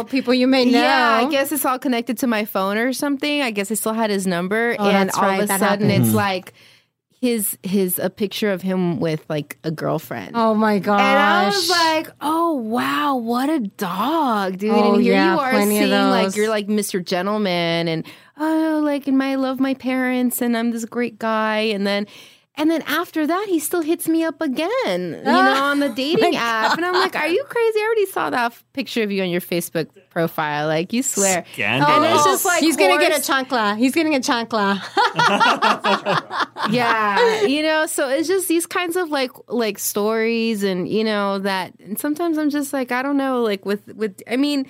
oh 0.00 0.04
people 0.10 0.34
you 0.34 0.46
may 0.46 0.64
know. 0.64 0.78
Yeah, 0.82 1.20
I 1.24 1.30
guess 1.30 1.52
it's 1.52 1.64
all 1.64 1.78
connected 1.78 2.18
to 2.18 2.26
my 2.26 2.44
phone 2.44 2.76
or 2.76 2.92
something. 2.92 3.40
I 3.42 3.50
guess 3.52 3.70
I 3.70 3.74
still 3.74 3.92
had 3.94 4.10
his 4.10 4.26
number, 4.26 4.76
Oh, 4.78 4.84
and 4.90 5.10
all 5.12 5.22
right, 5.22 5.38
of 5.38 5.44
a 5.44 5.46
that 5.46 5.60
sudden 5.60 5.88
happens. 5.88 6.08
it's 6.08 6.14
like 6.14 6.52
his 7.20 7.56
his 7.62 7.98
a 7.98 8.10
picture 8.10 8.50
of 8.52 8.62
him 8.62 9.00
with 9.00 9.24
like 9.28 9.58
a 9.64 9.70
girlfriend. 9.70 10.32
Oh 10.34 10.54
my 10.54 10.78
gosh. 10.78 11.00
And 11.00 11.18
I 11.18 11.46
was 11.46 11.70
like, 11.70 12.10
"Oh 12.20 12.54
wow, 12.54 13.16
what 13.16 13.48
a 13.48 13.60
dog, 13.60 14.58
dude!" 14.58 14.70
Oh, 14.70 14.94
and 14.94 15.02
here 15.02 15.14
yeah, 15.14 15.34
you 15.34 15.40
are 15.40 15.62
seeing 15.62 15.90
like 15.90 16.36
you're 16.36 16.50
like 16.50 16.66
Mr. 16.66 17.04
Gentleman, 17.04 17.88
and 17.88 18.06
oh, 18.38 18.80
like 18.84 19.08
and 19.08 19.16
my, 19.16 19.32
I 19.32 19.34
love 19.36 19.60
my 19.60 19.74
parents, 19.74 20.42
and 20.42 20.56
I'm 20.56 20.70
this 20.70 20.84
great 20.84 21.18
guy, 21.18 21.58
and 21.58 21.86
then. 21.86 22.06
And 22.58 22.70
then 22.70 22.82
after 22.86 23.26
that, 23.26 23.46
he 23.50 23.58
still 23.58 23.82
hits 23.82 24.08
me 24.08 24.24
up 24.24 24.40
again, 24.40 24.70
you 24.86 25.22
know, 25.22 25.62
on 25.62 25.78
the 25.80 25.86
oh 25.90 25.94
dating 25.94 26.36
app. 26.36 26.76
And 26.78 26.86
I'm 26.86 26.94
like, 26.94 27.14
are 27.14 27.28
you 27.28 27.44
crazy? 27.44 27.78
I 27.80 27.82
already 27.84 28.06
saw 28.06 28.30
that 28.30 28.46
f- 28.46 28.64
picture 28.72 29.02
of 29.02 29.12
you 29.12 29.22
on 29.22 29.28
your 29.28 29.42
Facebook 29.42 29.88
profile. 30.08 30.66
Like, 30.66 30.94
you 30.94 31.02
swear. 31.02 31.44
Scandal. 31.52 31.86
Oh, 31.90 31.96
and 32.02 32.14
it's 32.14 32.24
just 32.24 32.44
like 32.46 32.62
he's 32.62 32.76
gonna 32.78 32.98
get 32.98 33.10
a 33.10 33.14
horse- 33.16 33.28
chancla. 33.28 33.76
He's 33.76 33.92
getting 33.92 34.14
a 34.14 34.20
chancla. 34.20 34.80
yeah 36.70 37.42
you 37.46 37.62
know 37.62 37.86
so 37.86 38.08
it's 38.08 38.26
just 38.28 38.48
these 38.48 38.66
kinds 38.66 38.96
of 38.96 39.10
like 39.10 39.30
like 39.48 39.78
stories 39.78 40.62
and 40.62 40.88
you 40.88 41.04
know 41.04 41.38
that 41.38 41.72
and 41.80 41.98
sometimes 41.98 42.38
i'm 42.38 42.50
just 42.50 42.72
like 42.72 42.90
i 42.90 43.02
don't 43.02 43.16
know 43.16 43.42
like 43.42 43.64
with 43.64 43.86
with 43.94 44.20
i 44.28 44.36
mean 44.36 44.66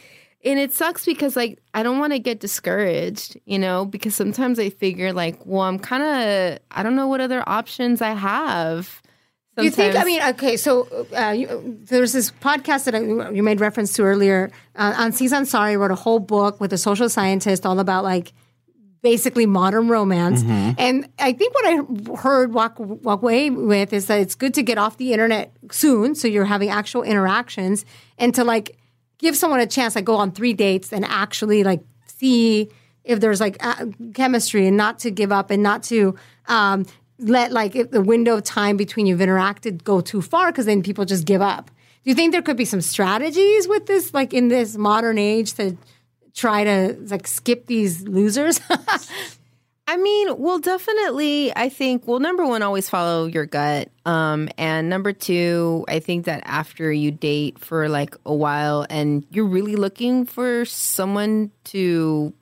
and 0.47 0.59
it 0.59 0.73
sucks 0.73 1.05
because 1.05 1.37
like 1.37 1.59
i 1.75 1.83
don't 1.83 1.99
want 1.99 2.13
to 2.13 2.19
get 2.19 2.41
discouraged 2.41 3.37
you 3.45 3.59
know 3.59 3.85
because 3.85 4.15
sometimes 4.15 4.59
i 4.59 4.71
figure 4.71 5.13
like 5.13 5.45
well 5.45 5.63
i'm 5.63 5.79
kind 5.79 6.03
of 6.03 6.59
i 6.71 6.83
don't 6.83 6.97
know 6.97 7.09
what 7.09 7.21
other 7.21 7.43
options 7.47 8.01
i 8.01 8.15
have 8.15 9.03
Do 9.57 9.65
you 9.65 9.71
think? 9.71 9.97
I 9.97 10.05
mean, 10.05 10.21
okay. 10.37 10.59
So 10.59 10.87
uh, 11.17 11.31
you, 11.31 11.49
there's 11.89 12.13
this 12.13 12.31
podcast 12.31 12.85
that 12.85 12.95
I, 12.95 13.01
you 13.33 13.43
made 13.43 13.59
reference 13.59 13.95
to 13.95 14.03
earlier. 14.03 14.51
Uh, 14.75 15.09
Aziz 15.09 15.33
Ansari 15.33 15.79
wrote 15.79 15.91
a 15.91 15.97
whole 15.97 16.21
book 16.21 16.61
with 16.61 16.75
a 16.75 16.79
social 16.79 17.09
scientist 17.09 17.65
all 17.65 17.79
about 17.81 18.05
like 18.05 18.35
basically 19.03 19.47
modern 19.47 19.89
romance. 19.89 20.43
And 20.77 21.09
I 21.19 21.33
think 21.33 21.55
what 21.55 21.67
I 21.67 21.75
heard 22.17 22.53
walk 22.53 22.75
walk 22.79 23.23
away 23.23 23.49
with 23.49 23.95
is 23.95 24.07
that 24.09 24.21
it's 24.21 24.35
good 24.35 24.53
to 24.55 24.63
get 24.63 24.77
off 24.77 24.99
the 24.99 25.15
internet 25.15 25.57
soon, 25.71 26.15
so 26.15 26.29
you're 26.29 26.45
having 26.45 26.69
actual 26.69 27.03
interactions, 27.03 27.87
and 28.19 28.35
to 28.35 28.45
like 28.45 28.77
give 29.19 29.37
someone 29.37 29.61
a 29.61 29.67
chance, 29.67 29.95
like 29.95 30.05
go 30.05 30.17
on 30.17 30.33
three 30.33 30.53
dates 30.53 30.93
and 30.93 31.05
actually 31.05 31.65
like 31.65 31.83
see 32.07 32.71
if 33.05 33.21
there's 33.21 33.41
like 33.41 33.57
uh, 33.65 33.87
chemistry, 34.15 34.67
and 34.67 34.77
not 34.77 34.99
to 35.01 35.11
give 35.11 35.33
up, 35.33 35.51
and 35.51 35.63
not 35.63 35.83
to. 35.85 36.17
Um, 36.49 36.87
let 37.19 37.51
like 37.53 37.91
the 37.91 38.01
window 38.03 38.37
of 38.37 38.45
time 38.45 38.77
between 38.77 39.07
you've 39.07 39.21
interacted 39.21 39.83
go 39.85 40.01
too 40.01 40.21
far 40.21 40.53
because 40.53 40.67
then 40.67 40.83
people 40.83 41.05
just 41.05 41.25
give 41.25 41.41
up. 41.41 41.71
Do 42.05 42.11
you 42.11 42.15
think 42.15 42.33
there 42.33 42.43
could 42.43 42.57
be 42.57 42.65
some 42.65 42.81
strategies 42.81 43.67
with 43.67 43.87
this, 43.87 44.15
like 44.15 44.35
in 44.35 44.49
this 44.49 44.77
modern 44.77 45.19
age, 45.19 45.55
to 45.55 45.77
try 46.35 46.65
to 46.65 46.97
like 47.09 47.27
skip 47.27 47.67
these 47.67 48.03
losers? 48.03 48.61
I 49.89 49.97
mean, 49.97 50.37
well, 50.39 50.59
definitely. 50.59 51.55
I 51.55 51.69
think. 51.69 52.07
Well, 52.09 52.19
number 52.19 52.45
one, 52.45 52.63
always 52.63 52.89
follow 52.89 53.27
your 53.27 53.47
gut. 53.47 53.89
Um, 54.05 54.49
and 54.59 54.89
number 54.89 55.13
two, 55.13 55.85
I 55.89 56.01
think 56.01 56.25
that 56.27 56.43
after 56.45 56.93
you 56.93 57.13
date 57.13 57.59
for 57.59 57.89
like 57.89 58.17
a 58.27 58.35
while 58.35 58.85
and 58.91 59.25
you're 59.31 59.47
really 59.47 59.77
looking 59.77 60.27
for 60.27 60.65
someone 60.65 61.53
to, 61.65 62.35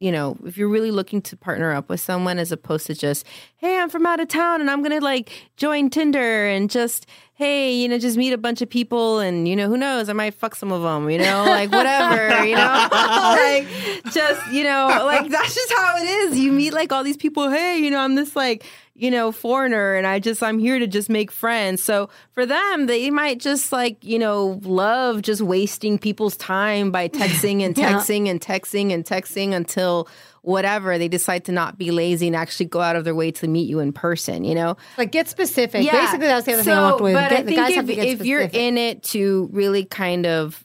you 0.00 0.12
know, 0.12 0.38
if 0.46 0.56
you're 0.56 0.68
really 0.68 0.90
looking 0.90 1.20
to 1.22 1.36
partner 1.36 1.72
up 1.72 1.90
with 1.90 2.00
someone 2.00 2.38
as 2.38 2.52
opposed 2.52 2.86
to 2.86 2.94
just, 2.94 3.26
hey, 3.56 3.78
I'm 3.78 3.90
from 3.90 4.06
out 4.06 4.20
of 4.20 4.28
town 4.28 4.62
and 4.62 4.70
I'm 4.70 4.82
gonna 4.82 5.00
like 5.00 5.30
join 5.56 5.90
Tinder 5.90 6.46
and 6.46 6.70
just, 6.70 7.06
hey, 7.36 7.74
you 7.74 7.88
know, 7.88 7.98
just 7.98 8.16
meet 8.16 8.32
a 8.32 8.38
bunch 8.38 8.62
of 8.62 8.70
people 8.70 9.18
and 9.18 9.48
you 9.48 9.56
know, 9.56 9.68
who 9.68 9.76
knows, 9.76 10.08
I 10.08 10.12
might 10.12 10.34
fuck 10.34 10.54
some 10.54 10.70
of 10.70 10.82
them, 10.82 11.10
you 11.10 11.18
know, 11.18 11.44
like 11.44 11.70
whatever, 11.72 12.44
you 12.44 12.54
know, 12.54 12.88
like 12.92 13.66
just 14.12 14.52
you 14.52 14.62
know, 14.62 15.02
like 15.04 15.28
that's 15.28 15.54
just 15.54 15.72
how 15.72 15.96
it 15.98 16.04
is. 16.06 16.38
You 16.38 16.52
meet 16.52 16.72
like 16.72 16.92
all 16.92 17.02
these 17.02 17.16
people. 17.16 17.50
Hey, 17.50 17.78
you 17.78 17.90
know, 17.90 17.98
I'm 17.98 18.14
this 18.14 18.36
like 18.36 18.64
you 18.96 19.10
know 19.10 19.32
foreigner, 19.32 19.94
and 19.94 20.06
I 20.06 20.20
just 20.20 20.42
I'm 20.44 20.60
here 20.60 20.78
to 20.78 20.86
just 20.86 21.10
make 21.10 21.32
friends. 21.32 21.82
So 21.82 22.08
for 22.30 22.46
them, 22.46 22.86
they 22.86 23.10
might 23.10 23.40
just 23.40 23.72
like 23.72 24.04
you 24.04 24.18
know 24.20 24.60
love 24.62 25.22
just 25.22 25.42
wasting 25.42 25.98
people's 25.98 26.36
time 26.36 26.92
by 26.92 27.08
texting 27.20 27.62
and 27.62 27.76
Yeah. 27.76 27.94
texting 27.94 28.28
and 28.28 28.40
texting 28.40 28.92
and 28.92 29.04
texting 29.04 29.52
until 29.52 30.08
whatever 30.44 30.98
they 30.98 31.08
decide 31.08 31.44
to 31.46 31.52
not 31.52 31.78
be 31.78 31.90
lazy 31.90 32.26
and 32.26 32.36
actually 32.36 32.66
go 32.66 32.80
out 32.80 32.96
of 32.96 33.04
their 33.04 33.14
way 33.14 33.30
to 33.32 33.48
meet 33.48 33.68
you 33.68 33.80
in 33.80 33.92
person. 33.92 34.44
You 34.44 34.54
know, 34.54 34.76
like 34.98 35.10
get 35.10 35.28
specific. 35.28 35.84
Yeah. 35.84 35.92
Basically, 35.92 36.26
that's 36.26 36.46
the 36.46 36.52
other 36.54 36.62
thing 36.62 36.74
I 36.74 36.90
walked 36.90 37.00
away 37.00 37.14
with. 37.14 37.22
but 37.22 37.30
Get- 37.30 37.38
I 37.38 37.42
the 37.42 37.46
think 37.48 37.58
guys 37.58 37.70
if, 37.70 37.76
have 37.76 37.86
to 37.86 37.94
get 37.94 38.06
if 38.06 38.24
you're 38.26 38.40
in 38.40 38.78
it 38.78 39.02
to 39.04 39.48
really 39.52 39.84
kind 39.84 40.26
of, 40.26 40.62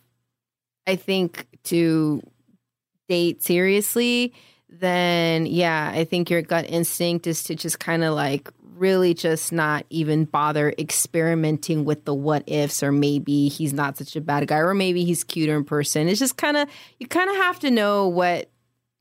I 0.86 0.96
think 0.96 1.48
to 1.66 2.22
date 3.08 3.42
seriously, 3.44 4.34
then 4.70 5.46
yeah, 5.46 5.92
I 5.94 6.04
think 6.04 6.30
your 6.30 6.42
gut 6.42 6.66
instinct 6.70 7.26
is 7.26 7.44
to 7.46 7.56
just 7.56 7.80
kind 7.80 8.04
of 8.04 8.14
like 8.14 8.50
really 8.76 9.14
just 9.14 9.52
not 9.52 9.86
even 9.90 10.24
bother 10.26 10.74
experimenting 10.78 11.84
with 11.86 12.06
the 12.06 12.14
what 12.14 12.44
ifs 12.48 12.82
or 12.82 12.92
maybe 12.92 13.50
he's 13.50 13.74
not 13.74 13.98
such 13.98 14.16
a 14.16 14.22
bad 14.22 14.48
guy 14.48 14.58
or 14.58 14.74
maybe 14.74 15.04
he's 15.04 15.24
cuter 15.24 15.58
in 15.58 15.64
person. 15.66 16.08
It's 16.08 16.20
just 16.20 16.38
kind 16.38 16.56
of 16.56 16.70
you 17.00 17.08
kind 17.08 17.30
of 17.30 17.36
have 17.38 17.60
to 17.60 17.72
know 17.72 18.08
what 18.08 18.50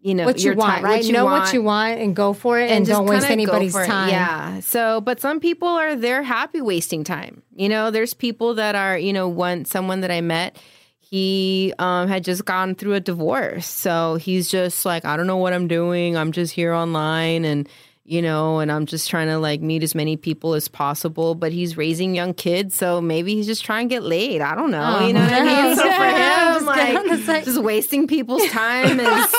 you 0.01 0.15
know 0.15 0.25
what 0.27 0.39
you 0.39 0.47
your 0.47 0.55
want, 0.55 0.77
time- 0.77 0.85
right? 0.85 1.05
you 1.05 1.13
know 1.13 1.25
want 1.25 1.45
what 1.45 1.53
you 1.55 1.63
want 1.63 1.99
and 2.01 2.15
go 2.15 2.33
for 2.33 2.59
it, 2.61 2.71
and, 2.71 2.87
just 2.87 2.97
don't 2.97 3.07
waste 3.09 3.29
anybody's 3.31 3.75
it. 3.75 3.87
time. 3.87 4.11
Yeah. 4.11 4.61
So, 4.61 5.01
but 5.01 5.21
some 5.21 5.41
people 5.41 5.69
are 5.69 5.97
they're 5.97 6.23
happy 6.23 6.61
wasting 6.61 7.03
time. 7.05 7.43
You 7.55 7.69
know, 7.69 7.91
there's 7.91 8.15
people 8.15 8.55
that 8.55 8.75
are, 8.77 8.97
you 8.97 9.13
know, 9.13 9.29
one 9.29 9.65
someone 9.65 10.01
that 10.03 10.11
I 10.11 10.21
met, 10.21 10.57
he 11.01 11.73
um 11.79 12.07
had 12.09 12.23
just 12.23 12.45
gone 12.45 12.75
through 12.77 12.95
a 12.95 13.01
divorce. 13.01 13.67
So 13.67 14.17
he's 14.17 14.49
just 14.49 14.85
like, 14.85 15.05
I 15.05 15.17
don't 15.17 15.27
know 15.27 15.39
what 15.39 15.53
I'm 15.53 15.67
doing. 15.69 16.17
I'm 16.17 16.33
just 16.33 16.53
here 16.53 16.73
online 16.73 17.45
and 17.45 17.69
you 18.05 18.23
know, 18.23 18.59
and 18.61 18.73
I'm 18.73 18.87
just 18.87 19.11
trying 19.11 19.27
to 19.27 19.39
like 19.39 19.61
meet 19.61 19.83
as 19.83 19.95
many 19.95 20.17
people 20.17 20.55
as 20.55 20.67
possible. 20.67 21.35
But 21.35 21.53
he's 21.53 21.77
raising 21.77 22.15
young 22.15 22.33
kids, 22.33 22.75
so 22.75 23.03
maybe 23.03 23.35
he's 23.35 23.47
just 23.47 23.63
trying 23.67 23.87
to 23.91 23.95
get 23.95 24.03
laid. 24.03 24.41
I 24.41 24.55
don't 24.55 24.71
know. 24.71 25.07
you 25.07 25.13
know 25.13 25.21
what 25.21 25.31
I 25.31 25.45
mean? 25.45 25.77
So 25.77 25.83
for 25.83 25.89
him, 25.91 26.65
just 26.65 26.75
get 26.75 26.97
on 26.97 27.07
the 27.07 27.33
like 27.33 27.45
just 27.45 27.63
wasting 27.63 28.07
people's 28.07 28.49
time 28.49 28.99
is 28.99 29.07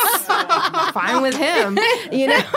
fine 0.94 1.22
with 1.22 1.36
him. 1.36 1.78
You 2.12 2.28
know? 2.28 2.40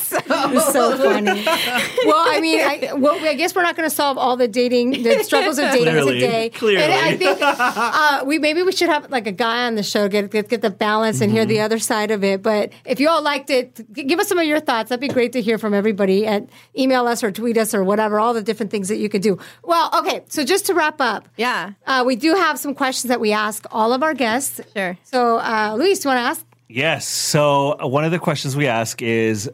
So, 0.00 0.18
It's 0.26 0.72
so 0.72 0.96
funny. 0.96 1.44
well, 2.04 2.24
I 2.28 2.38
mean, 2.40 2.60
I, 2.60 2.92
well, 2.94 3.14
I 3.24 3.34
guess 3.34 3.54
we're 3.54 3.62
not 3.62 3.76
going 3.76 3.88
to 3.88 3.94
solve 3.94 4.18
all 4.18 4.36
the 4.36 4.48
dating, 4.48 5.02
the 5.02 5.22
struggles 5.22 5.58
of 5.58 5.70
dating 5.70 5.84
Clearly, 5.92 6.20
today. 6.20 6.50
clearly. 6.50 6.82
And 6.82 6.92
I 6.92 7.16
think 7.16 7.38
uh, 7.40 8.22
we 8.26 8.38
maybe 8.38 8.62
we 8.62 8.72
should 8.72 8.88
have 8.88 9.10
like 9.10 9.26
a 9.26 9.32
guy 9.32 9.66
on 9.66 9.74
the 9.74 9.82
show 9.82 10.08
get 10.08 10.30
get, 10.30 10.48
get 10.48 10.62
the 10.62 10.70
balance 10.70 11.20
and 11.20 11.30
hear 11.30 11.44
the 11.44 11.60
other 11.60 11.78
side 11.78 12.10
of 12.10 12.24
it. 12.24 12.42
But 12.42 12.72
if 12.84 12.98
you 13.00 13.08
all 13.08 13.22
liked 13.22 13.50
it, 13.50 13.92
give 13.92 14.18
us 14.18 14.28
some 14.28 14.38
of 14.38 14.46
your 14.46 14.60
thoughts. 14.60 14.88
That'd 14.90 15.00
be 15.00 15.08
great 15.08 15.32
to 15.32 15.42
hear 15.42 15.58
from 15.58 15.74
everybody. 15.74 16.26
At 16.26 16.48
email 16.76 17.06
us 17.06 17.22
or 17.22 17.30
tweet 17.30 17.56
us 17.56 17.74
or 17.74 17.84
whatever. 17.84 18.18
All 18.20 18.34
the 18.34 18.42
different 18.42 18.70
things 18.70 18.88
that 18.88 18.96
you 18.96 19.08
could 19.08 19.22
do. 19.22 19.38
Well, 19.62 19.90
okay. 20.00 20.22
So 20.28 20.44
just 20.44 20.66
to 20.66 20.74
wrap 20.74 21.00
up, 21.00 21.28
yeah. 21.36 21.72
uh, 21.86 22.02
we 22.06 22.16
do 22.16 22.34
have 22.34 22.58
some 22.58 22.74
questions 22.74 23.08
that 23.08 23.20
we 23.20 23.32
ask 23.32 23.64
all 23.70 23.92
of 23.92 24.02
our 24.02 24.14
guests. 24.14 24.60
Sure. 24.74 24.96
So, 25.04 25.38
uh, 25.38 25.74
Luis, 25.78 26.00
do 26.00 26.08
you 26.08 26.14
want 26.14 26.24
to 26.24 26.30
ask? 26.30 26.46
Yes. 26.70 27.06
So 27.08 27.76
one 27.86 28.04
of 28.04 28.10
the 28.12 28.18
questions 28.18 28.56
we 28.56 28.66
ask 28.68 29.02
is, 29.02 29.50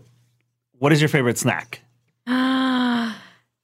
what 0.78 0.92
is 0.92 1.00
your 1.00 1.08
favorite 1.08 1.38
snack? 1.38 1.80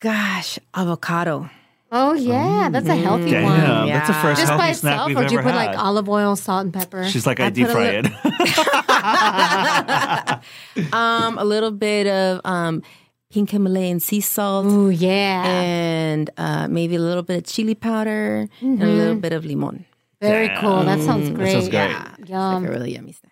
Gosh, 0.00 0.58
avocado. 0.74 1.48
Oh 1.94 2.14
yeah, 2.14 2.70
that's 2.72 2.88
a 2.88 2.96
healthy 2.96 3.30
Damn, 3.30 3.44
one. 3.44 3.60
that's 3.88 4.06
the 4.08 4.14
Yeah. 4.14 4.22
first 4.22 4.40
Just 4.40 4.48
healthy 4.50 4.62
by 4.68 4.72
snack 4.72 4.92
itself, 4.94 5.08
we've 5.08 5.18
or 5.18 5.24
do 5.26 5.34
you 5.34 5.40
ever 5.40 5.50
put 5.50 5.56
like 5.56 5.76
olive 5.78 6.08
oil, 6.08 6.34
salt, 6.36 6.64
and 6.64 6.72
pepper? 6.72 7.04
She's 7.04 7.26
like, 7.26 7.38
I, 7.38 7.46
I 7.46 7.50
deep 7.50 7.68
fry 7.68 8.00
it. 8.02 8.06
Um, 10.94 11.36
a 11.38 11.44
little 11.44 11.70
bit 11.70 12.06
of 12.06 12.40
um, 12.44 12.82
pink 13.30 13.50
Himalayan 13.50 14.00
sea 14.00 14.22
salt. 14.22 14.64
Ooh 14.66 14.88
yeah, 14.88 15.42
and 15.44 16.30
uh, 16.38 16.66
maybe 16.68 16.96
a 16.96 17.00
little 17.00 17.22
bit 17.22 17.36
of 17.36 17.44
chili 17.44 17.74
powder 17.74 18.48
and 18.60 18.82
a 18.82 18.86
little 18.86 19.16
bit 19.16 19.34
of 19.34 19.44
limon. 19.44 19.84
very 20.20 20.48
cool. 20.60 20.82
That 20.84 20.98
sounds 21.00 21.28
great. 21.30 21.52
sounds 21.52 21.68
great. 21.68 21.90
Yeah, 21.90 22.14
it's 22.18 22.30
Yum. 22.30 22.62
like 22.62 22.70
a 22.70 22.72
really 22.72 22.94
yummy 22.94 23.12
snack. 23.12 23.31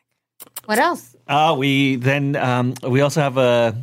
What 0.67 0.79
else? 0.79 1.17
Uh, 1.27 1.55
we 1.59 1.97
then 1.97 2.37
um, 2.37 2.75
we 2.87 3.01
also 3.01 3.21
have 3.21 3.37
a 3.37 3.75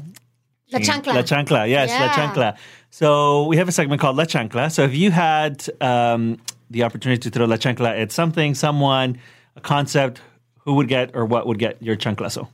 La 0.71 0.79
chancla. 0.79 1.13
La 1.15 1.21
chancla, 1.23 1.67
yes, 1.69 1.89
La 1.89 2.05
Yeah. 2.05 2.13
chancla. 2.13 2.57
So 2.89 3.45
we 3.47 3.57
have 3.57 3.67
a 3.67 3.71
segment 3.71 4.01
called 4.01 4.15
La 4.17 4.25
chancla. 4.25 4.71
So 4.71 4.83
if 4.83 4.95
you 4.95 5.11
had 5.11 5.65
um, 5.81 6.37
the 6.69 6.83
opportunity 6.83 7.19
to 7.21 7.29
throw 7.29 7.45
La 7.45 7.55
chancla 7.57 7.99
at 8.01 8.11
something, 8.11 8.53
someone, 8.55 9.17
a 9.55 9.61
concept, 9.61 10.21
who 10.59 10.73
would 10.75 10.87
get 10.87 11.15
or 11.15 11.25
what 11.25 11.47
would 11.47 11.59
get 11.59 11.81
your 11.81 11.95
chanclazo? 11.95 12.47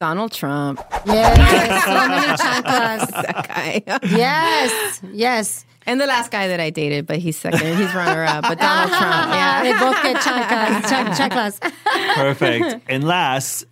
Donald 0.00 0.32
Trump, 0.32 0.80
Yes, 1.06 1.84
so 1.84 2.08
many 2.08 2.36
chanclas. 2.44 3.48
guy, 3.48 3.82
Yes, 4.10 5.00
yes. 5.12 5.64
and 5.86 5.98
the 6.00 6.06
last 6.06 6.30
guy 6.30 6.48
that 6.48 6.60
I 6.60 6.68
dated, 6.70 7.06
but 7.06 7.18
he's 7.18 7.38
second, 7.38 7.76
he's 7.78 7.94
runner 7.94 8.24
up. 8.24 8.42
But 8.42 8.58
Donald 8.58 8.90
Trump, 8.98 9.32
yeah. 9.32 9.62
They 9.62 9.72
both 9.72 10.02
get 10.02 10.16
chanclas. 10.16 10.90
Chan- 10.90 11.30
chanclas. 11.30 11.60
Perfect. 12.14 12.82
and 12.88 13.04
last, 13.04 13.64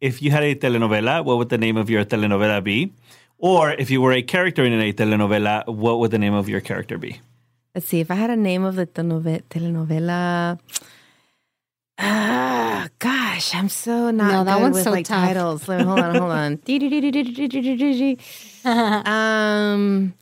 if 0.00 0.22
you 0.22 0.30
had 0.30 0.42
a 0.42 0.54
telenovela, 0.54 1.24
what 1.24 1.38
would 1.38 1.48
the 1.48 1.58
name 1.58 1.76
of 1.76 1.88
your 1.90 2.04
telenovela 2.04 2.62
be? 2.62 2.92
Or 3.38 3.72
if 3.72 3.90
you 3.90 4.00
were 4.00 4.12
a 4.12 4.22
character 4.22 4.64
in 4.64 4.72
a 4.72 4.92
telenovela, 4.92 5.66
what 5.66 5.98
would 6.00 6.10
the 6.10 6.18
name 6.18 6.34
of 6.34 6.48
your 6.48 6.60
character 6.60 6.96
be? 6.98 7.20
Let's 7.74 7.86
see 7.86 8.00
if 8.00 8.10
I 8.10 8.14
had 8.14 8.30
a 8.30 8.36
name 8.36 8.64
of 8.64 8.76
the 8.76 8.86
telenovela. 8.86 10.58
Ah, 11.98 12.88
gosh, 12.98 13.54
I'm 13.54 13.68
so 13.68 14.10
not 14.10 14.30
No, 14.32 14.44
that 14.44 14.54
good 14.56 14.62
one's 14.62 14.74
with 14.74 14.84
so 14.84 14.90
like 14.90 15.06
tough. 15.06 15.28
titles. 15.28 15.66
Hold 15.66 15.88
on, 15.98 16.14
hold 16.14 16.30
on. 16.30 16.58
um, 18.64 20.14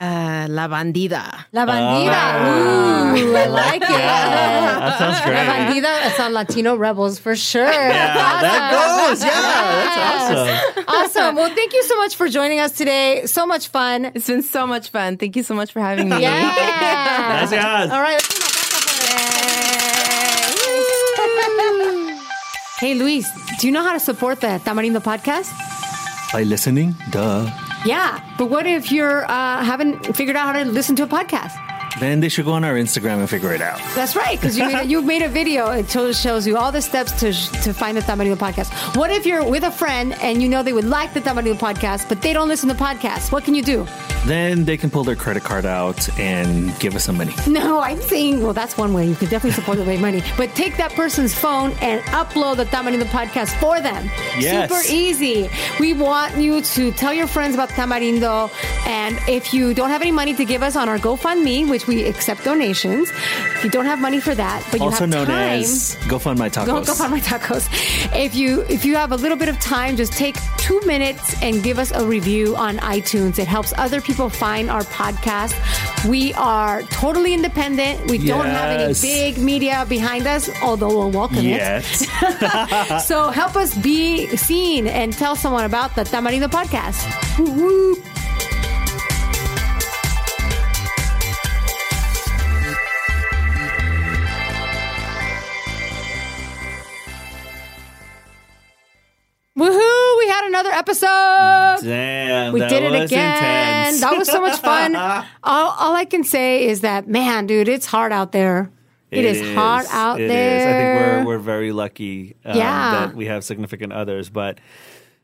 uh, 0.00 0.46
La 0.48 0.68
Bandida. 0.68 1.46
La 1.52 1.64
bandida. 1.64 2.36
Oh. 2.40 3.16
Ooh, 3.16 3.36
I 3.36 3.46
like 3.46 3.82
it. 3.82 3.88
That 3.88 4.98
sounds 4.98 5.20
great. 5.22 5.34
La 5.34 5.44
bandida. 5.44 6.06
It's 6.06 6.20
on 6.20 6.32
Latino 6.32 6.76
Rebels 6.76 7.18
for 7.18 7.34
sure. 7.34 7.64
Yeah, 7.64 8.40
that 8.42 8.70
goes. 8.72 9.24
Yeah, 9.24 9.30
that's 9.30 10.30
awesome. 10.30 10.84
Awesome. 10.88 11.36
Well, 11.36 11.54
thank 11.54 11.72
you 11.72 11.82
so 11.84 11.96
much 11.96 12.14
for 12.14 12.28
joining 12.28 12.60
us 12.60 12.72
today. 12.72 13.24
So 13.26 13.46
much 13.46 13.68
fun. 13.68 14.06
It's 14.14 14.26
been 14.26 14.42
so 14.42 14.66
much 14.66 14.90
fun. 14.90 15.16
Thank 15.16 15.36
you 15.36 15.42
so 15.42 15.54
much 15.54 15.72
for 15.72 15.80
having 15.80 16.08
me. 16.08 16.20
Yeah. 16.20 17.48
Gracias. 17.48 17.90
All 17.90 18.02
right. 18.02 18.20
let's 18.20 18.28
do 18.28 18.36
una 18.36 18.48
aplauso 18.50 18.80
for 18.80 18.92
it. 18.92 19.26
Hey, 22.78 22.94
Luis, 22.94 23.26
do 23.58 23.66
you 23.66 23.72
know 23.72 23.82
how 23.82 23.94
to 23.94 24.00
support 24.00 24.40
the 24.42 24.60
Tamarindo 24.64 25.00
podcast? 25.00 25.50
By 26.32 26.42
listening? 26.42 26.94
Duh. 27.10 27.50
Yeah, 27.86 28.20
but 28.36 28.46
what 28.50 28.66
if 28.66 28.90
you're 28.90 29.24
uh, 29.30 29.64
haven't 29.64 30.16
figured 30.16 30.36
out 30.36 30.46
how 30.46 30.64
to 30.64 30.68
listen 30.70 30.96
to 30.96 31.04
a 31.04 31.06
podcast? 31.06 31.54
Then 32.00 32.20
they 32.20 32.28
should 32.28 32.44
go 32.44 32.52
on 32.52 32.62
our 32.64 32.74
Instagram 32.74 33.20
and 33.20 33.30
figure 33.30 33.54
it 33.54 33.62
out. 33.62 33.78
That's 33.94 34.14
right, 34.14 34.38
because 34.38 34.58
you 34.58 34.68
you 34.92 35.00
made 35.02 35.22
a 35.22 35.28
video. 35.28 35.70
It 35.70 35.88
shows, 35.88 36.20
shows 36.20 36.46
you 36.46 36.56
all 36.56 36.72
the 36.72 36.82
steps 36.82 37.12
to 37.20 37.32
to 37.62 37.72
find 37.72 37.96
the 37.96 38.02
Tamarindo 38.02 38.36
podcast. 38.36 38.96
What 38.96 39.10
if 39.10 39.24
you're 39.24 39.48
with 39.48 39.62
a 39.62 39.70
friend 39.70 40.12
and 40.20 40.42
you 40.42 40.48
know 40.48 40.62
they 40.62 40.72
would 40.74 40.84
like 40.84 41.14
the 41.14 41.20
Tamarindo 41.20 41.54
podcast, 41.54 42.08
but 42.08 42.20
they 42.20 42.32
don't 42.32 42.48
listen 42.48 42.68
to 42.68 42.74
podcasts? 42.74 43.32
What 43.32 43.44
can 43.44 43.54
you 43.54 43.62
do? 43.62 43.86
Then 44.26 44.64
they 44.64 44.76
can 44.76 44.90
pull 44.90 45.04
their 45.04 45.16
credit 45.16 45.44
card 45.44 45.64
out 45.64 46.08
and 46.18 46.76
give 46.80 46.94
us 46.94 47.04
some 47.04 47.16
money. 47.16 47.32
No, 47.56 47.80
I'm 47.80 48.00
saying, 48.02 48.42
well, 48.42 48.52
that's 48.52 48.76
one 48.76 48.92
way. 48.92 49.06
You 49.06 49.14
can 49.14 49.28
definitely 49.28 49.52
support 49.52 49.78
them 49.78 49.86
with 49.86 50.00
money. 50.00 50.22
But 50.36 50.54
take 50.54 50.76
that 50.76 50.92
person's 50.92 51.32
phone 51.34 51.70
and 51.80 52.02
upload 52.06 52.56
the 52.56 52.64
Tamarindo 52.66 53.04
podcast 53.04 53.58
for 53.60 53.80
them. 53.80 54.04
Yes. 54.38 54.68
Super 54.70 54.82
easy. 54.94 55.48
We 55.80 55.94
want 55.94 56.36
you 56.36 56.60
to 56.60 56.92
tell 56.92 57.14
your 57.14 57.26
friends 57.28 57.54
about 57.54 57.70
Tamarindo. 57.70 58.50
And 58.86 59.18
if 59.28 59.54
you 59.54 59.72
don't 59.74 59.88
have 59.90 60.02
any 60.02 60.12
money 60.12 60.34
to 60.34 60.44
give 60.44 60.62
us 60.62 60.76
on 60.76 60.88
our 60.88 60.98
GoFundMe, 60.98 61.68
which 61.68 61.86
we 61.86 62.04
accept 62.04 62.44
donations, 62.44 63.10
if 63.10 63.64
you 63.64 63.70
don't 63.70 63.86
have 63.86 64.00
money 64.00 64.20
for 64.20 64.34
that, 64.34 64.66
but 64.70 64.80
you 64.80 64.86
also 64.86 65.00
have 65.00 65.08
known 65.08 65.26
time, 65.26 65.60
as 65.60 65.96
Go 66.08 66.18
Fund 66.18 66.38
My 66.38 66.48
Tacos. 66.50 66.66
Go, 66.76 66.84
go 66.84 66.94
find 66.94 67.12
my 67.12 67.20
tacos. 67.20 67.68
If 68.14 68.34
you 68.34 68.62
if 68.68 68.84
you 68.84 68.96
have 68.96 69.12
a 69.12 69.16
little 69.16 69.36
bit 69.38 69.48
of 69.48 69.58
time, 69.60 69.96
just 69.96 70.12
take 70.12 70.36
two 70.58 70.80
minutes 70.84 71.40
and 71.42 71.62
give 71.62 71.78
us 71.78 71.90
a 71.92 72.04
review 72.06 72.56
on 72.56 72.76
iTunes. 72.78 73.38
It 73.38 73.46
helps 73.48 73.72
other 73.78 74.00
people 74.00 74.15
find 74.18 74.70
our 74.70 74.82
podcast. 74.82 75.54
We 76.08 76.32
are 76.34 76.82
totally 76.82 77.32
independent. 77.34 78.10
We 78.10 78.18
don't 78.18 78.46
have 78.46 78.80
any 78.80 78.94
big 79.00 79.38
media 79.38 79.84
behind 79.88 80.26
us, 80.26 80.48
although 80.62 80.88
we'll 80.88 81.10
welcome 81.10 81.44
Yes. 81.44 82.02
it. 82.02 83.00
So 83.06 83.28
help 83.30 83.56
us 83.56 83.74
be 83.76 84.26
seen 84.36 84.86
and 84.86 85.12
tell 85.12 85.36
someone 85.36 85.64
about 85.64 85.94
the 85.94 86.02
Tamarindo 86.04 86.48
podcast. 86.48 87.02
Episode. 100.76 101.78
Damn. 101.82 102.52
We 102.52 102.60
did 102.60 102.82
it 102.84 102.90
was 102.90 103.10
again. 103.10 103.86
Intense. 103.94 104.00
That 104.00 104.16
was 104.18 104.28
so 104.28 104.40
much 104.40 104.58
fun. 104.60 104.94
all, 105.42 105.70
all 105.78 105.94
I 105.94 106.04
can 106.04 106.22
say 106.24 106.66
is 106.66 106.82
that, 106.82 107.08
man, 107.08 107.46
dude, 107.46 107.68
it's 107.68 107.86
hard 107.86 108.12
out 108.12 108.32
there. 108.32 108.70
it 109.10 109.24
is, 109.24 109.54
hard 109.54 109.86
out 109.90 110.20
It 110.20 110.28
there. 110.28 110.58
is. 110.58 110.64
I 110.66 111.16
think 111.16 111.26
we're 111.26 111.34
we're 111.36 111.42
very 111.42 111.72
lucky 111.72 112.36
um, 112.44 112.56
Yeah. 112.56 112.90
that 113.06 113.16
we 113.16 113.26
have 113.26 113.44
significant 113.44 113.92
others, 113.92 114.28
but 114.30 114.58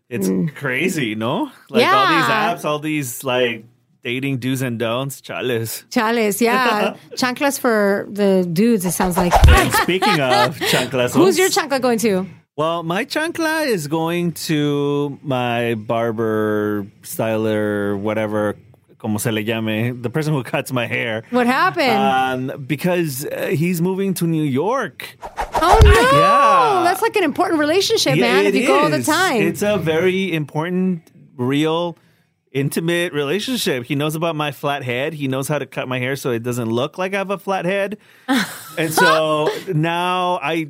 it's 0.09 0.29
crazy, 0.57 1.15
no? 1.15 1.51
Like 1.71 1.87
all 1.87 2.07
these 2.17 2.27
apps, 2.27 2.65
all 2.65 2.79
these 2.79 3.25
like 3.25 3.65
dating 4.03 4.39
do's 4.39 4.63
and 4.63 4.79
don'ts. 4.79 5.21
Chales. 5.21 5.85
Chales, 5.91 6.41
yeah. 6.41 6.97
Chanclas 7.17 7.59
for 7.59 8.07
the 8.11 8.49
dudes, 8.53 8.85
it 8.85 8.93
sounds 8.93 9.17
like. 9.17 9.33
And 9.49 9.73
speaking 9.75 10.21
of 10.21 10.57
chanclas, 10.73 11.13
Who's 11.15 11.39
your 11.39 11.49
chancla 11.49 11.81
going 11.81 11.99
to? 12.01 12.27
Well, 12.55 12.83
my 12.83 13.07
chancla 13.07 13.67
is 13.67 13.87
going 13.87 14.33
to 14.33 15.19
my 15.23 15.75
barber, 15.75 16.87
styler, 17.01 17.99
whatever, 17.99 18.57
como 18.99 19.17
se 19.17 19.31
le 19.31 19.43
llame, 19.43 20.03
the 20.03 20.11
person 20.11 20.35
who 20.35 20.43
cuts 20.43 20.71
my 20.71 20.87
hair. 20.87 21.23
What 21.31 21.47
happened? 21.47 22.53
Um, 22.53 22.67
because 22.67 23.25
uh, 23.25 23.47
he's 23.47 23.81
moving 23.81 24.13
to 24.15 24.27
New 24.27 24.43
York. 24.43 25.17
oh, 25.63 25.81
no. 25.83 25.91
yeah. 25.91 26.83
That's 26.85 27.01
like 27.01 27.17
an 27.17 27.25
important 27.25 27.59
relationship, 27.59 28.19
man, 28.19 28.45
if 28.45 28.55
you 28.55 28.67
go 28.67 28.81
all 28.81 28.91
the 28.91 29.03
time. 29.03 29.41
It's 29.41 29.63
a 29.63 29.79
very 29.79 30.35
important, 30.35 31.11
real, 31.39 31.97
intimate 32.53 33.15
relationship. 33.15 33.85
He 33.85 33.95
knows 33.95 34.15
about 34.15 34.37
my 34.37 34.53
flat 34.53 34.83
head. 34.85 35.15
He 35.15 35.27
knows 35.27 35.49
how 35.49 35.59
to 35.59 35.65
cut 35.65 35.89
my 35.89 35.99
hair 35.99 36.17
so 36.17 36.33
it 36.33 36.43
doesn't 36.43 36.69
look 36.69 36.99
like 36.99 37.15
I 37.15 37.17
have 37.17 37.31
a 37.31 37.39
flat 37.39 37.65
head. 37.65 37.97
and 38.77 38.93
so 38.93 39.49
now 39.73 40.39
I 40.43 40.69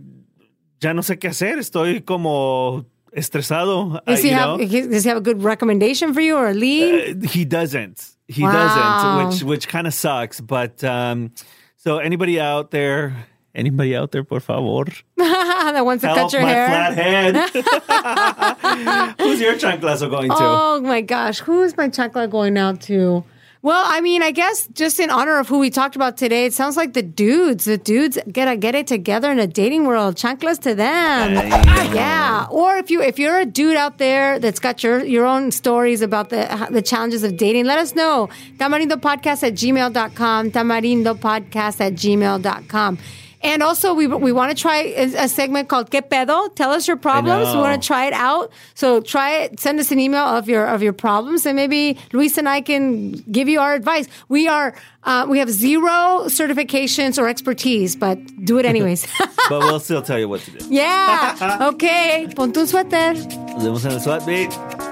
ya 0.83 0.93
no 0.93 1.03
sé 1.03 1.19
qué 1.19 1.29
hacer. 1.29 1.59
Estoy 1.59 2.03
como 2.05 2.85
estresado. 3.13 3.97
uh, 3.97 4.01
does, 4.07 4.23
he 4.23 4.31
you 4.31 4.35
have, 4.35 4.59
know? 4.59 4.67
does 4.91 5.05
he 5.05 5.09
have 5.09 5.19
a 5.19 5.23
good 5.23 5.43
recommendation 5.43 6.13
for 6.15 6.21
you 6.21 6.37
or 6.37 6.49
a 6.49 6.55
lead? 6.55 7.25
Uh, 7.25 7.29
he 7.29 7.45
doesn't. 7.45 8.11
He 8.29 8.43
Wow. 8.43 8.53
doesn't, 8.53 9.27
which 9.29 9.43
which 9.45 9.69
kind 9.69 9.87
of 9.87 9.95
sucks. 9.95 10.41
But 10.41 10.83
um, 10.85 11.33
so 11.77 11.99
anybody 11.99 12.41
out 12.41 12.71
there, 12.71 13.15
anybody 13.55 13.95
out 13.95 14.11
there, 14.13 14.25
por 14.25 14.41
favor, 14.41 14.85
that 15.17 15.85
wants 15.85 16.03
to 16.03 16.09
help 16.09 16.31
cut 16.31 16.33
your 16.33 16.43
my 16.43 16.49
hair? 16.49 16.67
flat 16.69 16.95
head. 16.95 17.37
Who's 19.21 19.41
your 19.41 19.55
chanclazo 19.55 20.09
going 20.11 20.31
to? 20.31 20.37
Oh 20.39 20.81
my 20.83 21.01
gosh, 21.03 21.41
who 21.41 21.63
is 21.63 21.77
my 21.77 21.89
chancla 21.89 22.29
going 22.31 22.57
out 22.57 22.81
to? 22.83 23.25
Well, 23.65 23.85
I 23.87 24.01
mean, 24.01 24.25
I 24.25 24.33
guess 24.33 24.67
just 24.73 24.99
in 24.99 25.09
honor 25.09 25.39
of 25.39 25.47
who 25.47 25.61
we 25.61 25.71
talked 25.71 25.95
about 25.95 26.17
today, 26.17 26.47
it 26.47 26.53
sounds 26.53 26.77
like 26.77 26.95
the 26.95 27.03
dudes, 27.03 27.65
the 27.65 27.79
dudes 27.79 28.19
get 28.31 28.47
to 28.47 28.57
get 28.57 28.75
it 28.75 28.89
together 28.89 29.31
in 29.31 29.39
a 29.39 29.47
dating 29.47 29.87
world. 29.87 30.17
Chanclas 30.17 30.59
to 30.63 30.75
them. 30.75 31.35
Yeah. 31.95 32.49
Or 32.51 32.77
if 32.77 32.91
you 32.91 33.01
if 33.03 33.21
you're 33.21 33.39
a 33.39 33.47
dude 33.47 33.77
out 33.77 33.99
there 33.99 34.41
that's 34.41 34.59
got 34.59 34.83
your 34.83 35.05
your 35.05 35.27
own 35.27 35.53
stories 35.53 36.03
about 36.03 36.31
the 36.31 36.53
uh, 36.53 36.71
the 36.71 36.83
challenges 36.83 37.23
of 37.23 37.37
dating, 37.37 37.67
let 37.67 37.79
us 37.79 37.95
know. 37.95 38.29
Tamarindo 38.57 38.97
podcast 38.97 39.47
at 39.47 39.53
gmail.com. 39.55 40.51
Tamarindo 40.51 41.15
podcast 41.17 41.81
at 41.81 41.93
gmail.com. 41.93 42.99
And 43.43 43.63
also, 43.63 43.93
we, 43.95 44.07
we 44.07 44.31
want 44.33 44.57
to 44.57 44.61
try 44.61 44.79
a, 44.83 45.25
a 45.25 45.29
segment 45.29 45.69
called 45.69 45.91
¿Qué 45.91 46.01
pedo? 46.01 46.55
Tell 46.55 46.71
us 46.71 46.87
your 46.87 46.97
problems. 46.97 47.49
We 47.55 47.61
want 47.61 47.81
to 47.81 47.87
try 47.87 48.07
it 48.07 48.13
out. 48.13 48.53
So 48.75 49.01
try 49.01 49.43
it. 49.43 49.59
Send 49.59 49.81
us 49.81 49.91
an 49.91 49.99
email 49.99 50.23
of 50.23 50.49
your 50.49 50.67
of 50.67 50.83
your 50.83 50.93
problems, 50.93 51.45
and 51.45 51.57
maybe 51.57 51.99
Luis 52.13 52.39
and 52.39 52.49
I 52.49 52.61
can 52.61 53.13
give 53.33 53.49
you 53.49 53.61
our 53.61 53.75
advice. 53.75 54.07
We 54.29 54.47
are 54.49 54.75
uh, 55.05 55.27
we 55.29 55.39
have 55.41 55.51
zero 55.51 56.25
certifications 56.27 57.21
or 57.21 57.29
expertise, 57.29 57.97
but 57.97 58.19
do 58.45 58.59
it 58.59 58.65
anyways. 58.67 59.07
but 59.49 59.61
we'll 59.61 59.81
still 59.81 60.03
tell 60.03 60.19
you 60.19 60.29
what 60.29 60.41
to 60.43 60.51
do. 60.53 60.67
yeah. 60.71 61.69
Okay. 61.73 62.29
Ponte 62.37 62.57
un 62.59 62.67
suéter. 62.67 63.15
Nos 63.55 63.65
vemos 63.65 63.85
en 63.85 63.93
el 63.93 64.01
SWAT 64.01 64.92